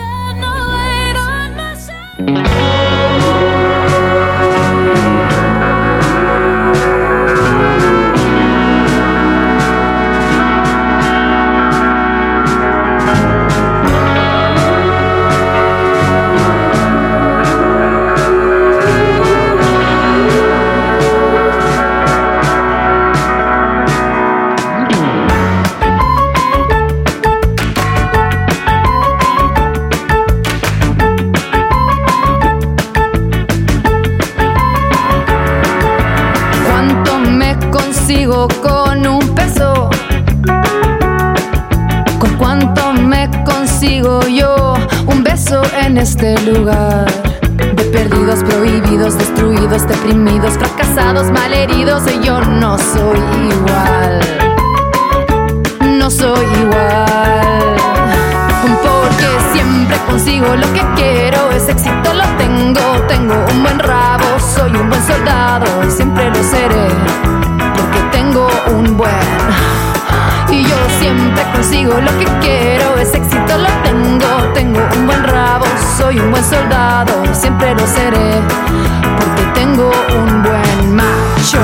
En 45.92 45.98
este 45.98 46.40
lugar? 46.44 47.06
De 47.76 47.84
perdidos, 47.92 48.42
prohibidos, 48.46 49.18
destruidos, 49.18 49.86
deprimidos, 49.86 50.54
fracasados, 50.54 51.30
malheridos, 51.32 52.04
y 52.10 52.26
yo 52.26 52.40
no 52.40 52.78
soy 52.78 53.20
igual. 53.52 54.20
No 55.82 56.10
soy 56.10 56.46
igual. 56.62 57.76
Porque 58.84 59.28
siempre 59.52 59.98
consigo 60.08 60.56
lo 60.56 60.74
que 60.74 60.82
quiero, 60.96 61.52
ese 61.52 61.72
éxito 61.74 62.14
lo 62.14 62.26
tengo, 62.38 62.82
tengo 63.10 63.36
un 63.52 63.64
buen 63.64 63.80
rabo, 63.80 64.40
soy 64.56 64.72
un 64.72 64.90
buen 64.90 65.04
soldado 65.06 65.66
y 65.86 65.92
siempre 65.92 66.30
lo 66.30 66.42
seré, 66.42 66.88
porque 67.76 68.00
tengo 68.14 68.48
un 68.78 68.96
buen. 68.96 69.12
Y 70.50 70.64
yo 70.64 70.78
siempre 71.00 71.44
consigo 71.54 71.94
lo 72.00 72.18
que 72.18 72.26
quiero, 72.40 72.98
ese 72.98 73.18
éxito 73.18 73.58
lo 73.58 73.70
tengo, 73.84 74.54
tengo 74.54 74.80
un 74.98 75.06
buen 75.08 75.24
rabo, 75.24 75.51
soy 75.98 76.20
un 76.20 76.32
buen 76.32 76.44
soldado 76.44 77.12
siempre 77.34 77.74
lo 77.74 77.86
seré, 77.88 78.42
porque 79.20 79.44
tengo 79.54 79.92
un 80.16 80.44
buen 80.44 80.96
macho. 80.96 81.60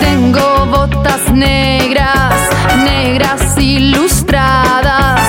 Tengo 0.00 0.66
botas 0.66 1.30
negras, 1.32 2.34
negras 2.84 3.58
ilustradas. 3.58 5.20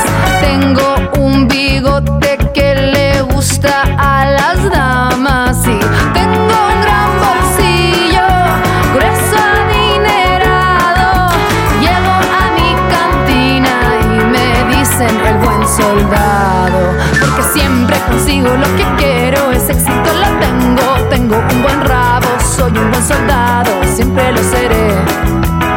Tengo 0.42 0.96
un 1.18 1.48
bigote 1.48 2.38
que 2.54 2.76
le 2.76 3.22
gusta 3.22 3.84
a 3.98 4.26
las 4.26 4.70
damas. 4.72 5.58
Y 5.68 5.80
consigo 18.10 18.50
lo 18.50 18.76
que 18.76 18.86
quiero, 18.98 19.52
ese 19.52 19.72
éxito 19.72 20.10
lo 20.22 20.40
tengo. 20.40 21.10
Tengo 21.10 21.38
un 21.38 21.62
buen 21.64 21.82
rabo, 21.82 22.28
soy 22.56 22.72
un 22.72 22.92
buen 22.92 23.04
soldado, 23.04 23.72
siempre 23.96 24.32
lo 24.32 24.44
seré. 24.44 24.94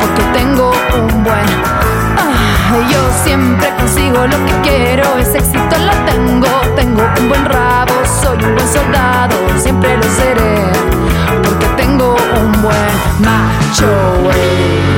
Porque 0.00 0.22
tengo 0.32 0.72
un 0.94 1.24
buen. 1.24 1.46
Ah, 2.18 2.76
yo 2.90 3.24
siempre 3.24 3.68
consigo 3.76 4.26
lo 4.26 4.38
que 4.46 4.52
quiero, 4.62 5.04
ese 5.18 5.38
éxito 5.38 5.76
lo 5.78 5.92
tengo. 6.10 6.48
Tengo 6.76 7.02
un 7.20 7.28
buen 7.28 7.44
rabo, 7.46 7.94
soy 8.20 8.36
un 8.44 8.54
buen 8.54 8.68
soldado, 8.68 9.34
siempre 9.58 9.96
lo 9.96 10.04
seré. 10.04 10.72
Porque 11.42 11.66
tengo 11.76 12.16
un 12.40 12.62
buen 12.62 12.94
macho, 13.20 13.86
wey. 14.24 14.91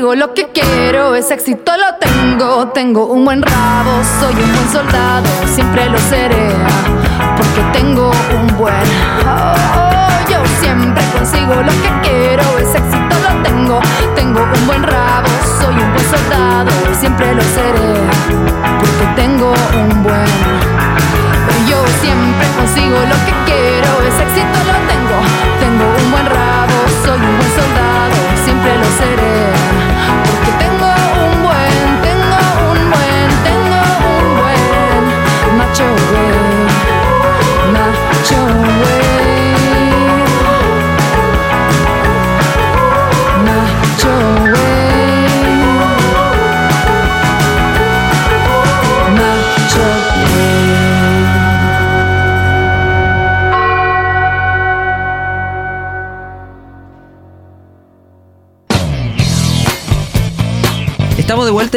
Lo 0.00 0.32
que 0.32 0.48
quiero, 0.48 1.14
ese 1.14 1.34
éxito 1.34 1.72
lo 1.76 1.94
tengo. 1.96 2.68
Tengo 2.68 3.06
un 3.06 3.24
buen 3.24 3.42
rabo, 3.42 4.02
soy 4.18 4.32
un 4.32 4.52
buen 4.54 4.68
soldado, 4.72 5.28
siempre 5.46 5.88
lo 5.90 5.98
seré. 5.98 6.54
Porque 7.36 7.78
tengo 7.78 8.10
un 8.10 8.56
buen. 8.56 8.74
oh, 9.26 9.69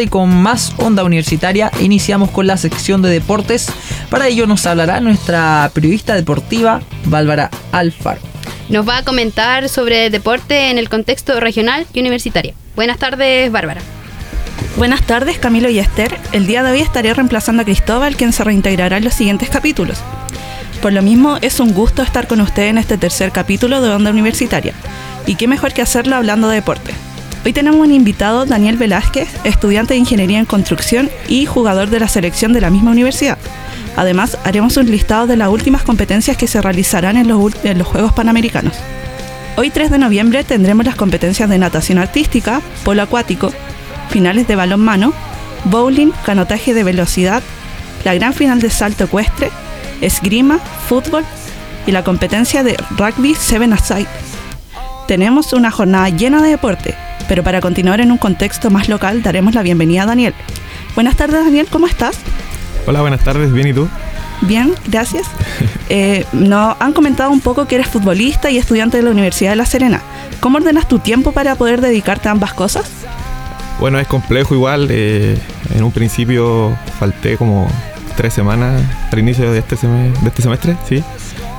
y 0.03 0.07
con 0.07 0.41
más 0.41 0.73
onda 0.77 1.03
universitaria 1.03 1.71
iniciamos 1.79 2.29
con 2.29 2.47
la 2.47 2.57
sección 2.57 3.01
de 3.01 3.09
deportes. 3.09 3.67
Para 4.09 4.27
ello 4.27 4.45
nos 4.45 4.65
hablará 4.65 4.99
nuestra 4.99 5.71
periodista 5.73 6.15
deportiva 6.15 6.81
Bárbara 7.05 7.49
Alfaro. 7.71 8.21
Nos 8.69 8.87
va 8.87 8.97
a 8.97 9.03
comentar 9.03 9.67
sobre 9.69 10.09
deporte 10.09 10.69
en 10.69 10.77
el 10.77 10.89
contexto 10.89 11.39
regional 11.39 11.85
y 11.93 11.99
universitario. 11.99 12.53
Buenas 12.75 12.97
tardes, 12.97 13.51
Bárbara. 13.51 13.81
Buenas 14.77 15.03
tardes, 15.03 15.37
Camilo 15.37 15.69
y 15.69 15.79
Esther. 15.79 16.17
El 16.31 16.47
día 16.47 16.63
de 16.63 16.71
hoy 16.71 16.81
estaré 16.81 17.13
reemplazando 17.13 17.61
a 17.61 17.65
Cristóbal, 17.65 18.15
quien 18.15 18.33
se 18.33 18.43
reintegrará 18.43 18.97
en 18.97 19.03
los 19.03 19.13
siguientes 19.13 19.49
capítulos. 19.49 19.99
Por 20.81 20.93
lo 20.93 21.01
mismo, 21.01 21.37
es 21.41 21.59
un 21.59 21.73
gusto 21.73 22.01
estar 22.01 22.27
con 22.27 22.41
usted 22.41 22.63
en 22.63 22.77
este 22.77 22.97
tercer 22.97 23.31
capítulo 23.31 23.81
de 23.81 23.89
Onda 23.89 24.11
Universitaria. 24.11 24.73
Y 25.27 25.35
qué 25.35 25.47
mejor 25.47 25.73
que 25.73 25.81
hacerlo 25.81 26.15
hablando 26.15 26.49
de 26.49 26.55
deporte. 26.55 26.93
Hoy 27.45 27.51
tenemos 27.51 27.81
un 27.81 27.91
invitado, 27.91 28.45
Daniel 28.45 28.77
Velázquez, 28.77 29.27
estudiante 29.43 29.93
de 29.93 29.99
Ingeniería 29.99 30.39
en 30.39 30.45
Construcción 30.45 31.09
y 31.27 31.45
jugador 31.45 31.89
de 31.89 31.99
la 31.99 32.07
selección 32.07 32.53
de 32.53 32.61
la 32.61 32.69
misma 32.69 32.91
universidad. 32.91 33.37
Además, 33.97 34.37
haremos 34.45 34.77
un 34.77 34.89
listado 34.89 35.27
de 35.27 35.35
las 35.35 35.49
últimas 35.49 35.83
competencias 35.83 36.37
que 36.37 36.47
se 36.47 36.61
realizarán 36.61 37.17
en 37.17 37.27
los, 37.27 37.85
Juegos 37.85 38.13
Panamericanos. 38.13 38.75
Hoy 39.57 39.71
3 39.71 39.91
de 39.91 39.97
noviembre 39.97 40.45
tendremos 40.45 40.85
las 40.85 40.95
competencias 40.95 41.49
de 41.49 41.57
natación 41.57 41.97
artística, 41.97 42.61
polo 42.85 43.01
acuático, 43.01 43.51
finales 44.07 44.47
de 44.47 44.55
balonmano, 44.55 45.11
bowling, 45.65 46.11
canotaje 46.25 46.73
de 46.73 46.85
velocidad, 46.85 47.43
la 48.05 48.13
gran 48.13 48.33
final 48.33 48.61
de 48.61 48.69
salto 48.69 49.03
ecuestre, 49.03 49.51
esgrima, 49.99 50.59
fútbol 50.87 51.25
y 51.85 51.91
la 51.91 52.05
competencia 52.05 52.63
de 52.63 52.77
rugby 52.91 53.35
seven 53.35 53.73
aside. 53.73 54.07
Tenemos 55.09 55.51
una 55.51 55.71
jornada 55.71 56.07
llena 56.07 56.41
de 56.41 56.49
deporte, 56.49 56.95
pero 57.27 57.43
para 57.43 57.61
continuar 57.61 58.01
en 58.01 58.11
un 58.11 58.17
contexto 58.17 58.69
más 58.69 58.89
local 58.89 59.21
daremos 59.23 59.53
la 59.53 59.61
bienvenida 59.63 60.03
a 60.03 60.05
Daniel. 60.05 60.33
Buenas 60.95 61.15
tardes 61.15 61.43
Daniel, 61.43 61.67
¿cómo 61.69 61.87
estás? 61.87 62.17
Hola, 62.85 63.01
buenas 63.01 63.23
tardes, 63.23 63.51
bien 63.51 63.67
y 63.67 63.73
tú. 63.73 63.87
Bien, 64.41 64.73
gracias. 64.87 65.27
Eh, 65.89 66.25
nos 66.33 66.75
han 66.79 66.93
comentado 66.93 67.29
un 67.29 67.41
poco 67.41 67.67
que 67.67 67.75
eres 67.75 67.87
futbolista 67.87 68.49
y 68.49 68.57
estudiante 68.57 68.97
de 68.97 69.03
la 69.03 69.11
Universidad 69.11 69.51
de 69.51 69.57
La 69.57 69.65
Serena. 69.65 70.01
¿Cómo 70.39 70.57
ordenas 70.57 70.87
tu 70.87 70.97
tiempo 70.97 71.33
para 71.33 71.53
poder 71.55 71.81
dedicarte 71.81 72.29
a 72.29 72.31
ambas 72.31 72.53
cosas? 72.53 72.89
Bueno, 73.79 73.99
es 73.99 74.07
complejo 74.07 74.55
igual. 74.55 74.87
eh, 74.89 75.37
en 75.75 75.83
un 75.83 75.91
principio 75.91 76.75
falté 76.99 77.37
como 77.37 77.67
tres 78.15 78.33
semanas 78.33 78.81
al 79.11 79.19
inicio 79.19 79.51
de 79.51 79.59
este, 79.59 79.75
de 79.75 80.27
este 80.27 80.41
semestre, 80.41 80.77
sí, 80.87 81.03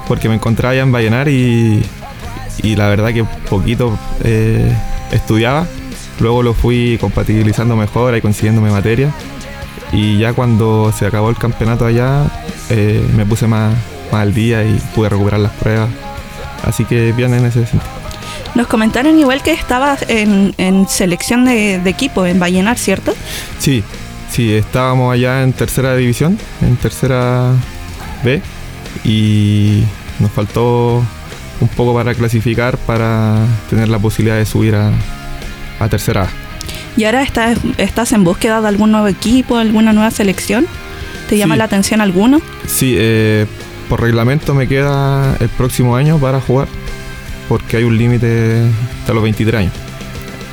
porque 0.08 0.28
me 0.28 0.34
encontraba 0.34 0.74
ya 0.74 0.82
en 0.82 0.90
Vallenar 0.90 1.28
y, 1.28 1.84
y 2.62 2.76
la 2.76 2.88
verdad 2.88 3.12
que 3.12 3.24
poquito 3.48 3.96
eh, 4.24 4.72
estudiaba. 5.12 5.66
Luego 6.20 6.42
lo 6.42 6.55
fui 6.55 6.98
compatibilizando 7.00 7.76
mejor 7.76 8.16
y 8.16 8.20
consiguiéndome 8.20 8.70
materia. 8.70 9.12
Y 9.92 10.18
ya 10.18 10.32
cuando 10.32 10.92
se 10.96 11.07
acabó 11.07 11.30
el 11.30 11.36
campeonato 11.36 11.86
allá, 11.86 12.26
eh, 12.70 13.05
me 13.16 13.24
puse 13.26 13.46
más, 13.46 13.74
más 14.11 14.22
al 14.22 14.34
día 14.34 14.64
y 14.64 14.80
pude 14.94 15.09
recuperar 15.09 15.40
las 15.40 15.52
pruebas. 15.52 15.88
Así 16.64 16.84
que 16.84 17.12
bien 17.12 17.34
en 17.34 17.46
ese 17.46 17.66
sentido. 17.66 17.82
Nos 18.55 18.68
comentaron 18.68 19.18
igual 19.18 19.42
que 19.42 19.52
estabas 19.52 20.05
en, 20.09 20.55
en 20.59 20.88
selección 20.88 21.44
de, 21.44 21.80
de 21.80 21.90
equipo 21.90 22.24
en 22.24 22.38
Vallenar, 22.38 22.78
¿cierto? 22.78 23.12
Sí, 23.59 23.82
sí, 24.30 24.55
estábamos 24.55 25.12
allá 25.12 25.42
en 25.42 25.52
tercera 25.52 25.96
división, 25.96 26.38
en 26.62 26.76
tercera 26.76 27.50
B, 28.22 28.40
y 29.05 29.82
nos 30.20 30.30
faltó 30.30 31.02
un 31.61 31.68
poco 31.68 31.94
para 31.94 32.14
clasificar 32.14 32.76
para 32.78 33.38
tener 33.70 33.88
la 33.88 33.98
posibilidad 33.98 34.36
de 34.36 34.46
subir 34.46 34.74
a, 34.74 34.90
a 35.80 35.88
tercera 35.88 36.24
A. 36.24 36.28
Y 36.96 37.05
ahora 37.05 37.22
estás, 37.22 37.59
estás 37.78 38.12
en 38.12 38.22
búsqueda 38.24 38.61
de 38.61 38.68
algún 38.68 38.92
nuevo 38.92 39.09
equipo, 39.09 39.57
alguna 39.57 39.92
nueva 39.92 40.11
selección. 40.11 40.66
¿Te 41.28 41.36
llama 41.38 41.55
Sí. 41.55 41.59
la 41.59 41.64
atención 41.64 42.00
alguno? 42.00 42.40
Sí, 42.66 42.94
eh, 42.96 43.46
por 43.88 44.00
reglamento 44.00 44.55
me 44.55 44.68
queda 44.68 45.36
el 45.40 45.48
próximo 45.48 45.96
año 45.96 46.18
para 46.18 46.40
jugar, 46.40 46.68
porque 47.48 47.78
hay 47.78 47.84
un 47.84 47.96
límite 47.98 48.62
hasta 49.00 49.12
los 49.14 49.22
23 49.22 49.61
años. 49.62 49.72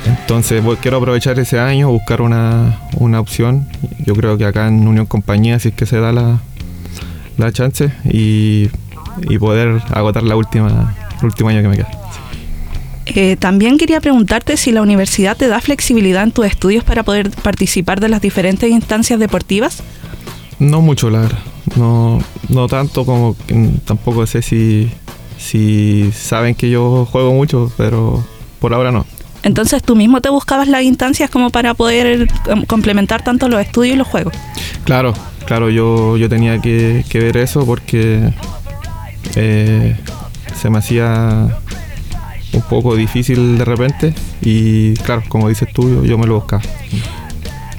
Entonces 0.06 0.62
voy- 0.62 0.76
quiero 0.78 0.96
aprovechar 0.96 1.38
ese 1.38 1.60
año, 1.60 1.88
buscar 1.90 2.22
una, 2.22 2.78
una 2.96 3.20
opción. 3.20 3.68
Yo 4.04 4.14
creo 4.14 4.36
que 4.36 4.44
acá 4.44 4.66
en 4.66 4.86
Unión 4.88 5.06
Compañía, 5.06 5.58
si 5.60 5.68
es 5.68 5.74
que 5.74 5.86
se 5.86 6.00
da 6.00 6.10
la, 6.10 6.40
la 7.38 7.52
chance, 7.52 7.92
y, 8.04 8.68
y 9.28 9.38
poder 9.38 9.82
agotar 9.92 10.22
la 10.22 10.36
última, 10.36 10.94
el 11.18 11.26
último 11.26 11.48
año 11.48 11.62
que 11.62 11.68
me 11.68 11.76
queda. 11.76 11.90
Eh, 13.06 13.36
también 13.36 13.78
quería 13.78 14.00
preguntarte 14.00 14.56
si 14.56 14.70
la 14.70 14.80
universidad 14.80 15.36
te 15.36 15.48
da 15.48 15.60
flexibilidad 15.60 16.22
en 16.22 16.30
tus 16.30 16.46
estudios 16.46 16.84
para 16.84 17.02
poder 17.02 17.30
participar 17.30 18.00
de 18.00 18.08
las 18.08 18.20
diferentes 18.20 18.70
instancias 18.70 19.18
deportivas. 19.18 19.82
No 20.58 20.80
mucho, 20.80 21.10
la 21.10 21.22
verdad. 21.22 21.38
No, 21.76 22.20
no 22.48 22.68
tanto 22.68 23.04
como 23.04 23.36
tampoco 23.84 24.26
sé 24.26 24.42
si, 24.42 24.90
si 25.38 26.10
saben 26.12 26.54
que 26.54 26.70
yo 26.70 27.06
juego 27.10 27.32
mucho, 27.32 27.72
pero 27.76 28.24
por 28.60 28.72
ahora 28.72 28.92
no. 28.92 29.04
Entonces 29.42 29.82
tú 29.82 29.96
mismo 29.96 30.20
te 30.20 30.28
buscabas 30.28 30.68
las 30.68 30.82
instancias 30.82 31.28
como 31.28 31.50
para 31.50 31.74
poder 31.74 32.28
em, 32.46 32.64
complementar 32.66 33.22
tanto 33.22 33.48
los 33.48 33.60
estudios 33.60 33.94
y 33.94 33.98
los 33.98 34.06
juegos. 34.06 34.34
Claro, 34.84 35.14
claro, 35.46 35.68
yo, 35.68 36.16
yo 36.16 36.28
tenía 36.28 36.60
que, 36.60 37.04
que 37.08 37.18
ver 37.18 37.36
eso 37.36 37.66
porque 37.66 38.32
eh, 39.36 39.96
se 40.60 40.70
me 40.70 40.78
hacía 40.78 41.58
un 42.52 42.62
poco 42.62 42.94
difícil 42.96 43.58
de 43.58 43.64
repente 43.64 44.14
y 44.40 44.94
claro, 44.94 45.22
como 45.28 45.48
dices 45.48 45.68
tú, 45.72 45.88
yo, 45.88 46.04
yo 46.04 46.18
me 46.18 46.26
lo 46.26 46.34
buscaba. 46.34 46.62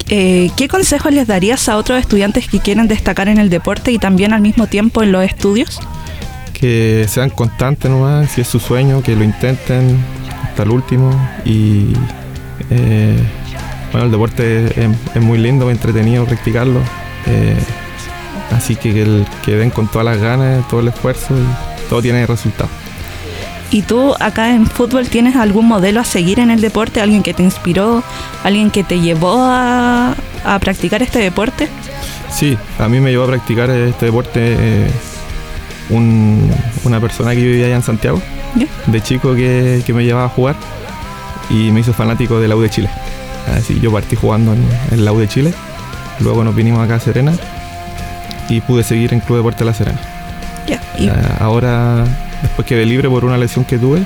Eh, 0.10 0.52
¿Qué 0.58 0.68
consejos 0.68 1.14
les 1.14 1.28
darías 1.28 1.70
a 1.70 1.78
otros 1.78 2.00
estudiantes 2.00 2.48
que 2.48 2.60
quieren 2.60 2.88
destacar 2.88 3.30
en 3.30 3.38
el 3.38 3.50
deporte 3.50 3.92
y 3.92 4.00
también 4.00 4.34
al 4.34 4.42
mismo 4.42 4.68
tiempo 4.68 5.04
en 5.04 5.12
los 5.12 5.24
estudios? 5.24 5.80
que 6.64 7.06
sean 7.10 7.30
constantes 7.30 7.92
nomás, 7.92 8.32
si 8.32 8.40
es 8.40 8.48
su 8.48 8.58
sueño, 8.58 9.04
que 9.04 9.18
lo 9.18 9.26
intenten 9.26 9.98
hasta 10.44 10.64
el 10.64 10.70
último 10.70 11.12
y 11.44 11.92
eh, 12.70 13.18
bueno, 13.92 14.06
el 14.06 14.12
deporte 14.12 14.68
es, 14.68 14.90
es 15.14 15.22
muy 15.22 15.40
lindo, 15.40 15.70
entretenido 15.70 16.26
practicarlo. 16.26 16.80
eh, 17.26 17.58
así 18.56 18.76
que, 18.76 18.94
que, 18.94 19.02
el- 19.04 19.26
que 19.46 19.56
den 19.56 19.70
con 19.70 19.88
todas 19.88 20.06
las 20.06 20.18
ganas, 20.20 20.68
todo 20.68 20.80
el 20.82 20.88
esfuerzo 20.90 21.34
y 21.36 21.90
todo 21.90 22.02
tiene 22.02 22.26
resultado. 22.26 22.70
¿Y 23.72 23.82
tú 23.82 24.14
acá 24.20 24.52
en 24.54 24.68
fútbol 24.68 25.08
tienes 25.10 25.36
algún 25.36 25.68
modelo 25.68 26.00
a 26.00 26.04
seguir 26.04 26.40
en 26.40 26.52
el 26.52 26.62
deporte? 26.62 27.02
¿Alguien 27.02 27.24
que 27.24 27.34
te 27.34 27.42
inspiró? 27.42 28.04
¿Alguien 28.44 28.70
que 28.70 28.84
te 28.84 29.00
llevó 29.00 29.36
a, 29.40 30.16
a 30.46 30.60
practicar 30.60 31.02
este 31.02 31.20
deporte? 31.20 31.68
Sí, 32.32 32.56
a 32.80 32.88
mí 32.88 33.00
me 33.00 33.10
llevó 33.12 33.24
a 33.24 33.28
practicar 33.28 33.70
este 33.72 34.06
deporte 34.08 34.32
eh, 34.60 34.92
un- 35.90 36.52
una 36.84 37.00
persona 37.00 37.32
que 37.32 37.42
vivía 37.42 37.66
allá 37.66 37.76
en 37.78 37.84
Santiago, 37.84 38.22
de 38.88 39.02
chico 39.02 39.34
que, 39.34 39.82
que 39.86 39.94
me 39.94 40.04
llevaba 40.04 40.26
a 40.26 40.30
jugar 40.30 40.56
y 41.50 41.72
me 41.72 41.80
hizo 41.80 41.94
fanático 41.94 42.40
de 42.40 42.48
la 42.48 42.56
U 42.56 42.62
de 42.62 42.70
Chile. 42.70 42.90
Así 43.56 43.80
yo 43.80 43.92
partí 43.92 44.16
jugando 44.16 44.54
en, 44.54 44.64
en 44.92 45.04
la 45.06 45.12
U 45.12 45.20
de 45.20 45.28
Chile, 45.28 45.54
luego 46.20 46.44
nos 46.44 46.56
vinimos 46.56 46.84
acá 46.84 46.96
a 46.96 47.00
Serena 47.00 47.34
y 48.50 48.62
pude 48.62 48.84
seguir 48.84 49.14
en 49.14 49.20
Club 49.20 49.38
Deporte 49.38 49.64
La 49.66 49.74
Serena. 49.74 50.00
Ya. 50.68 50.82
Y, 50.98 51.08
Eh, 51.08 51.12
ahora, 51.40 52.06
después 52.42 52.68
quedé 52.68 52.86
libre 52.86 53.10
por 53.10 53.26
una 53.26 53.38
lesión 53.38 53.66
que 53.66 53.78
tuve 53.78 54.04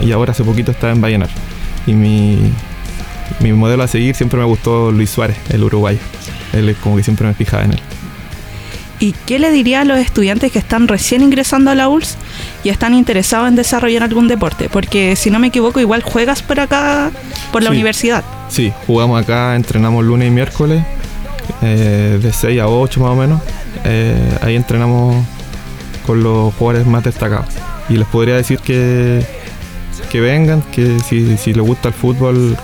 y 0.00 0.12
ahora 0.12 0.32
hace 0.32 0.44
poquito 0.44 0.70
estaba 0.72 0.92
en 0.92 1.00
Vallenar. 1.00 1.28
Y 1.86 1.92
mi, 1.94 2.38
mi 3.40 3.52
modelo 3.52 3.82
a 3.82 3.88
seguir 3.88 4.14
siempre 4.14 4.38
me 4.38 4.44
gustó 4.44 4.90
Luis 4.92 5.10
Suárez, 5.10 5.36
el 5.50 5.62
uruguayo. 5.64 5.98
Él 6.52 6.68
es 6.68 6.76
como 6.78 6.96
que 6.96 7.02
siempre 7.02 7.26
me 7.26 7.34
fijaba 7.34 7.64
en 7.64 7.72
él. 7.72 7.80
¿Y 9.00 9.12
qué 9.26 9.40
le 9.40 9.50
diría 9.50 9.80
a 9.80 9.84
los 9.84 9.98
estudiantes 9.98 10.52
que 10.52 10.60
están 10.60 10.86
recién 10.86 11.22
ingresando 11.22 11.72
a 11.72 11.74
la 11.74 11.88
ULS 11.88 12.16
y 12.62 12.68
están 12.68 12.94
interesados 12.94 13.48
en 13.48 13.56
desarrollar 13.56 14.04
algún 14.04 14.28
deporte? 14.28 14.68
Porque 14.68 15.16
si 15.16 15.28
no 15.28 15.40
me 15.40 15.48
equivoco, 15.48 15.80
igual 15.80 16.02
juegas 16.02 16.40
por 16.42 16.60
acá, 16.60 17.10
por 17.50 17.64
la 17.64 17.70
Sí. 17.70 17.74
universidad. 17.76 18.22
Sí, 18.48 18.72
jugamos 18.86 19.20
acá, 19.20 19.56
entrenamos 19.56 20.04
lunes 20.04 20.28
y 20.28 20.30
miércoles, 20.30 20.84
eh, 21.62 22.18
de 22.20 22.32
6 22.32 22.60
a 22.60 22.68
8 22.68 23.00
más 23.00 23.10
o 23.10 23.16
menos. 23.16 23.40
Eh, 23.84 24.38
ahí 24.42 24.56
entrenamos 24.56 25.16
con 26.06 26.22
los 26.22 26.54
jugadores 26.54 26.86
más 26.86 27.04
destacados. 27.04 27.46
Y 27.88 27.96
les 27.96 28.06
podría 28.08 28.36
decir 28.36 28.58
que, 28.58 29.24
que 30.10 30.20
vengan, 30.20 30.62
que 30.72 30.98
si, 31.00 31.36
si 31.36 31.52
les 31.54 31.64
gusta 31.64 31.88
el 31.88 31.94
fútbol, 31.94 32.56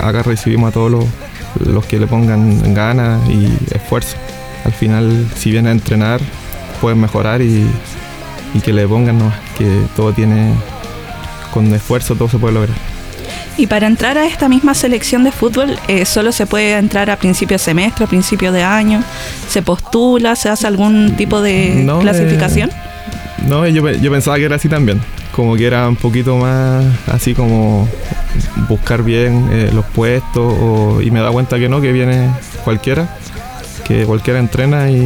acá 0.00 0.22
recibimos 0.22 0.70
a 0.70 0.72
todos 0.72 0.90
los, 0.90 1.04
los 1.66 1.84
que 1.86 1.98
le 1.98 2.06
pongan 2.06 2.74
ganas 2.74 3.20
y 3.28 3.46
esfuerzo. 3.74 4.16
Al 4.64 4.72
final, 4.72 5.26
si 5.36 5.50
vienen 5.50 5.68
a 5.68 5.72
entrenar, 5.72 6.20
pueden 6.80 7.00
mejorar 7.00 7.42
y, 7.42 7.66
y 8.54 8.60
que 8.60 8.72
le 8.72 8.86
pongan, 8.86 9.18
¿no? 9.18 9.32
que 9.56 9.82
todo 9.96 10.12
tiene, 10.12 10.54
con 11.52 11.72
esfuerzo 11.74 12.14
todo 12.14 12.28
se 12.28 12.38
puede 12.38 12.54
lograr. 12.54 12.89
Y 13.60 13.66
para 13.66 13.86
entrar 13.86 14.16
a 14.16 14.24
esta 14.24 14.48
misma 14.48 14.72
selección 14.72 15.22
de 15.22 15.32
fútbol, 15.32 15.78
eh, 15.86 16.06
solo 16.06 16.32
se 16.32 16.46
puede 16.46 16.78
entrar 16.78 17.10
a 17.10 17.16
principio 17.16 17.56
de 17.56 17.58
semestre, 17.58 18.06
a 18.06 18.08
principio 18.08 18.52
de 18.52 18.62
año. 18.62 19.02
¿Se 19.50 19.60
postula? 19.60 20.34
¿Se 20.34 20.48
hace 20.48 20.66
algún 20.66 21.14
tipo 21.18 21.42
de 21.42 21.82
No, 21.84 21.98
clasificación? 21.98 22.70
eh, 22.70 22.74
no, 23.46 23.66
yo, 23.68 23.82
pe- 23.82 24.00
yo 24.00 24.10
pensaba 24.10 24.38
que 24.38 24.44
era 24.46 24.56
así 24.56 24.66
también. 24.70 24.98
Como 25.36 25.56
que 25.56 25.66
era 25.66 25.86
un 25.86 25.96
poquito 25.96 26.36
más 26.36 26.82
así 27.12 27.34
como 27.34 27.86
buscar 28.66 29.02
bien 29.02 29.48
eh, 29.52 29.70
los 29.74 29.84
puestos 29.84 30.54
o- 30.58 31.02
y 31.02 31.10
me 31.10 31.20
da 31.20 31.30
cuenta 31.30 31.58
que 31.58 31.68
no, 31.68 31.82
que 31.82 31.92
viene 31.92 32.30
cualquiera, 32.64 33.08
que 33.84 34.04
cualquiera 34.06 34.38
entrena 34.40 34.90
y 34.90 35.02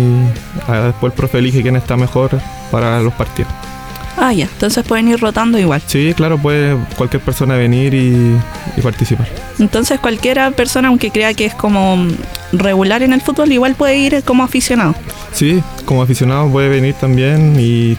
ah, 0.69 0.79
después 0.93 1.13
el 1.13 1.17
profe 1.17 1.39
elige 1.39 1.61
quién 1.61 1.75
está 1.75 1.97
mejor 1.97 2.31
para 2.71 3.01
los 3.01 3.13
partidos. 3.15 3.51
Ah, 4.17 4.33
ya. 4.33 4.45
Entonces 4.45 4.85
pueden 4.85 5.09
ir 5.09 5.19
rotando 5.21 5.59
igual. 5.59 5.83
Sí, 5.87 6.13
claro, 6.17 6.39
puede 6.39 6.77
cualquier 6.97 7.23
persona 7.23 7.55
venir 7.57 7.95
y, 7.95 8.37
y 8.77 8.81
participar. 8.81 9.29
Entonces 9.59 9.99
cualquiera 10.01 10.51
persona, 10.53 10.89
aunque 10.89 11.11
crea 11.11 11.35
que 11.35 11.47
es 11.47 11.55
como 11.55 12.07
regular 12.53 13.03
en 13.03 13.13
el 13.13 13.21
fútbol, 13.21 13.51
igual 13.53 13.75
puede 13.75 13.97
ir 13.97 14.23
como 14.25 14.43
aficionado. 14.45 14.95
Sí, 15.33 15.63
como 15.85 16.03
aficionado 16.03 16.49
puede 16.49 16.69
venir 16.69 16.95
también 16.95 17.57
y 17.59 17.97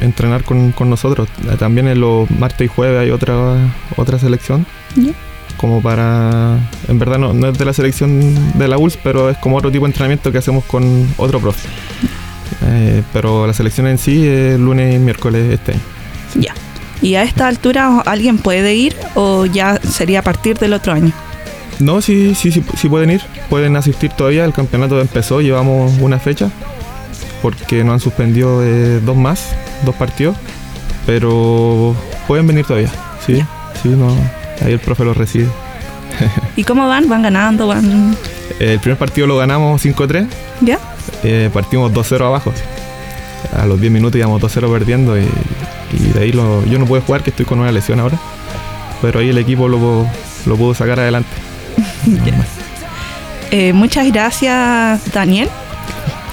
entrenar 0.00 0.42
con, 0.44 0.72
con 0.72 0.88
nosotros. 0.88 1.28
Eh, 1.50 1.56
También 1.58 1.88
en 1.88 2.00
los 2.00 2.30
martes 2.30 2.66
y 2.66 2.68
jueves 2.68 3.00
hay 3.00 3.10
otra, 3.10 3.56
otra 3.96 4.18
selección. 4.18 4.66
Como 5.56 5.82
para. 5.82 6.56
En 6.86 6.98
verdad 7.00 7.18
no, 7.18 7.34
no 7.34 7.48
es 7.48 7.58
de 7.58 7.64
la 7.64 7.72
selección 7.72 8.56
de 8.56 8.68
la 8.68 8.78
ULS, 8.78 8.96
pero 9.02 9.28
es 9.28 9.36
como 9.38 9.56
otro 9.56 9.72
tipo 9.72 9.84
de 9.86 9.90
entrenamiento 9.90 10.30
que 10.30 10.38
hacemos 10.38 10.64
con 10.64 11.08
otro 11.16 11.40
profe. 11.40 11.68
Eh, 12.66 13.02
pero 13.12 13.46
la 13.46 13.52
selección 13.52 13.86
en 13.86 13.98
sí 13.98 14.26
es 14.26 14.58
lunes 14.58 14.94
y 14.94 14.98
miércoles 14.98 15.52
este 15.52 15.72
año. 15.72 15.80
Ya. 16.34 16.54
¿Y 17.00 17.14
a 17.14 17.22
esta 17.22 17.46
altura 17.46 18.02
alguien 18.06 18.38
puede 18.38 18.74
ir 18.74 18.96
o 19.14 19.46
ya 19.46 19.80
sería 19.80 20.20
a 20.20 20.22
partir 20.22 20.58
del 20.58 20.72
otro 20.72 20.92
año? 20.92 21.12
No, 21.78 22.00
sí, 22.02 22.34
sí, 22.34 22.50
sí, 22.50 22.64
sí 22.76 22.88
pueden 22.88 23.10
ir, 23.10 23.20
pueden 23.48 23.76
asistir 23.76 24.10
todavía. 24.10 24.44
El 24.44 24.52
campeonato 24.52 25.00
empezó, 25.00 25.40
llevamos 25.40 25.92
una 26.00 26.18
fecha, 26.18 26.50
porque 27.40 27.84
nos 27.84 27.94
han 27.94 28.00
suspendido 28.00 28.64
eh, 28.64 29.00
dos 29.04 29.16
más, 29.16 29.50
dos 29.84 29.94
partidos, 29.94 30.36
pero 31.06 31.94
pueden 32.26 32.48
venir 32.48 32.66
todavía. 32.66 32.90
Sí, 33.24 33.44
sí, 33.80 33.88
no, 33.90 34.08
ahí 34.64 34.72
el 34.72 34.80
profe 34.80 35.04
los 35.04 35.16
recibe. 35.16 35.48
¿Y 36.56 36.64
cómo 36.64 36.88
van? 36.88 37.08
¿Van 37.08 37.22
ganando? 37.22 37.68
¿Van...? 37.68 38.16
El 38.58 38.80
primer 38.80 38.98
partido 38.98 39.28
lo 39.28 39.36
ganamos 39.36 39.84
5-3, 39.84 40.26
¿Ya? 40.62 40.80
Eh, 41.22 41.50
partimos 41.52 41.92
2-0 41.92 42.24
abajo. 42.26 42.52
A 43.56 43.66
los 43.66 43.80
10 43.80 43.92
minutos 43.92 44.18
íbamos 44.18 44.40
2-0 44.42 44.70
perdiendo 44.72 45.18
y, 45.18 45.26
y 45.92 45.98
de 46.12 46.20
ahí 46.20 46.32
lo- 46.32 46.64
yo 46.66 46.78
no 46.78 46.86
puedo 46.86 47.02
jugar, 47.02 47.22
que 47.22 47.30
estoy 47.30 47.46
con 47.46 47.60
una 47.60 47.70
lesión 47.72 48.00
ahora, 48.00 48.18
pero 49.00 49.20
ahí 49.20 49.28
el 49.30 49.38
equipo 49.38 49.68
lo, 49.68 50.06
lo 50.46 50.56
pudo 50.56 50.74
sacar 50.74 50.98
adelante. 51.00 51.30
Eh, 53.50 53.72
muchas 53.72 54.06
gracias, 54.12 55.10
Daniel. 55.12 55.48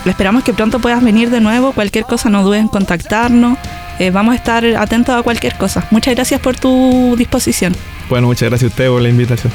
Esperamos 0.06 0.44
que 0.44 0.54
pronto 0.54 0.80
puedas 0.80 1.02
venir 1.02 1.30
de 1.30 1.40
nuevo. 1.40 1.72
Cualquier 1.72 2.04
cosa, 2.04 2.30
no 2.30 2.44
dudes 2.44 2.60
en 2.62 2.68
contactarnos. 2.68 3.58
Eh, 4.00 4.12
vamos 4.12 4.34
a 4.34 4.36
estar 4.36 4.66
atentos 4.66 5.16
a 5.18 5.24
cualquier 5.24 5.56
cosa. 5.56 5.88
Muchas 5.92 6.14
gracias 6.14 6.42
por 6.42 6.58
tu 6.58 7.16
disposición. 7.18 7.74
Bueno, 8.10 8.28
muchas 8.28 8.50
gracias 8.50 8.70
a 8.70 8.74
ustedes 8.74 8.90
por 8.92 9.02
la 9.02 9.08
invitación. 9.10 9.52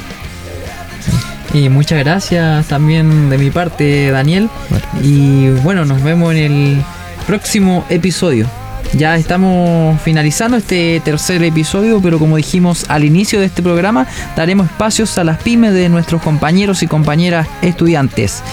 Y 1.53 1.69
muchas 1.69 1.99
gracias 1.99 2.67
también 2.67 3.29
de 3.29 3.37
mi 3.37 3.51
parte, 3.51 4.09
Daniel. 4.11 4.49
Y 5.03 5.49
bueno, 5.63 5.85
nos 5.85 6.01
vemos 6.01 6.33
en 6.33 6.37
el 6.37 6.83
próximo 7.27 7.85
episodio. 7.89 8.47
Ya 8.93 9.15
estamos 9.15 10.01
finalizando 10.01 10.57
este 10.57 11.01
tercer 11.03 11.41
episodio, 11.43 12.01
pero 12.01 12.19
como 12.19 12.37
dijimos 12.37 12.85
al 12.89 13.05
inicio 13.05 13.39
de 13.39 13.45
este 13.45 13.61
programa, 13.61 14.05
daremos 14.35 14.67
espacios 14.67 15.17
a 15.17 15.23
las 15.23 15.41
pymes 15.41 15.73
de 15.73 15.87
nuestros 15.87 16.21
compañeros 16.21 16.83
y 16.83 16.87
compañeras 16.87 17.47
estudiantes. 17.61 18.43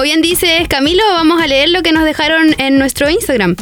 Como 0.00 0.08
bien 0.08 0.22
dices, 0.22 0.66
Camilo, 0.66 1.02
vamos 1.12 1.42
a 1.42 1.46
leer 1.46 1.68
lo 1.68 1.82
que 1.82 1.92
nos 1.92 2.04
dejaron 2.04 2.54
en 2.56 2.78
nuestro 2.78 3.10
Instagram. 3.10 3.54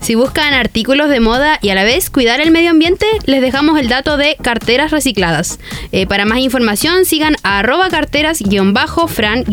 Si 0.00 0.16
buscan 0.16 0.54
artículos 0.54 1.08
de 1.08 1.20
moda 1.20 1.60
y 1.62 1.68
a 1.68 1.76
la 1.76 1.84
vez 1.84 2.10
cuidar 2.10 2.40
el 2.40 2.50
medio 2.50 2.70
ambiente, 2.70 3.06
les 3.26 3.42
dejamos 3.42 3.78
el 3.78 3.88
dato 3.88 4.16
de 4.16 4.36
carteras 4.42 4.90
recicladas. 4.90 5.60
Eh, 5.92 6.08
para 6.08 6.24
más 6.24 6.38
información, 6.38 7.04
sigan 7.04 7.36
a 7.44 7.60
arroba 7.60 7.90
carteras-fran- 7.90 9.44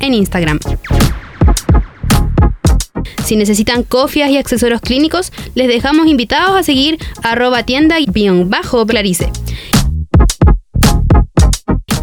en 0.00 0.14
Instagram. 0.14 0.58
Si 3.24 3.36
necesitan 3.36 3.84
cofias 3.84 4.30
y 4.30 4.36
accesorios 4.36 4.80
clínicos, 4.80 5.30
les 5.54 5.68
dejamos 5.68 6.08
invitados 6.08 6.58
a 6.58 6.64
seguir 6.64 6.98
arroba 7.22 7.62
tienda-clarice. 7.62 9.30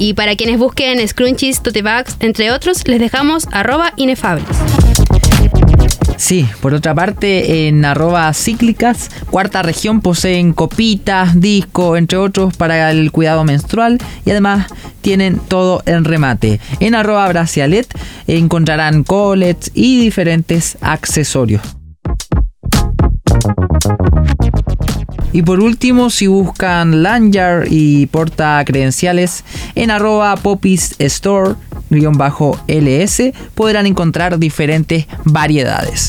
Y 0.02 0.16
para 0.16 0.36
quienes 0.36 0.58
busquen 0.58 1.08
scrunchies, 1.08 1.62
tote 1.62 1.84
bags, 1.84 2.16
entre 2.22 2.50
otros, 2.50 2.88
les 2.88 3.00
dejamos 3.00 3.48
arroba 3.52 3.94
inefables. 3.98 4.48
Sí, 6.18 6.48
por 6.60 6.74
otra 6.74 6.96
parte, 6.96 7.68
en 7.68 7.86
arroba 7.86 8.34
cíclicas, 8.34 9.12
cuarta 9.30 9.62
región 9.62 10.02
poseen 10.02 10.54
copitas, 10.54 11.40
disco, 11.40 11.98
entre 11.98 12.18
otros, 12.18 12.58
para 12.58 12.90
el 12.90 13.12
cuidado 13.12 13.44
menstrual 13.44 14.00
y 14.26 14.32
además 14.32 14.74
tienen 15.02 15.38
todo 15.38 15.84
en 15.86 16.04
remate. 16.04 16.60
En 16.80 16.96
arroba 16.96 17.28
bracialet 17.28 17.88
encontrarán 18.26 19.04
collets 19.04 19.70
y 19.76 20.00
diferentes 20.00 20.80
accesorios. 20.82 21.62
Y 25.34 25.44
por 25.44 25.60
último, 25.60 26.10
si 26.10 26.28
buscan 26.28 27.04
lanyard 27.04 27.68
y 27.70 28.06
porta 28.08 28.64
credenciales 28.66 29.44
en 29.76 29.92
arroba 29.92 30.36
popis 30.36 30.96
store 31.00 31.56
ls 32.68 33.22
podrán 33.54 33.86
encontrar 33.86 34.40
diferentes 34.40 35.08
variedades. 35.26 36.08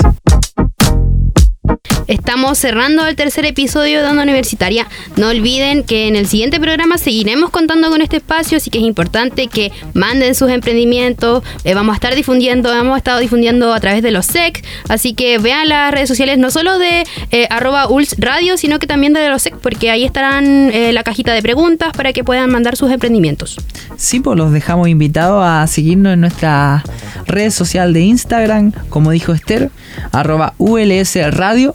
Estamos 2.12 2.58
cerrando 2.58 3.06
el 3.06 3.16
tercer 3.16 3.46
episodio 3.46 4.02
de 4.02 4.08
Onda 4.08 4.22
Universitaria. 4.22 4.86
No 5.16 5.28
olviden 5.28 5.82
que 5.82 6.08
en 6.08 6.16
el 6.16 6.26
siguiente 6.26 6.60
programa 6.60 6.98
seguiremos 6.98 7.50
contando 7.50 7.88
con 7.88 8.02
este 8.02 8.18
espacio, 8.18 8.58
así 8.58 8.70
que 8.70 8.78
es 8.78 8.84
importante 8.84 9.46
que 9.46 9.72
manden 9.94 10.34
sus 10.34 10.50
emprendimientos. 10.50 11.42
Eh, 11.64 11.74
vamos 11.74 11.94
a 11.94 11.96
estar 11.96 12.14
difundiendo, 12.14 12.72
hemos 12.72 12.98
estado 12.98 13.18
difundiendo 13.18 13.72
a 13.72 13.80
través 13.80 14.02
de 14.02 14.10
los 14.10 14.26
SEC, 14.26 14.62
así 14.88 15.14
que 15.14 15.38
vean 15.38 15.68
las 15.68 15.92
redes 15.92 16.08
sociales 16.08 16.36
no 16.38 16.50
solo 16.50 16.78
de 16.78 17.04
eh, 17.30 17.46
arroba 17.48 17.88
ULS 17.88 18.16
Radio, 18.18 18.58
sino 18.58 18.78
que 18.78 18.86
también 18.86 19.14
de 19.14 19.28
los 19.30 19.42
SEC, 19.42 19.56
porque 19.56 19.90
ahí 19.90 20.04
estarán 20.04 20.70
eh, 20.72 20.92
la 20.92 21.04
cajita 21.04 21.32
de 21.32 21.40
preguntas 21.40 21.92
para 21.96 22.12
que 22.12 22.24
puedan 22.24 22.50
mandar 22.50 22.76
sus 22.76 22.90
emprendimientos. 22.90 23.56
Sí, 23.96 24.20
pues 24.20 24.36
los 24.36 24.52
dejamos 24.52 24.88
invitados 24.88 25.42
a 25.46 25.66
seguirnos 25.66 26.12
en 26.12 26.20
nuestra 26.20 26.84
red 27.26 27.50
social 27.50 27.92
de 27.94 28.00
Instagram, 28.00 28.72
como 28.90 29.10
dijo 29.12 29.32
Esther, 29.32 29.70
arroba 30.12 30.54
ULS 30.58 31.16
Radio. 31.30 31.72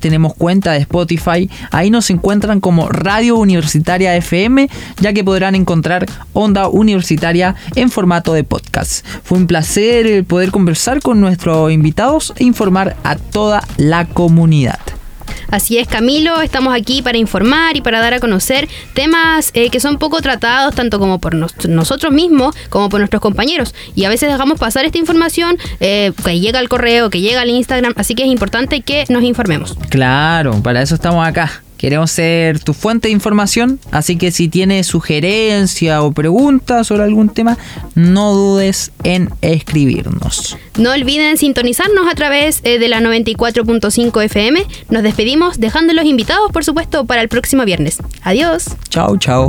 Tenemos 0.00 0.34
cuenta 0.34 0.72
de 0.72 0.78
Spotify. 0.78 1.50
Ahí 1.70 1.90
nos 1.90 2.10
encuentran 2.10 2.60
como 2.60 2.88
Radio 2.88 3.36
Universitaria 3.36 4.14
FM, 4.16 4.68
ya 5.00 5.12
que 5.12 5.24
podrán 5.24 5.54
encontrar 5.54 6.06
Onda 6.32 6.68
Universitaria 6.68 7.54
en 7.74 7.90
formato 7.90 8.34
de 8.34 8.44
podcast. 8.44 9.04
Fue 9.24 9.38
un 9.38 9.46
placer 9.46 10.06
el 10.06 10.24
poder 10.24 10.50
conversar 10.50 11.00
con 11.00 11.20
nuestros 11.20 11.72
invitados 11.72 12.32
e 12.36 12.44
informar 12.44 12.96
a 13.04 13.16
toda 13.16 13.62
la 13.76 14.04
comunidad. 14.04 14.99
Así 15.50 15.78
es, 15.78 15.88
Camilo, 15.88 16.40
estamos 16.42 16.74
aquí 16.74 17.02
para 17.02 17.18
informar 17.18 17.76
y 17.76 17.80
para 17.80 18.00
dar 18.00 18.14
a 18.14 18.20
conocer 18.20 18.68
temas 18.94 19.50
eh, 19.54 19.70
que 19.70 19.80
son 19.80 19.98
poco 19.98 20.20
tratados, 20.20 20.74
tanto 20.74 20.98
como 20.98 21.18
por 21.20 21.34
nos- 21.34 21.66
nosotros 21.68 22.12
mismos 22.12 22.54
como 22.68 22.88
por 22.88 23.00
nuestros 23.00 23.20
compañeros. 23.22 23.74
Y 23.94 24.04
a 24.04 24.08
veces 24.08 24.30
dejamos 24.30 24.58
pasar 24.58 24.84
esta 24.84 24.98
información 24.98 25.56
eh, 25.80 26.12
que 26.24 26.40
llega 26.40 26.58
al 26.58 26.68
correo, 26.68 27.10
que 27.10 27.20
llega 27.20 27.40
al 27.40 27.50
Instagram, 27.50 27.94
así 27.96 28.14
que 28.14 28.22
es 28.24 28.28
importante 28.30 28.80
que 28.82 29.04
nos 29.08 29.22
informemos. 29.22 29.76
Claro, 29.88 30.62
para 30.62 30.82
eso 30.82 30.94
estamos 30.94 31.26
acá. 31.26 31.62
Queremos 31.80 32.10
ser 32.10 32.60
tu 32.60 32.74
fuente 32.74 33.08
de 33.08 33.12
información, 33.12 33.80
así 33.90 34.16
que 34.16 34.32
si 34.32 34.48
tienes 34.48 34.86
sugerencia 34.86 36.02
o 36.02 36.12
preguntas 36.12 36.86
sobre 36.86 37.04
algún 37.04 37.30
tema, 37.30 37.56
no 37.94 38.34
dudes 38.34 38.92
en 39.02 39.30
escribirnos. 39.40 40.58
No 40.76 40.92
olviden 40.92 41.38
sintonizarnos 41.38 42.06
a 42.06 42.14
través 42.14 42.60
eh, 42.64 42.78
de 42.78 42.88
la 42.88 43.00
94.5 43.00 44.24
FM. 44.24 44.62
Nos 44.90 45.02
despedimos 45.02 45.58
dejando 45.58 45.94
los 45.94 46.04
invitados, 46.04 46.52
por 46.52 46.66
supuesto, 46.66 47.06
para 47.06 47.22
el 47.22 47.30
próximo 47.30 47.64
viernes. 47.64 47.96
Adiós. 48.24 48.66
Chao, 48.90 49.16
chao. 49.16 49.46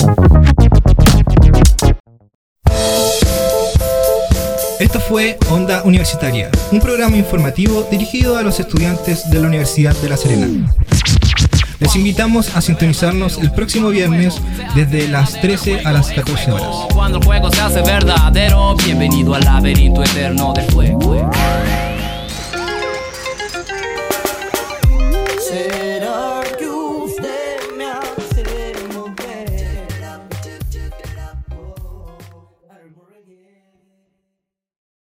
Esto 4.80 5.02
fue 5.02 5.38
Onda 5.50 5.84
Universitaria, 5.84 6.50
un 6.72 6.80
programa 6.80 7.18
informativo 7.18 7.86
dirigido 7.92 8.38
a 8.38 8.42
los 8.42 8.62
estudiantes 8.62 9.30
de 9.30 9.42
la 9.42 9.48
Universidad 9.50 9.94
de 9.98 10.08
La 10.08 10.16
Serena. 10.16 10.48
Les 11.82 11.96
invitamos 11.96 12.56
a 12.56 12.62
sintonizarnos 12.62 13.40
el 13.40 13.52
próximo 13.52 13.90
viernes 13.90 14.40
desde 14.76 15.08
las 15.08 15.42
13 15.42 15.82
a 15.84 15.92
las 15.92 16.12
14 16.12 16.52
horas. 16.52 16.94
Cuando 16.94 17.18
el 17.18 17.26
juego 17.26 17.52
se 17.52 17.60
hace 17.60 17.82
verdadero, 17.82 18.76
bienvenido 18.76 19.34
al 19.34 19.44
laberinto 19.44 20.04
eterno 20.04 20.54
del 20.54 20.66
fuego. 20.66 21.32